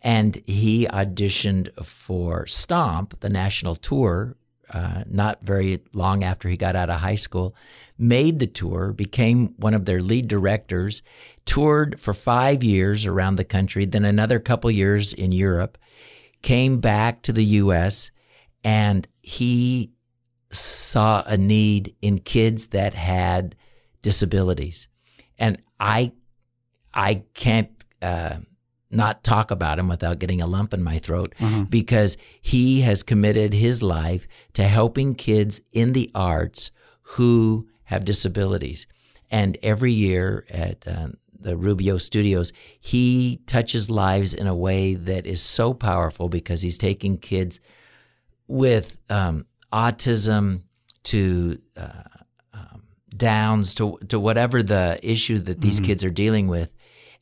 And 0.01 0.41
he 0.45 0.85
auditioned 0.87 1.69
for 1.83 2.45
Stomp, 2.45 3.19
the 3.21 3.29
national 3.29 3.75
tour, 3.75 4.35
uh, 4.73 5.03
not 5.07 5.39
very 5.43 5.79
long 5.93 6.23
after 6.23 6.49
he 6.49 6.57
got 6.57 6.75
out 6.75 6.89
of 6.89 6.99
high 6.99 7.15
school, 7.15 7.55
made 7.97 8.39
the 8.39 8.47
tour, 8.47 8.91
became 8.91 9.53
one 9.57 9.73
of 9.73 9.85
their 9.85 10.01
lead 10.01 10.27
directors, 10.27 11.03
toured 11.45 11.99
for 11.99 12.13
five 12.13 12.63
years 12.63 13.05
around 13.05 13.35
the 13.35 13.43
country, 13.43 13.85
then 13.85 14.03
another 14.03 14.39
couple 14.39 14.71
years 14.71 15.13
in 15.13 15.31
Europe, 15.31 15.77
came 16.41 16.79
back 16.79 17.21
to 17.21 17.31
the 17.31 17.45
U.S., 17.45 18.11
and 18.63 19.07
he 19.21 19.91
saw 20.51 21.23
a 21.25 21.37
need 21.37 21.95
in 22.01 22.19
kids 22.19 22.67
that 22.67 22.93
had 22.93 23.55
disabilities, 24.01 24.87
and 25.37 25.61
I 25.79 26.13
I 26.93 27.23
can't 27.33 27.69
uh, 28.01 28.37
not 28.93 29.23
talk 29.23 29.51
about 29.51 29.79
him 29.79 29.87
without 29.87 30.19
getting 30.19 30.41
a 30.41 30.47
lump 30.47 30.73
in 30.73 30.83
my 30.83 30.99
throat 30.99 31.33
Uh-huh. 31.39 31.65
because 31.69 32.17
he 32.41 32.81
has 32.81 33.03
committed 33.03 33.53
his 33.53 33.81
life 33.81 34.27
to 34.53 34.63
helping 34.63 35.15
kids 35.15 35.61
in 35.71 35.93
the 35.93 36.09
arts 36.13 36.71
who 37.01 37.67
have 37.85 38.05
disabilities. 38.05 38.87
And 39.31 39.57
every 39.63 39.91
year 39.91 40.45
at 40.49 40.87
uh, 40.87 41.07
the 41.39 41.57
Rubio 41.57 41.97
Studios, 41.97 42.53
he 42.79 43.39
touches 43.47 43.89
lives 43.89 44.33
in 44.33 44.47
a 44.47 44.55
way 44.55 44.93
that 44.93 45.25
is 45.25 45.41
so 45.41 45.73
powerful 45.73 46.29
because 46.29 46.61
he's 46.61 46.77
taking 46.77 47.17
kids 47.17 47.59
with 48.47 48.97
um, 49.09 49.45
autism 49.71 50.61
to 51.03 51.59
uh, 51.77 52.03
um, 52.53 52.83
Downs 53.15 53.75
to 53.75 53.97
to 54.09 54.19
whatever 54.19 54.63
the 54.63 54.99
issue 55.03 55.39
that 55.39 55.61
these 55.61 55.79
kids 55.79 56.03
are 56.03 56.09
dealing 56.09 56.47
with, 56.47 56.73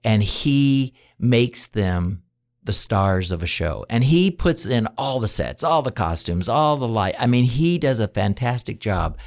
and 0.03 0.21
he 0.23 0.93
makes 1.21 1.67
them 1.67 2.23
the 2.63 2.73
stars 2.73 3.31
of 3.31 3.41
a 3.41 3.47
show. 3.47 3.85
And 3.89 4.03
he 4.03 4.29
puts 4.31 4.65
in 4.65 4.87
all 4.97 5.19
the 5.19 5.27
sets, 5.27 5.63
all 5.63 5.81
the 5.81 5.91
costumes, 5.91 6.47
all 6.47 6.77
the 6.77 6.87
light. 6.87 7.15
I 7.17 7.27
mean, 7.27 7.45
he 7.45 7.77
does 7.77 7.99
a 7.99 8.07
fantastic 8.07 8.79
job 8.79 9.17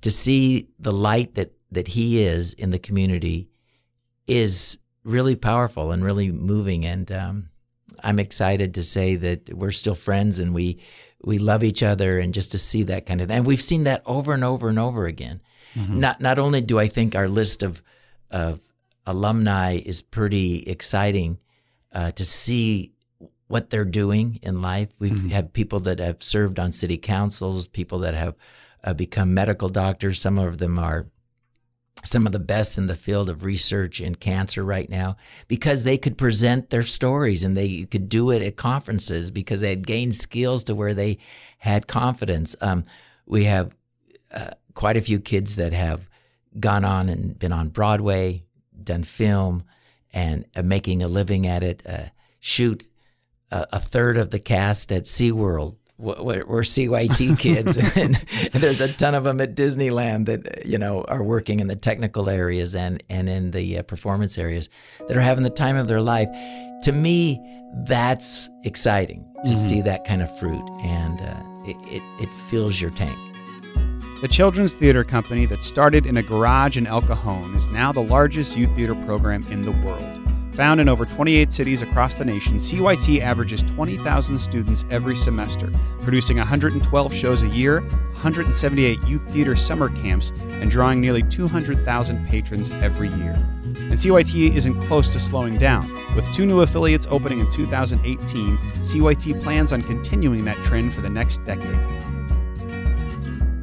to 0.00 0.10
see 0.10 0.68
the 0.78 0.92
light 0.92 1.34
that 1.34 1.52
that 1.70 1.88
he 1.88 2.22
is 2.22 2.54
in 2.54 2.70
the 2.70 2.78
community 2.78 3.50
is 4.26 4.78
really 5.04 5.36
powerful 5.36 5.92
and 5.92 6.02
really 6.02 6.32
moving. 6.32 6.86
And 6.86 7.12
um, 7.12 7.50
I'm 8.02 8.18
excited 8.18 8.74
to 8.74 8.82
say 8.82 9.16
that 9.16 9.52
we're 9.54 9.70
still 9.70 9.94
friends 9.94 10.38
and 10.38 10.54
we 10.54 10.78
we 11.22 11.38
love 11.38 11.62
each 11.64 11.82
other 11.82 12.20
and 12.20 12.32
just 12.32 12.52
to 12.52 12.58
see 12.58 12.84
that 12.84 13.04
kind 13.04 13.20
of 13.20 13.30
and 13.30 13.44
we've 13.44 13.60
seen 13.60 13.82
that 13.82 14.02
over 14.06 14.32
and 14.32 14.44
over 14.44 14.68
and 14.68 14.78
over 14.78 15.06
again. 15.06 15.40
Not 16.00 16.20
not 16.20 16.38
only 16.38 16.60
do 16.60 16.78
I 16.78 16.88
think 16.88 17.14
our 17.14 17.28
list 17.28 17.62
of 17.62 17.82
of 18.30 18.60
alumni 19.08 19.80
is 19.84 20.02
pretty 20.02 20.62
exciting 20.64 21.38
uh, 21.92 22.10
to 22.12 22.24
see 22.24 22.92
what 23.46 23.70
they're 23.70 23.86
doing 23.86 24.38
in 24.42 24.60
life. 24.60 24.90
We've 24.98 25.30
had 25.32 25.54
people 25.54 25.80
that 25.80 25.98
have 25.98 26.22
served 26.22 26.60
on 26.60 26.72
city 26.72 26.98
councils, 26.98 27.66
people 27.66 28.00
that 28.00 28.14
have 28.14 28.36
uh, 28.84 28.92
become 28.92 29.32
medical 29.32 29.70
doctors. 29.70 30.20
Some 30.20 30.38
of 30.38 30.58
them 30.58 30.78
are 30.78 31.06
some 32.04 32.26
of 32.26 32.32
the 32.32 32.38
best 32.38 32.76
in 32.76 32.86
the 32.86 32.94
field 32.94 33.30
of 33.30 33.44
research 33.44 34.00
in 34.00 34.14
cancer 34.14 34.62
right 34.62 34.88
now 34.88 35.16
because 35.48 35.82
they 35.82 35.96
could 35.96 36.18
present 36.18 36.68
their 36.68 36.82
stories 36.82 37.42
and 37.42 37.56
they 37.56 37.84
could 37.86 38.08
do 38.08 38.30
it 38.30 38.42
at 38.42 38.56
conferences 38.56 39.30
because 39.30 39.62
they 39.62 39.70
had 39.70 39.86
gained 39.86 40.14
skills 40.14 40.62
to 40.64 40.74
where 40.74 40.94
they 40.94 41.18
had 41.58 41.88
confidence. 41.88 42.54
Um, 42.60 42.84
we 43.26 43.44
have 43.44 43.74
uh, 44.30 44.50
quite 44.74 44.98
a 44.98 45.02
few 45.02 45.18
kids 45.18 45.56
that 45.56 45.72
have 45.72 46.08
gone 46.60 46.84
on 46.84 47.08
and 47.08 47.38
been 47.38 47.52
on 47.52 47.68
Broadway, 47.68 48.44
done 48.82 49.02
film, 49.02 49.64
and 50.12 50.44
uh, 50.56 50.62
making 50.62 51.02
a 51.02 51.08
living 51.08 51.46
at 51.46 51.62
it. 51.62 51.82
Uh, 51.86 52.06
shoot, 52.40 52.86
a, 53.50 53.66
a 53.72 53.80
third 53.80 54.16
of 54.16 54.30
the 54.30 54.38
cast 54.38 54.92
at 54.92 55.04
SeaWorld 55.04 55.76
w- 55.98 56.16
w- 56.16 56.44
were 56.46 56.62
CYT 56.62 57.38
kids, 57.38 57.76
and, 57.76 57.96
and 58.52 58.62
there's 58.62 58.80
a 58.80 58.92
ton 58.92 59.14
of 59.14 59.24
them 59.24 59.40
at 59.40 59.54
Disneyland 59.54 60.26
that 60.26 60.66
you 60.66 60.78
know 60.78 61.02
are 61.02 61.22
working 61.22 61.60
in 61.60 61.66
the 61.68 61.76
technical 61.76 62.28
areas 62.30 62.74
and 62.74 63.02
and 63.08 63.28
in 63.28 63.50
the 63.50 63.78
uh, 63.78 63.82
performance 63.82 64.38
areas 64.38 64.68
that 65.06 65.16
are 65.16 65.22
having 65.22 65.44
the 65.44 65.50
time 65.50 65.76
of 65.76 65.88
their 65.88 66.00
life. 66.00 66.28
To 66.82 66.92
me, 66.92 67.40
that's 67.84 68.48
exciting 68.64 69.24
to 69.44 69.54
see 69.54 69.82
that 69.82 70.04
kind 70.04 70.22
of 70.22 70.38
fruit, 70.38 70.66
and 70.82 71.20
uh, 71.20 71.42
it, 71.70 71.76
it 71.88 72.02
it 72.20 72.28
fills 72.48 72.80
your 72.80 72.90
tank. 72.90 73.18
The 74.20 74.26
Children's 74.26 74.74
Theater 74.74 75.04
Company 75.04 75.46
that 75.46 75.62
started 75.62 76.04
in 76.04 76.16
a 76.16 76.24
garage 76.24 76.76
in 76.76 76.88
El 76.88 77.02
Cajon 77.02 77.54
is 77.54 77.68
now 77.68 77.92
the 77.92 78.02
largest 78.02 78.56
youth 78.56 78.74
theater 78.74 78.96
program 79.06 79.44
in 79.46 79.64
the 79.64 79.70
world. 79.70 80.20
Found 80.54 80.80
in 80.80 80.88
over 80.88 81.06
28 81.06 81.52
cities 81.52 81.82
across 81.82 82.16
the 82.16 82.24
nation, 82.24 82.56
CYT 82.56 83.20
averages 83.20 83.62
20,000 83.62 84.36
students 84.36 84.84
every 84.90 85.14
semester, 85.14 85.70
producing 86.00 86.36
112 86.36 87.14
shows 87.14 87.42
a 87.42 87.48
year, 87.50 87.80
178 88.14 89.00
youth 89.06 89.22
theater 89.30 89.54
summer 89.54 89.88
camps, 89.88 90.32
and 90.50 90.68
drawing 90.68 91.00
nearly 91.00 91.22
200,000 91.22 92.26
patrons 92.26 92.72
every 92.72 93.10
year. 93.10 93.34
And 93.64 93.92
CYT 93.92 94.56
isn't 94.56 94.74
close 94.88 95.10
to 95.10 95.20
slowing 95.20 95.58
down. 95.58 95.88
With 96.16 96.26
two 96.34 96.44
new 96.44 96.62
affiliates 96.62 97.06
opening 97.08 97.38
in 97.38 97.48
2018, 97.52 98.58
CYT 98.82 99.40
plans 99.44 99.72
on 99.72 99.82
continuing 99.82 100.44
that 100.44 100.56
trend 100.64 100.92
for 100.92 101.02
the 101.02 101.08
next 101.08 101.38
decade. 101.46 101.78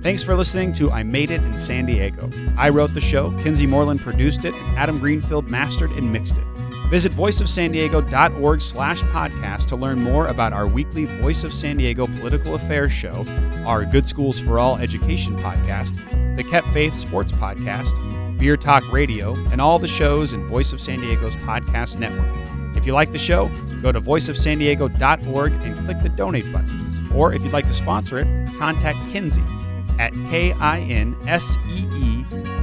Thanks 0.06 0.22
for 0.22 0.36
listening 0.36 0.72
to 0.74 0.92
I 0.92 1.02
Made 1.02 1.32
It 1.32 1.42
in 1.42 1.58
San 1.58 1.88
Diego. 1.88 2.30
I 2.56 2.70
wrote 2.70 2.94
the 2.94 3.02
show, 3.02 3.32
Kinsee 3.32 3.68
Morlan 3.68 3.98
produced 3.98 4.46
it, 4.46 4.54
and 4.54 4.78
Adam 4.78 5.00
Greenfield 5.00 5.50
mastered 5.50 5.90
and 5.94 6.14
mixed 6.14 6.38
it. 6.38 6.44
Visit 6.92 7.12
voiceofsandiego.org 7.14 8.62
slash 8.62 9.02
podcast 9.06 9.66
to 9.70 9.76
learn 9.76 10.00
more 10.00 10.28
about 10.28 10.54
our 10.54 10.68
weekly 10.68 11.06
Voice 11.06 11.44
of 11.44 11.52
San 11.52 11.78
Diego 11.78 12.06
political 12.06 12.54
affairs 12.54 12.92
show, 12.92 13.26
our 13.66 13.84
Good 13.84 14.06
Schools 14.06 14.40
for 14.40 14.60
All 14.60 14.78
education 14.78 15.34
podcast, 15.38 15.96
the 16.38 16.44
Kept 16.44 16.68
Faith 16.68 16.96
Sports 16.96 17.32
podcast, 17.32 18.38
Beer 18.38 18.58
Talk 18.58 18.84
Radio, 18.94 19.34
and 19.50 19.60
all 19.60 19.80
the 19.80 19.88
shows 19.88 20.34
in 20.34 20.48
Voice 20.48 20.72
of 20.72 20.80
San 20.80 21.00
Diego's 21.00 21.36
podcast 21.38 21.98
network. 21.98 22.78
If 22.78 22.86
you 22.86 22.94
like 22.94 23.12
the 23.12 23.18
show, 23.18 23.50
go 23.82 23.92
to 23.92 24.00
voiceofsandiego.org 24.00 25.52
and 25.52 25.76
click 25.78 26.04
the 26.04 26.10
donate 26.10 26.54
button. 26.54 27.10
Or 27.12 27.34
if 27.34 27.44
you'd 27.44 27.54
like 27.54 27.66
to 27.66 27.74
sponsor 27.74 28.20
it, 28.20 28.28
contact 28.60 29.00
Kinsee 29.12 29.65
at 30.00 30.14
K-I-N-S-E-E 30.30 31.86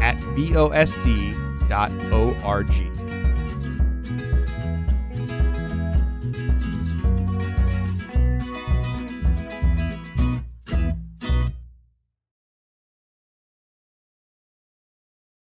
at 0.00 0.16
V-O-S-D 0.34 1.34
dot 1.68 1.90
O-R-G. 2.12 2.90